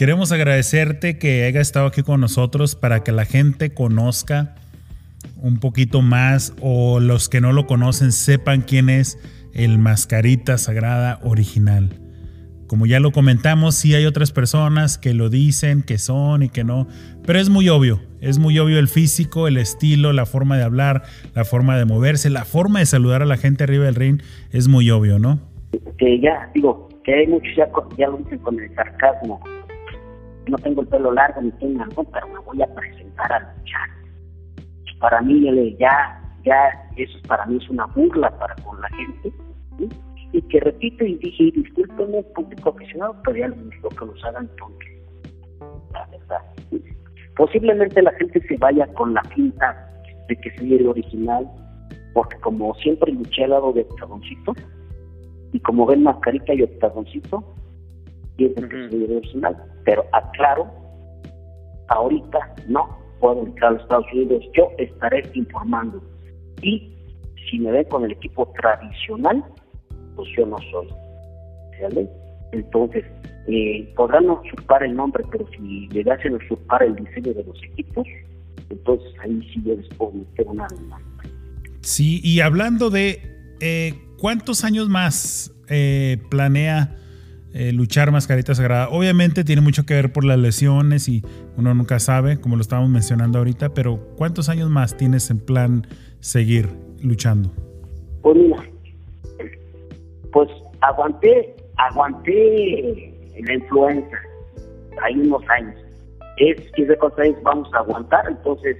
queremos 0.00 0.32
agradecerte 0.32 1.18
que 1.18 1.44
haya 1.44 1.60
estado 1.60 1.84
aquí 1.84 2.02
con 2.02 2.22
nosotros 2.22 2.74
para 2.74 3.04
que 3.04 3.12
la 3.12 3.26
gente 3.26 3.74
conozca 3.74 4.54
un 5.36 5.60
poquito 5.60 6.00
más 6.00 6.54
o 6.62 7.00
los 7.00 7.28
que 7.28 7.42
no 7.42 7.52
lo 7.52 7.66
conocen 7.66 8.10
sepan 8.10 8.62
quién 8.62 8.88
es 8.88 9.18
el 9.52 9.76
Mascarita 9.76 10.56
Sagrada 10.56 11.20
original. 11.22 11.90
Como 12.66 12.86
ya 12.86 12.98
lo 12.98 13.12
comentamos, 13.12 13.74
sí 13.74 13.94
hay 13.94 14.06
otras 14.06 14.32
personas 14.32 14.96
que 14.96 15.12
lo 15.12 15.28
dicen, 15.28 15.82
que 15.82 15.98
son 15.98 16.44
y 16.44 16.48
que 16.48 16.64
no, 16.64 16.86
pero 17.26 17.38
es 17.38 17.50
muy 17.50 17.68
obvio, 17.68 18.00
es 18.22 18.38
muy 18.38 18.58
obvio 18.58 18.78
el 18.78 18.88
físico, 18.88 19.48
el 19.48 19.58
estilo, 19.58 20.14
la 20.14 20.24
forma 20.24 20.56
de 20.56 20.62
hablar, 20.62 21.02
la 21.34 21.44
forma 21.44 21.76
de 21.76 21.84
moverse, 21.84 22.30
la 22.30 22.46
forma 22.46 22.78
de 22.78 22.86
saludar 22.86 23.20
a 23.20 23.26
la 23.26 23.36
gente 23.36 23.64
arriba 23.64 23.84
del 23.84 23.96
ring, 23.96 24.22
es 24.50 24.66
muy 24.66 24.90
obvio, 24.90 25.18
¿no? 25.18 25.40
Que 25.98 26.18
ya, 26.20 26.50
digo, 26.54 26.88
que 27.04 27.16
hay 27.16 27.26
muchos 27.26 27.54
ya, 27.54 27.68
ya 27.98 28.08
lo 28.08 28.16
dicen 28.16 28.38
con 28.38 28.58
el 28.58 28.74
sarcasmo. 28.74 29.42
No 30.48 30.56
tengo 30.58 30.82
el 30.82 30.88
pelo 30.88 31.12
largo 31.12 31.42
ni 31.42 31.50
tengo 31.52 31.78
nada, 31.78 32.02
pero 32.12 32.28
me 32.28 32.38
voy 32.40 32.62
a 32.62 32.74
presentar 32.74 33.32
a 33.32 33.40
luchar. 33.40 33.88
Para 34.98 35.20
mí, 35.22 35.42
ya, 35.78 36.20
ya, 36.44 36.90
eso 36.96 37.18
para 37.26 37.46
mí 37.46 37.58
es 37.62 37.68
una 37.70 37.86
burla 37.86 38.30
para 38.38 38.54
con 38.56 38.80
la 38.80 38.88
gente. 38.90 39.32
Y 40.32 40.42
que 40.42 40.60
repito 40.60 41.04
y 41.04 41.16
dije, 41.16 41.50
discúlpenme, 41.54 42.22
público 42.34 42.70
aficionado, 42.70 43.16
pero 43.24 43.36
ya 43.36 43.48
les 43.48 43.70
digo 43.70 43.88
que 43.88 44.06
los 44.06 44.24
hagan 44.24 44.48
tontos. 44.56 44.88
La 45.92 46.06
verdad. 46.06 46.42
Posiblemente 47.36 48.02
la 48.02 48.12
gente 48.12 48.40
se 48.46 48.56
vaya 48.58 48.86
con 48.94 49.14
la 49.14 49.22
pinta 49.22 49.90
de 50.28 50.36
que 50.36 50.56
soy 50.56 50.74
el 50.74 50.86
original, 50.86 51.48
porque 52.12 52.36
como 52.38 52.74
siempre 52.74 53.12
luché 53.12 53.44
al 53.44 53.50
lado 53.50 53.72
de 53.72 53.82
Octagoncito, 53.82 54.54
y 55.52 55.60
como 55.60 55.86
ven 55.86 56.02
Mascarita 56.02 56.54
y 56.54 56.62
Octagoncito, 56.62 57.44
piensan 58.36 58.68
que 58.68 58.88
soy 58.90 59.04
el 59.04 59.16
original. 59.16 59.56
Pero 59.84 60.04
aclaro, 60.12 60.70
ahorita 61.88 62.54
no 62.68 62.98
puedo 63.20 63.44
entrar 63.44 63.70
a 63.70 63.72
los 63.74 63.82
Estados 63.82 64.06
Unidos, 64.12 64.44
yo 64.56 64.70
estaré 64.78 65.22
informando. 65.34 66.02
Y 66.62 66.94
si 67.50 67.58
me 67.58 67.70
ven 67.72 67.84
con 67.84 68.04
el 68.04 68.12
equipo 68.12 68.52
tradicional, 68.60 69.44
pues 70.16 70.28
yo 70.36 70.46
no 70.46 70.56
soy. 70.70 70.88
Entonces, 72.52 73.04
eh, 73.46 73.92
podrán 73.96 74.28
usurpar 74.28 74.82
el 74.82 74.94
nombre, 74.94 75.24
pero 75.30 75.46
si 75.56 75.88
llegasen 75.88 76.34
a 76.34 76.36
usurpar 76.36 76.82
el 76.82 76.96
diseño 76.96 77.32
de 77.34 77.44
los 77.44 77.62
equipos, 77.62 78.06
entonces 78.68 79.12
ahí 79.20 79.40
sí 79.52 79.62
yo 79.64 79.74
les 79.76 79.88
puedo 79.94 80.12
meter 80.12 80.46
una 80.46 80.66
demanda. 80.68 80.98
Sí, 81.80 82.20
y 82.22 82.40
hablando 82.40 82.90
de 82.90 83.20
eh, 83.60 83.94
cuántos 84.18 84.64
años 84.64 84.88
más 84.88 85.54
eh, 85.68 86.18
planea 86.28 86.96
luchar 87.52 88.10
Mascarita 88.12 88.54
Sagrada, 88.54 88.88
obviamente 88.90 89.44
tiene 89.44 89.62
mucho 89.62 89.84
que 89.84 89.94
ver 89.94 90.12
por 90.12 90.24
las 90.24 90.38
lesiones 90.38 91.08
y 91.08 91.22
uno 91.56 91.74
nunca 91.74 91.98
sabe, 91.98 92.40
como 92.40 92.56
lo 92.56 92.62
estábamos 92.62 92.90
mencionando 92.90 93.38
ahorita, 93.38 93.74
pero 93.74 93.98
¿cuántos 94.16 94.48
años 94.48 94.70
más 94.70 94.96
tienes 94.96 95.30
en 95.30 95.40
plan 95.40 95.86
seguir 96.20 96.68
luchando? 97.02 97.50
Pues 98.22 98.36
pues 100.32 100.48
aguanté, 100.80 101.56
aguanté 101.76 103.12
la 103.44 103.54
influenza 103.54 104.16
hay 105.02 105.18
unos 105.20 105.42
años. 105.48 105.74
Es 106.36 106.70
que 106.72 106.86
de 106.86 106.96
cosas 106.96 107.28
vamos 107.42 107.68
a 107.74 107.78
aguantar, 107.78 108.24
entonces, 108.28 108.76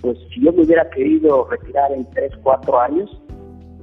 pues 0.00 0.18
si 0.32 0.42
yo 0.42 0.52
me 0.52 0.62
hubiera 0.62 0.88
querido 0.90 1.48
retirar 1.50 1.92
en 1.92 2.08
3, 2.10 2.32
4 2.42 2.80
años, 2.80 3.22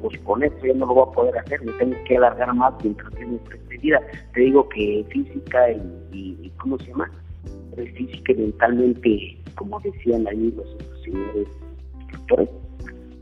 pues 0.01 0.17
con 0.21 0.43
esto 0.43 0.65
ya 0.65 0.73
no 0.73 0.85
lo 0.85 0.93
voy 0.93 1.07
a 1.09 1.11
poder 1.11 1.37
hacer, 1.37 1.63
me 1.63 1.71
tengo 1.73 1.95
que 2.05 2.17
alargar 2.17 2.53
más 2.53 2.73
mientras 2.83 3.13
tengo 3.13 3.39
vida. 3.81 4.01
Te 4.33 4.41
digo 4.41 4.67
que 4.69 5.05
física 5.09 5.71
y, 5.71 6.37
y, 6.41 6.51
¿cómo 6.57 6.77
se 6.79 6.87
llama? 6.87 7.09
Pues 7.75 7.91
física 7.93 8.33
y 8.33 8.35
mentalmente, 8.35 9.37
como 9.55 9.79
decían 9.79 10.27
ahí 10.27 10.53
los, 10.55 10.67
señores 11.03 11.47
instructores, 12.01 12.49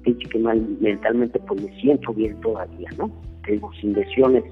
física 0.04 0.38
y 0.38 0.78
mentalmente 0.82 1.40
pues 1.40 1.62
me 1.62 1.82
siento 1.82 2.14
bien 2.14 2.40
todavía, 2.42 2.90
¿no? 2.98 3.12
Te 3.46 3.54
digo, 3.54 3.72
sin 3.80 3.94
lesiones 3.94 4.44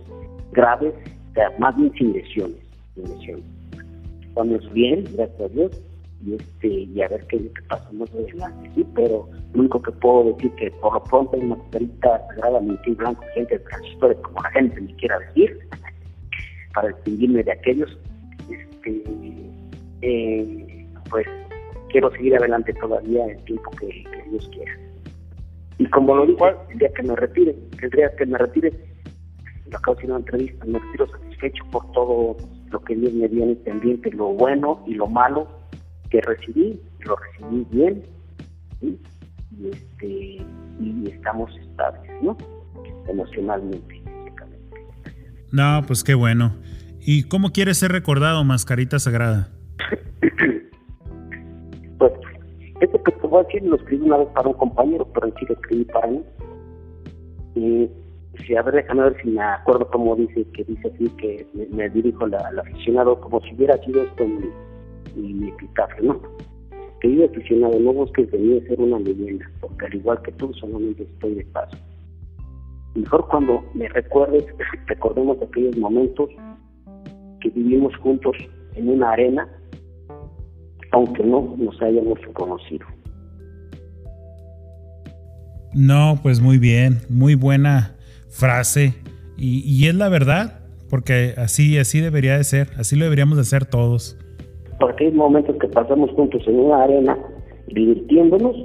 graves, 0.52 0.94
o 1.32 1.34
sea, 1.34 1.52
más 1.60 1.76
bien 1.76 1.92
sin 1.98 2.14
lesiones, 2.14 2.58
sin 2.94 3.04
lesiones. 3.04 3.46
Estamos 4.22 4.74
bien, 4.74 5.04
gracias 5.16 5.42
a 5.42 5.48
Dios, 5.50 5.82
y 6.24 6.36
este 6.36 6.68
y 6.68 7.02
a 7.02 7.08
ver 7.08 7.26
qué, 7.28 7.38
qué 7.38 7.62
pasa 7.68 7.90
más 7.94 8.10
adelante, 8.12 8.72
sí, 8.76 8.86
pero 8.96 9.30
lo 9.54 9.60
único 9.60 9.82
que 9.82 9.92
puedo 9.92 10.34
decir 10.34 10.52
que 10.56 10.72
por 10.72 10.94
lo 10.94 11.04
pronto 11.04 11.36
hay 11.36 11.42
una 11.42 11.58
carita 11.72 12.28
sagrada, 12.28 12.62
mentir 12.62 12.96
blanco, 12.96 13.24
gente 13.34 13.60
transitoria, 13.60 14.22
como 14.22 14.42
la 14.42 14.52
gente 14.52 14.82
me 14.82 14.96
quiera 14.96 15.20
decir, 15.20 15.60
para 16.74 16.90
distinguirme 16.90 17.44
de 17.44 17.52
aquellos, 17.52 17.98
este, 18.50 19.04
eh, 20.02 20.88
pues 21.10 21.28
quiero 21.90 22.12
seguir 22.12 22.36
adelante 22.36 22.74
todavía 22.74 23.26
el 23.26 23.44
tiempo 23.46 23.72
que, 23.72 24.04
Dios 24.30 24.50
quiera. 24.50 24.72
Y 25.78 25.86
como 25.88 26.16
lo 26.16 26.26
digo, 26.26 26.48
el 26.70 26.78
día 26.78 26.90
que 26.94 27.04
me 27.04 27.16
retire, 27.16 27.56
el 27.82 27.90
día 27.90 28.16
que 28.16 28.26
me 28.26 28.38
retire, 28.38 28.72
lo 29.70 29.78
acabo 29.78 29.98
de 29.98 30.06
una 30.08 30.18
entrevista, 30.18 30.66
me 30.66 30.80
retiro 30.80 31.08
satisfecho 31.08 31.64
por 31.72 31.92
todo 31.92 32.38
lo 32.70 32.80
que 32.82 32.96
Dios 32.96 33.14
me 33.14 33.28
dio 33.28 33.44
en 33.44 33.52
este 33.52 33.72
ambiente, 33.72 34.12
lo 34.12 34.28
bueno 34.28 34.84
y 34.86 34.96
lo 34.96 35.08
malo 35.08 35.48
que 36.16 36.22
recibí, 36.22 36.80
lo 37.06 37.18
recibí 37.18 37.68
bien, 37.72 38.04
y, 38.82 38.98
este, 39.68 40.46
y 40.80 41.10
estamos 41.12 41.52
estables, 41.58 42.12
¿no? 42.22 42.38
Emocionalmente, 43.08 44.02
No, 45.52 45.84
pues 45.86 46.04
qué 46.04 46.14
bueno. 46.14 46.56
¿Y 47.02 47.24
cómo 47.24 47.52
quieres 47.52 47.80
ser 47.80 47.92
recordado, 47.92 48.44
Mascarita 48.46 48.98
Sagrada? 49.00 49.50
pues, 52.00 52.14
esto 52.80 53.04
que 53.04 53.12
te 53.12 53.28
voy 53.28 53.42
a 53.42 53.44
decir 53.44 53.64
lo 53.64 53.76
escribí 53.76 54.06
una 54.06 54.18
vez 54.18 54.30
para 54.30 54.48
un 54.48 54.56
compañero, 54.56 55.06
pero 55.14 55.28
en 55.28 55.34
sí 55.36 55.46
lo 55.48 55.56
escribí 55.56 55.86
para 55.86 56.08
mí. 56.08 56.24
Y 57.56 57.90
si 58.46 58.56
a 58.56 58.62
ver, 58.62 58.76
déjame 58.76 59.04
ver 59.04 59.22
si 59.22 59.30
me 59.30 59.42
acuerdo 59.42 59.90
cómo 59.90 60.16
dice, 60.16 60.46
que 60.54 60.64
dice 60.64 60.92
así, 60.94 61.10
que 61.18 61.46
me, 61.72 61.90
dirijo 61.90 62.26
al 62.26 62.60
aficionado 62.60 63.20
como 63.20 63.42
si 63.42 63.54
hubiera 63.54 63.78
sido 63.84 64.04
esto 64.04 64.26
mi, 65.16 65.34
mi, 65.34 65.50
epitafio, 65.50 66.04
¿no? 66.04 66.22
Querido 67.02 67.26
aficionado, 67.26 67.80
no 67.80 67.94
busques 67.94 68.32
de 68.32 68.38
mí 68.38 68.62
ser 68.62 68.80
una 68.80 69.00
leyenda, 69.00 69.50
porque 69.62 69.86
al 69.86 69.96
igual 69.96 70.22
que 70.22 70.32
tú, 70.34 70.54
solamente 70.54 71.04
estoy 71.04 71.36
de 71.36 71.46
paso. 71.46 71.78
Mejor 72.96 73.28
cuando 73.28 73.64
me 73.74 73.90
recuerdes, 73.90 74.46
recordemos 74.88 75.38
aquellos 75.42 75.78
momentos 75.78 76.30
que 77.42 77.50
vivimos 77.50 77.96
juntos 77.98 78.36
en 78.76 78.90
una 78.90 79.12
arena, 79.12 79.48
aunque 80.92 81.24
no 81.24 81.56
nos 81.58 81.82
hayamos 81.82 82.20
conocido. 82.34 82.86
No, 85.74 86.20
pues 86.24 86.40
muy 86.40 86.58
bien, 86.58 87.02
muy 87.10 87.36
buena 87.36 87.98
frase. 88.30 88.94
Y, 89.38 89.60
y, 89.60 89.88
es 89.88 89.96
la 89.96 90.08
verdad, 90.08 90.62
porque 90.90 91.34
así, 91.38 91.78
así 91.78 92.00
debería 92.00 92.38
de 92.38 92.44
ser, 92.46 92.70
así 92.78 92.96
lo 92.96 93.04
deberíamos 93.04 93.36
de 93.36 93.42
hacer 93.42 93.66
todos. 93.66 94.18
Porque 94.80 95.06
hay 95.06 95.12
momentos 95.12 95.56
que 95.60 95.68
pasamos 95.68 96.12
juntos 96.12 96.42
en 96.48 96.60
una 96.60 96.84
arena, 96.84 97.18
divirtiéndonos, 97.68 98.56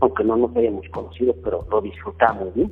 aunque 0.00 0.24
no 0.24 0.36
nos 0.36 0.56
hayamos 0.56 0.88
conocido, 0.90 1.34
pero 1.42 1.66
lo 1.70 1.80
disfrutamos, 1.80 2.54
¿no? 2.56 2.70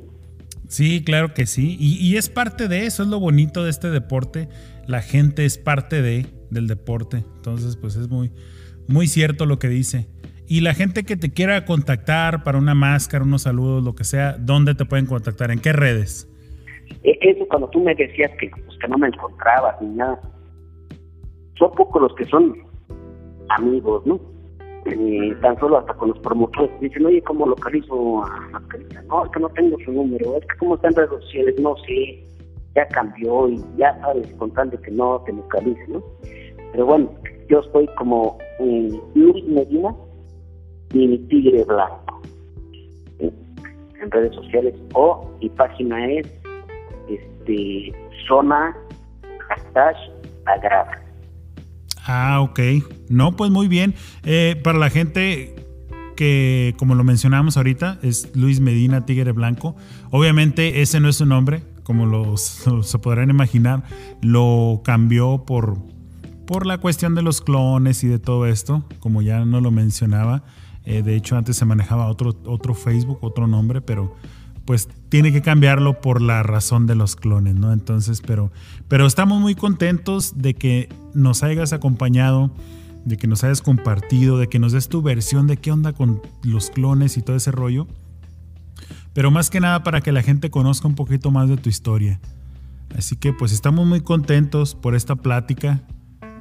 Sí, 0.67 1.03
claro 1.03 1.33
que 1.33 1.45
sí. 1.45 1.77
Y, 1.79 2.15
es 2.17 2.29
parte 2.29 2.67
de 2.67 2.85
eso, 2.85 3.03
es 3.03 3.09
lo 3.09 3.19
bonito 3.19 3.63
de 3.63 3.69
este 3.69 3.89
deporte. 3.89 4.47
La 4.87 5.01
gente 5.01 5.45
es 5.45 5.57
parte 5.57 6.01
de, 6.01 6.25
del 6.49 6.67
deporte. 6.67 7.17
Entonces, 7.35 7.75
pues 7.75 7.95
es 7.95 8.09
muy, 8.09 8.31
muy 8.87 9.07
cierto 9.07 9.45
lo 9.45 9.59
que 9.59 9.67
dice. 9.67 10.07
Y 10.47 10.61
la 10.61 10.73
gente 10.73 11.03
que 11.03 11.15
te 11.15 11.31
quiera 11.31 11.65
contactar 11.65 12.43
para 12.43 12.57
una 12.57 12.73
máscara, 12.73 13.23
unos 13.23 13.43
saludos, 13.43 13.83
lo 13.83 13.93
que 13.93 14.03
sea, 14.03 14.35
¿dónde 14.39 14.73
te 14.73 14.85
pueden 14.85 15.05
contactar? 15.05 15.51
¿En 15.51 15.59
qué 15.59 15.73
redes? 15.73 16.27
E, 17.03 17.17
eso 17.21 17.45
cuando 17.47 17.69
tú 17.69 17.79
me 17.79 17.93
decías 17.95 18.31
que, 18.39 18.49
pues, 18.49 18.77
que 18.79 18.87
no 18.87 18.97
me 18.97 19.07
encontrabas 19.07 19.79
ni 19.81 19.95
nada. 19.95 20.19
Son 21.57 21.71
pocos 21.71 22.01
los 22.01 22.15
que 22.15 22.25
son 22.25 22.55
amigos, 23.49 24.05
¿no? 24.05 24.19
Tan 25.41 25.57
solo 25.59 25.77
hasta 25.77 25.93
con 25.93 26.09
los 26.09 26.19
promotores. 26.19 26.71
Dicen, 26.81 27.05
oye, 27.05 27.21
¿cómo 27.21 27.45
localizo 27.45 28.23
a 28.23 28.49
Mascarita? 28.51 29.01
No, 29.03 29.25
es 29.25 29.31
que 29.31 29.39
no 29.39 29.49
tengo 29.49 29.77
su 29.85 29.91
número, 29.91 30.37
es 30.37 30.45
que 30.45 30.57
como 30.57 30.75
está 30.75 30.89
en 30.89 30.95
redes 30.95 31.09
sociales, 31.21 31.55
no 31.59 31.75
sé, 31.77 32.23
ya 32.75 32.87
cambió 32.87 33.47
y 33.47 33.63
ya 33.77 33.97
sabes, 34.01 34.27
con 34.35 34.51
de 34.51 34.77
que 34.77 34.91
no 34.91 35.21
te 35.25 35.33
localice, 35.33 35.87
¿no? 35.87 36.03
Pero 36.71 36.85
bueno, 36.85 37.09
yo 37.49 37.59
estoy 37.59 37.87
como 37.97 38.37
eh, 38.59 38.99
Luis 39.13 39.45
Medina 39.45 39.95
y 40.93 41.07
mi 41.07 41.17
tigre 41.27 41.63
blanco. 41.63 42.21
En 43.19 44.11
redes 44.11 44.35
sociales 44.35 44.75
o 44.95 45.29
mi 45.39 45.49
página 45.49 46.05
es 46.11 46.27
este 47.07 47.93
zona 48.27 48.75
hashtag 49.47 49.95
Ah, 52.05 52.41
ok. 52.41 52.59
No, 53.09 53.35
pues 53.35 53.51
muy 53.51 53.67
bien. 53.67 53.95
Eh, 54.23 54.59
para 54.63 54.77
la 54.77 54.89
gente 54.89 55.55
que, 56.15 56.75
como 56.77 56.95
lo 56.95 57.03
mencionamos 57.03 57.57
ahorita, 57.57 57.99
es 58.01 58.29
Luis 58.35 58.59
Medina 58.59 59.05
Tigre 59.05 59.31
Blanco. 59.31 59.75
Obviamente 60.11 60.81
ese 60.81 60.99
no 60.99 61.09
es 61.09 61.17
su 61.17 61.25
nombre, 61.25 61.63
como 61.83 62.37
se 62.37 62.99
podrán 62.99 63.29
imaginar. 63.29 63.83
Lo 64.21 64.81
cambió 64.83 65.45
por, 65.45 65.77
por 66.45 66.65
la 66.65 66.77
cuestión 66.77 67.15
de 67.15 67.21
los 67.21 67.41
clones 67.41 68.03
y 68.03 68.07
de 68.07 68.19
todo 68.19 68.45
esto, 68.45 68.85
como 68.99 69.21
ya 69.21 69.45
no 69.45 69.61
lo 69.61 69.71
mencionaba. 69.71 70.43
Eh, 70.85 71.01
de 71.01 71.15
hecho, 71.15 71.37
antes 71.37 71.55
se 71.55 71.65
manejaba 71.65 72.07
otro, 72.07 72.35
otro 72.45 72.73
Facebook, 72.73 73.19
otro 73.21 73.47
nombre, 73.47 73.81
pero 73.81 74.15
pues 74.65 74.89
tiene 75.13 75.31
que 75.31 75.43
cambiarlo 75.43 76.01
por 76.01 76.23
la 76.23 76.41
razón 76.41 76.87
de 76.87 76.95
los 76.95 77.15
clones, 77.15 77.53
¿no? 77.53 77.71
Entonces, 77.71 78.19
pero, 78.25 78.51
pero 78.87 79.05
estamos 79.05 79.39
muy 79.39 79.53
contentos 79.53 80.41
de 80.41 80.55
que 80.55 80.89
nos 81.13 81.43
hayas 81.43 81.71
acompañado, 81.71 82.49
de 83.05 83.17
que 83.17 83.27
nos 83.27 83.43
hayas 83.43 83.61
compartido, 83.61 84.39
de 84.39 84.49
que 84.49 84.57
nos 84.57 84.71
des 84.71 84.89
tu 84.89 85.03
versión 85.03 85.45
de 85.45 85.57
qué 85.57 85.71
onda 85.71 85.93
con 85.93 86.19
los 86.41 86.71
clones 86.71 87.15
y 87.15 87.21
todo 87.21 87.35
ese 87.35 87.51
rollo. 87.51 87.85
Pero 89.13 89.29
más 89.29 89.51
que 89.51 89.59
nada 89.59 89.83
para 89.83 90.01
que 90.01 90.11
la 90.11 90.23
gente 90.23 90.49
conozca 90.49 90.87
un 90.87 90.95
poquito 90.95 91.29
más 91.29 91.47
de 91.47 91.57
tu 91.57 91.69
historia. 91.69 92.19
Así 92.97 93.15
que 93.15 93.33
pues 93.33 93.51
estamos 93.51 93.85
muy 93.85 94.01
contentos 94.01 94.73
por 94.73 94.95
esta 94.95 95.15
plática. 95.15 95.83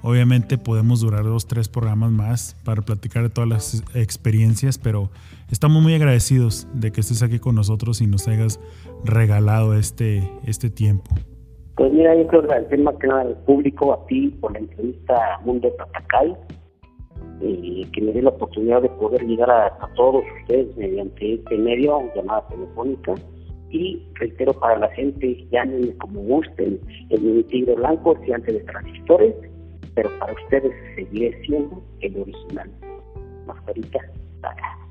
Obviamente 0.03 0.59
podemos 0.59 1.01
durar 1.01 1.23
dos, 1.23 1.47
tres 1.47 1.69
programas 1.69 2.11
más 2.11 2.57
para 2.65 2.83
platicar 2.83 3.23
de 3.23 3.31
todas 3.31 3.49
las 3.49 3.85
experiencias, 3.95 4.77
pero 4.77 5.11
estamos 5.51 5.81
muy 5.81 5.95
agradecidos 5.95 6.67
de 6.75 6.91
que 6.91 7.01
estés 7.01 7.23
aquí 7.23 7.39
con 7.39 7.55
nosotros 7.55 8.01
y 8.01 8.09
nos 8.09 8.27
hayas 8.27 8.59
regalado 9.05 9.75
este, 9.75 10.29
este 10.45 10.71
tiempo. 10.71 11.15
Pues 11.77 11.93
mira, 11.93 12.17
yo 12.17 12.27
quiero 12.27 12.45
agradecer 12.45 12.81
más 12.81 12.97
que 12.97 13.07
nada 13.07 13.23
al 13.23 13.37
público, 13.45 13.93
a 13.93 14.05
ti, 14.07 14.29
por 14.41 14.53
la 14.53 14.59
entrevista 14.59 15.15
a 15.37 15.41
Mundo 15.43 15.71
Tatacay, 15.79 16.37
y 17.41 17.85
que 17.87 18.01
me 18.03 18.13
dé 18.13 18.23
la 18.23 18.31
oportunidad 18.31 18.83
de 18.83 18.89
poder 18.91 19.25
llegar 19.25 19.51
a, 19.51 19.79
todos 19.95 20.25
ustedes 20.43 20.77
mediante 20.77 21.35
este 21.35 21.59
medio, 21.59 22.03
llamada 22.15 22.47
telefónica. 22.49 23.15
Y 23.71 24.03
reitero 24.15 24.53
para 24.53 24.79
la 24.79 24.89
gente, 24.91 25.47
llámenme 25.51 25.97
como 25.97 26.21
gusten, 26.23 26.79
el 27.09 27.21
mini 27.23 27.43
tigre 27.45 27.75
blanco, 27.75 28.17
antes 28.33 28.55
de 28.55 28.61
transistores 28.61 29.35
pero 29.95 30.11
para 30.19 30.33
ustedes 30.33 30.73
seguiré 30.95 31.43
siendo 31.45 31.83
el 32.01 32.19
original. 32.19 32.71
Mascarita, 33.47 33.99
acá. 34.43 34.82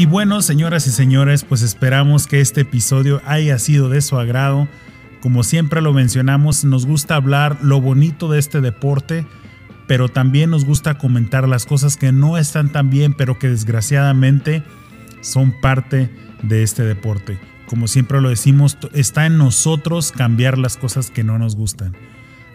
Y 0.00 0.06
bueno, 0.06 0.40
señoras 0.40 0.86
y 0.86 0.92
señores, 0.92 1.44
pues 1.44 1.60
esperamos 1.60 2.26
que 2.26 2.40
este 2.40 2.62
episodio 2.62 3.20
haya 3.26 3.58
sido 3.58 3.90
de 3.90 4.00
su 4.00 4.18
agrado. 4.18 4.66
Como 5.20 5.42
siempre 5.42 5.82
lo 5.82 5.92
mencionamos, 5.92 6.64
nos 6.64 6.86
gusta 6.86 7.16
hablar 7.16 7.58
lo 7.60 7.82
bonito 7.82 8.30
de 8.30 8.38
este 8.38 8.62
deporte, 8.62 9.26
pero 9.86 10.08
también 10.08 10.48
nos 10.48 10.64
gusta 10.64 10.96
comentar 10.96 11.46
las 11.46 11.66
cosas 11.66 11.98
que 11.98 12.12
no 12.12 12.38
están 12.38 12.72
tan 12.72 12.88
bien, 12.88 13.12
pero 13.12 13.38
que 13.38 13.50
desgraciadamente 13.50 14.62
son 15.20 15.52
parte 15.60 16.08
de 16.42 16.62
este 16.62 16.82
deporte. 16.82 17.38
Como 17.66 17.86
siempre 17.86 18.22
lo 18.22 18.30
decimos, 18.30 18.78
está 18.94 19.26
en 19.26 19.36
nosotros 19.36 20.12
cambiar 20.12 20.56
las 20.56 20.78
cosas 20.78 21.10
que 21.10 21.24
no 21.24 21.38
nos 21.38 21.56
gustan. 21.56 21.94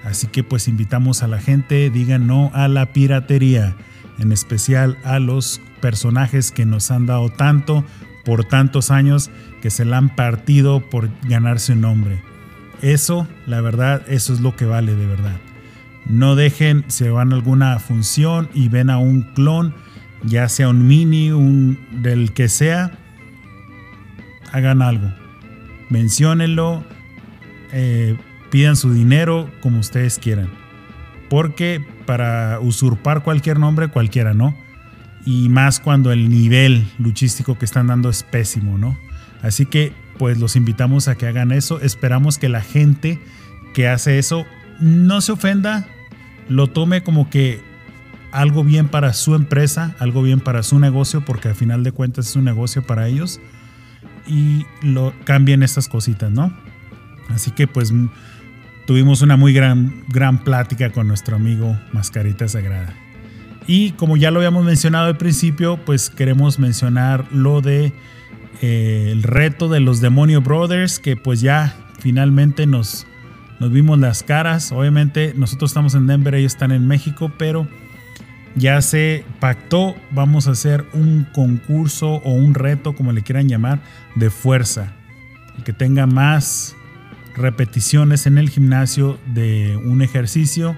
Así 0.04 0.26
que 0.26 0.44
pues 0.44 0.68
invitamos 0.68 1.22
a 1.22 1.28
la 1.28 1.40
gente, 1.40 1.92
digan 1.92 2.26
no 2.26 2.50
a 2.56 2.68
la 2.68 2.88
piratería, 2.88 3.76
en 4.18 4.32
especial 4.32 4.98
a 5.04 5.20
los 5.20 5.62
personajes 5.82 6.52
que 6.52 6.66
nos 6.66 6.92
han 6.92 7.06
dado 7.06 7.30
tanto 7.30 7.84
por 8.24 8.44
tantos 8.44 8.92
años 8.92 9.30
que 9.62 9.70
se 9.70 9.86
la 9.86 9.98
han 9.98 10.16
partido 10.16 10.82
por 10.90 11.10
ganarse 11.28 11.74
un 11.74 11.82
nombre. 11.82 12.22
Eso, 12.82 13.28
la 13.46 13.62
verdad, 13.62 14.04
eso 14.08 14.34
es 14.34 14.42
lo 14.42 14.56
que 14.56 14.66
vale 14.66 14.96
de 14.96 15.06
verdad. 15.06 15.38
No 16.06 16.36
dejen, 16.36 16.86
si 16.88 17.08
van 17.08 17.32
a 17.32 17.36
alguna 17.36 17.80
función 17.80 18.50
y 18.54 18.70
ven 18.70 18.90
a 18.90 18.98
un 18.98 19.22
clon, 19.34 19.74
ya 20.24 20.50
sea 20.50 20.70
un 20.70 20.88
mini, 20.88 21.32
un 21.32 21.80
del 21.92 22.34
que 22.34 22.50
sea, 22.50 22.92
hagan 24.52 24.82
algo. 24.82 25.12
Menciónenlo, 25.90 26.84
eh, 27.72 28.18
pidan 28.52 28.76
su 28.76 28.94
dinero 28.94 29.50
como 29.62 29.80
ustedes 29.80 30.20
quieran. 30.20 30.50
Porque 31.30 31.84
para 32.06 32.60
usurpar 32.60 33.24
cualquier 33.24 33.60
nombre, 33.60 33.88
cualquiera, 33.88 34.34
¿no? 34.34 34.56
Y 35.26 35.50
más 35.50 35.80
cuando 35.80 36.12
el 36.12 36.30
nivel 36.30 36.88
luchístico 37.00 37.58
que 37.58 37.66
están 37.66 37.88
dando 37.88 38.10
es 38.10 38.24
pésimo, 38.24 38.78
¿no? 38.78 38.98
Así 39.42 39.66
que 39.66 39.92
pues 40.18 40.40
los 40.40 40.56
invitamos 40.56 41.08
a 41.08 41.16
que 41.16 41.28
hagan 41.28 41.52
eso. 41.52 41.82
Esperamos 41.82 42.38
que 42.38 42.48
la 42.48 42.62
gente 42.62 43.20
que 43.74 43.88
hace 43.88 44.20
eso 44.20 44.46
no 44.80 45.22
se 45.22 45.32
ofenda, 45.32 45.88
lo 46.48 46.68
tome 46.68 47.04
como 47.04 47.30
que 47.30 47.60
algo 48.32 48.64
bien 48.64 48.88
para 48.88 49.14
su 49.14 49.36
empresa, 49.36 49.96
algo 50.00 50.22
bien 50.22 50.40
para 50.40 50.64
su 50.64 50.80
negocio, 50.80 51.24
porque 51.26 51.50
al 51.50 51.56
final 51.56 51.84
de 51.84 51.92
cuentas 51.92 52.30
es 52.30 52.36
un 52.36 52.44
negocio 52.44 52.86
para 52.86 53.08
ellos 53.08 53.40
y 54.28 54.66
lo 54.82 55.14
cambien 55.24 55.64
estas 55.64 55.88
cositas, 55.88 56.32
¿no? 56.32 56.56
Así 57.30 57.52
que 57.52 57.68
pues 57.68 57.94
tuvimos 58.86 59.22
una 59.22 59.38
muy 59.38 59.54
gran, 59.54 60.04
gran 60.10 60.44
plática 60.44 60.92
con 60.92 61.08
nuestro 61.08 61.36
amigo 61.36 61.78
Mascarita 61.94 62.48
Sagrada. 62.48 63.05
Y 63.68 63.92
como 63.92 64.18
ya 64.18 64.32
lo 64.32 64.40
habíamos 64.40 64.64
mencionado 64.64 65.08
al 65.08 65.18
principio, 65.18 65.78
pues 65.86 66.10
queremos 66.10 66.60
mencionar 66.60 67.26
lo 67.32 67.62
de 67.62 67.94
eh, 68.62 69.10
el 69.12 69.24
reto 69.24 69.68
de 69.68 69.80
los 69.80 70.02
Demonio 70.02 70.42
Brothers, 70.42 71.00
que 71.00 71.18
pues 71.18 71.42
ya 71.42 71.76
finalmente 72.00 72.68
nos, 72.68 73.08
nos 73.60 73.72
vimos 73.72 74.00
las 74.00 74.24
caras. 74.24 74.72
Obviamente 74.72 75.34
nosotros 75.36 75.72
estamos 75.72 75.96
en 75.96 76.08
Denver, 76.08 76.36
ellos 76.36 76.54
están 76.54 76.72
en 76.72 76.88
México, 76.88 77.32
pero 77.38 77.68
ya 78.56 78.82
se 78.82 79.26
pactó, 79.40 79.96
vamos 80.12 80.48
a 80.48 80.52
hacer 80.52 80.86
un 80.94 81.28
concurso 81.34 82.22
o 82.24 82.32
un 82.32 82.54
reto, 82.54 82.94
como 82.94 83.12
le 83.12 83.22
quieran 83.22 83.50
llamar, 83.50 83.82
de 84.16 84.30
fuerza. 84.30 84.94
El 85.58 85.64
que 85.64 85.74
tenga 85.74 86.06
más 86.06 86.76
repeticiones 87.36 88.28
en 88.28 88.38
el 88.38 88.50
gimnasio 88.50 89.20
de 89.34 89.78
un 89.84 90.02
ejercicio 90.02 90.78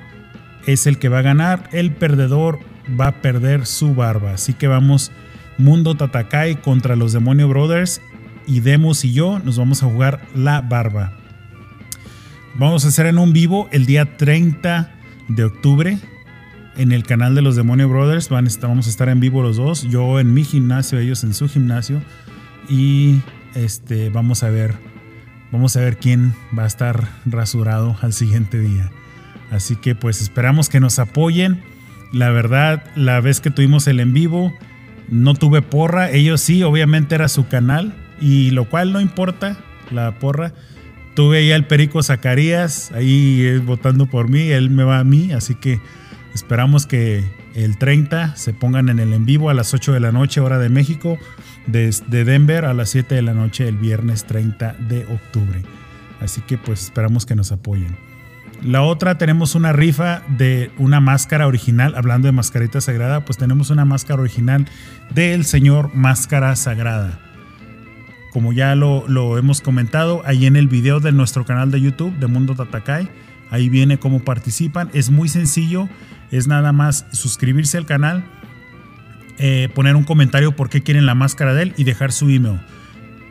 es 0.65 0.87
el 0.87 0.97
que 0.97 1.09
va 1.09 1.19
a 1.19 1.23
ganar. 1.23 1.69
El 1.71 1.91
perdedor 1.91 2.59
va 2.99 3.07
a 3.07 3.21
perder 3.21 3.65
su 3.65 3.95
barba. 3.95 4.33
Así 4.33 4.53
que 4.53 4.67
vamos 4.67 5.11
Mundo 5.57 5.95
Tatakai 5.95 6.61
contra 6.61 6.95
los 6.95 7.13
Demonio 7.13 7.47
Brothers 7.47 8.01
y 8.45 8.59
Demos 8.61 9.03
y 9.03 9.13
yo 9.13 9.39
nos 9.39 9.57
vamos 9.57 9.83
a 9.83 9.87
jugar 9.87 10.21
la 10.35 10.61
barba. 10.61 11.13
Vamos 12.55 12.85
a 12.85 12.87
hacer 12.87 13.05
en 13.05 13.17
un 13.17 13.33
vivo 13.33 13.67
el 13.71 13.85
día 13.85 14.17
30 14.17 14.91
de 15.27 15.43
octubre 15.43 15.99
en 16.77 16.91
el 16.91 17.03
canal 17.03 17.35
de 17.35 17.41
los 17.41 17.55
Demonio 17.55 17.89
Brothers. 17.89 18.29
vamos 18.29 18.87
a 18.87 18.89
estar 18.89 19.09
en 19.09 19.19
vivo 19.19 19.41
los 19.41 19.57
dos, 19.57 19.83
yo 19.83 20.19
en 20.19 20.33
mi 20.33 20.43
gimnasio, 20.43 20.99
ellos 20.99 21.23
en 21.23 21.33
su 21.33 21.49
gimnasio 21.49 22.01
y 22.69 23.21
este 23.55 24.09
vamos 24.09 24.43
a 24.43 24.49
ver 24.49 24.75
vamos 25.51 25.75
a 25.75 25.81
ver 25.81 25.97
quién 25.97 26.33
va 26.57 26.63
a 26.63 26.67
estar 26.67 27.07
rasurado 27.25 27.97
al 28.01 28.13
siguiente 28.13 28.59
día. 28.59 28.91
Así 29.51 29.75
que 29.75 29.95
pues 29.95 30.21
esperamos 30.21 30.69
que 30.69 30.79
nos 30.79 30.99
apoyen 30.99 31.63
la 32.11 32.29
verdad, 32.29 32.83
la 32.95 33.19
vez 33.21 33.41
que 33.41 33.51
tuvimos 33.51 33.87
el 33.87 33.99
en 33.99 34.13
vivo, 34.13 34.53
no 35.09 35.33
tuve 35.33 35.61
porra. 35.61 36.09
Ellos 36.11 36.41
sí, 36.41 36.63
obviamente 36.63 37.15
era 37.15 37.27
su 37.27 37.47
canal. 37.47 37.93
Y 38.19 38.51
lo 38.51 38.65
cual 38.65 38.93
no 38.93 39.01
importa, 39.01 39.57
la 39.91 40.17
porra. 40.19 40.53
Tuve 41.15 41.39
ahí 41.39 41.51
al 41.51 41.65
Perico 41.65 42.01
Zacarías, 42.03 42.91
ahí 42.91 43.57
votando 43.59 44.05
por 44.05 44.29
mí, 44.29 44.49
él 44.49 44.69
me 44.69 44.83
va 44.83 44.99
a 44.99 45.03
mí, 45.03 45.31
así 45.31 45.55
que 45.55 45.79
esperamos 46.35 46.85
que 46.85 47.23
el 47.55 47.79
30 47.79 48.35
se 48.35 48.53
pongan 48.53 48.89
en 48.89 48.99
el 48.99 49.13
en 49.13 49.25
vivo 49.25 49.49
a 49.49 49.55
las 49.55 49.73
8 49.73 49.93
de 49.93 49.99
la 49.99 50.11
noche, 50.11 50.41
hora 50.41 50.59
de 50.59 50.69
México, 50.69 51.17
desde 51.65 52.23
Denver 52.23 52.65
a 52.65 52.75
las 52.75 52.89
7 52.91 53.15
de 53.15 53.23
la 53.23 53.33
noche 53.33 53.67
el 53.67 53.77
viernes 53.77 54.25
30 54.25 54.73
de 54.87 55.05
octubre. 55.05 55.63
Así 56.19 56.41
que 56.41 56.59
pues 56.59 56.83
esperamos 56.83 57.25
que 57.25 57.35
nos 57.35 57.51
apoyen. 57.51 57.97
La 58.63 58.81
otra 58.81 59.17
tenemos 59.17 59.53
una 59.53 59.71
rifa 59.71 60.23
de 60.27 60.71
una 60.77 60.99
máscara 60.99 61.47
original, 61.47 61.93
hablando 61.95 62.27
de 62.27 62.31
mascarita 62.31 62.81
sagrada, 62.81 63.23
pues 63.23 63.37
tenemos 63.37 63.69
una 63.69 63.85
máscara 63.85 64.21
original 64.21 64.65
del 65.13 65.45
señor 65.45 65.93
Máscara 65.93 66.55
Sagrada. 66.55 67.19
Como 68.33 68.53
ya 68.53 68.75
lo, 68.75 69.37
hemos 69.37 69.61
comentado, 69.61 70.21
ahí 70.25 70.47
en 70.47 70.55
el 70.55 70.67
video 70.67 70.99
de 70.99 71.11
nuestro 71.11 71.45
canal 71.45 71.69
de 71.71 71.81
YouTube 71.81 72.17
de 72.17 72.27
Mundo 72.27 72.55
Tatakai, 72.55 73.09
ahí 73.51 73.69
viene 73.69 73.99
cómo 73.99 74.23
participan. 74.23 74.89
Es 74.93 75.11
muy 75.11 75.29
sencillo, 75.29 75.87
es 76.31 76.47
nada 76.47 76.71
más 76.71 77.05
suscribirse 77.11 77.77
al 77.77 77.85
canal, 77.85 78.25
eh, 79.37 79.69
poner 79.75 79.95
un 79.95 80.03
comentario 80.03 80.55
por 80.55 80.69
qué 80.69 80.81
quieren 80.81 81.05
la 81.05 81.15
máscara 81.15 81.53
de 81.53 81.63
él 81.63 81.73
y 81.77 81.83
dejar 81.83 82.11
su 82.11 82.29
email. 82.29 82.59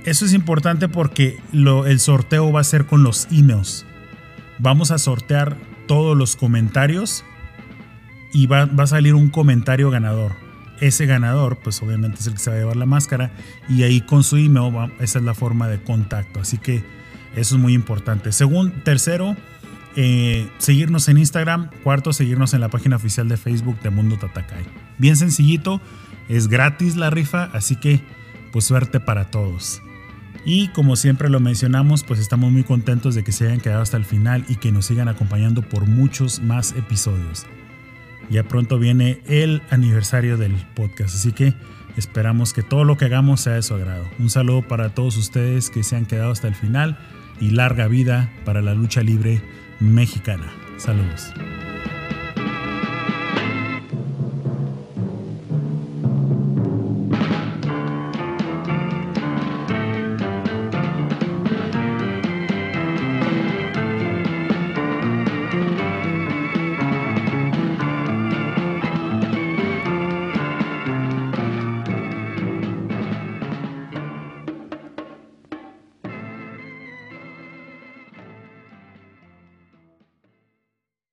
Eso 0.05 0.25
es 0.25 0.33
importante 0.33 0.89
porque 0.89 1.41
el 1.53 1.99
sorteo 1.99 2.53
va 2.53 2.61
a 2.61 2.65
ser 2.65 2.87
con 2.87 3.03
los 3.03 3.27
emails 3.33 3.85
vamos 4.59 4.91
a 4.91 4.99
sortear 4.99 5.57
todos 5.87 6.17
los 6.17 6.37
comentarios 6.37 7.25
y 8.33 8.47
va, 8.47 8.63
a 8.63 8.87
salir 8.87 9.15
un 9.15 9.31
comentario 9.31 9.91
ganador. 9.91 10.33
ese 10.81 11.07
ganador, 11.07 11.57
pues 11.57 11.83
obviamente 11.83 12.21
es 12.21 12.27
el 12.27 12.35
que 12.35 12.39
se 12.39 12.51
va 12.51 12.57
a 12.57 12.59
llevar 12.59 12.77
la 12.77 12.85
máscara 12.85 13.33
y 13.67 13.83
ahí 13.83 14.03
con 14.03 14.23
su 14.23 14.37
email, 14.37 14.93
esa 15.01 15.19
es 15.19 15.25
la 15.25 15.33
forma 15.33 15.69
de 15.69 15.83
contacto. 15.83 16.41
Así 16.41 16.59
que 16.59 16.85
eso 17.35 17.55
es 17.55 17.61
muy 17.61 17.73
importante. 17.73 18.31
Según 18.31 18.73
tercero, 18.83 19.37
eh, 19.97 20.49
seguirnos 20.59 21.09
en 21.09 21.17
Instagram. 21.17 21.71
Cuarto, 21.83 22.13
seguirnos 22.13 22.53
en 22.53 22.61
la 22.61 22.69
página 22.69 22.97
oficial 22.97 23.29
de 23.29 23.39
Facebook 23.39 23.81
de 23.81 23.89
Mundo 23.89 24.19
Tatakai. 24.19 24.65
Bien 24.99 25.17
sencillito, 25.17 25.81
es 26.29 26.49
gratis 26.49 26.97
la 26.97 27.09
rifa, 27.09 27.45
así 27.55 27.77
que 27.77 28.03
pues 28.53 28.67
suerte 28.67 29.01
para 29.01 29.31
todos. 29.31 29.83
Y 30.49 30.69
como 30.69 30.95
siempre 30.95 31.29
lo 31.29 31.41
mencionamos, 31.41 32.05
pues 32.05 32.21
estamos 32.21 32.53
muy 32.53 32.63
contentos 32.63 33.17
de 33.17 33.25
que 33.25 33.33
se 33.33 33.47
hayan 33.47 33.61
quedado 33.61 33.83
hasta 33.83 33.97
el 33.97 34.05
final 34.05 34.45
y 34.49 34.55
que 34.55 34.71
nos 34.71 34.87
sigan 34.87 35.09
acompañando 35.09 35.61
por 35.61 35.87
muchos 35.87 36.41
más 36.41 36.73
episodios. 36.79 37.47
Ya 38.31 38.45
pronto 38.45 38.79
viene 38.79 39.21
el 39.27 39.61
aniversario 39.71 40.37
del 40.37 40.55
podcast, 40.77 41.17
así 41.17 41.33
que 41.33 41.55
esperamos 41.97 42.53
que 42.53 42.63
todo 42.63 42.85
lo 42.85 42.97
que 42.97 43.07
hagamos 43.07 43.41
sea 43.41 43.55
de 43.55 43.63
su 43.63 43.75
agrado. 43.75 44.09
Un 44.21 44.31
saludo 44.31 44.63
para 44.63 44.95
todos 44.95 45.17
ustedes 45.17 45.69
que 45.69 45.83
se 45.83 45.97
han 45.97 46.07
quedado 46.07 46.31
hasta 46.31 46.47
el 46.47 46.55
final 46.55 46.97
y 47.41 47.51
larga 47.51 47.89
vida 47.89 48.33
para 48.45 48.63
la 48.63 48.75
lucha 48.75 49.03
libre 49.03 49.43
mexicana. 49.81 50.47
Saludos. 50.79 51.33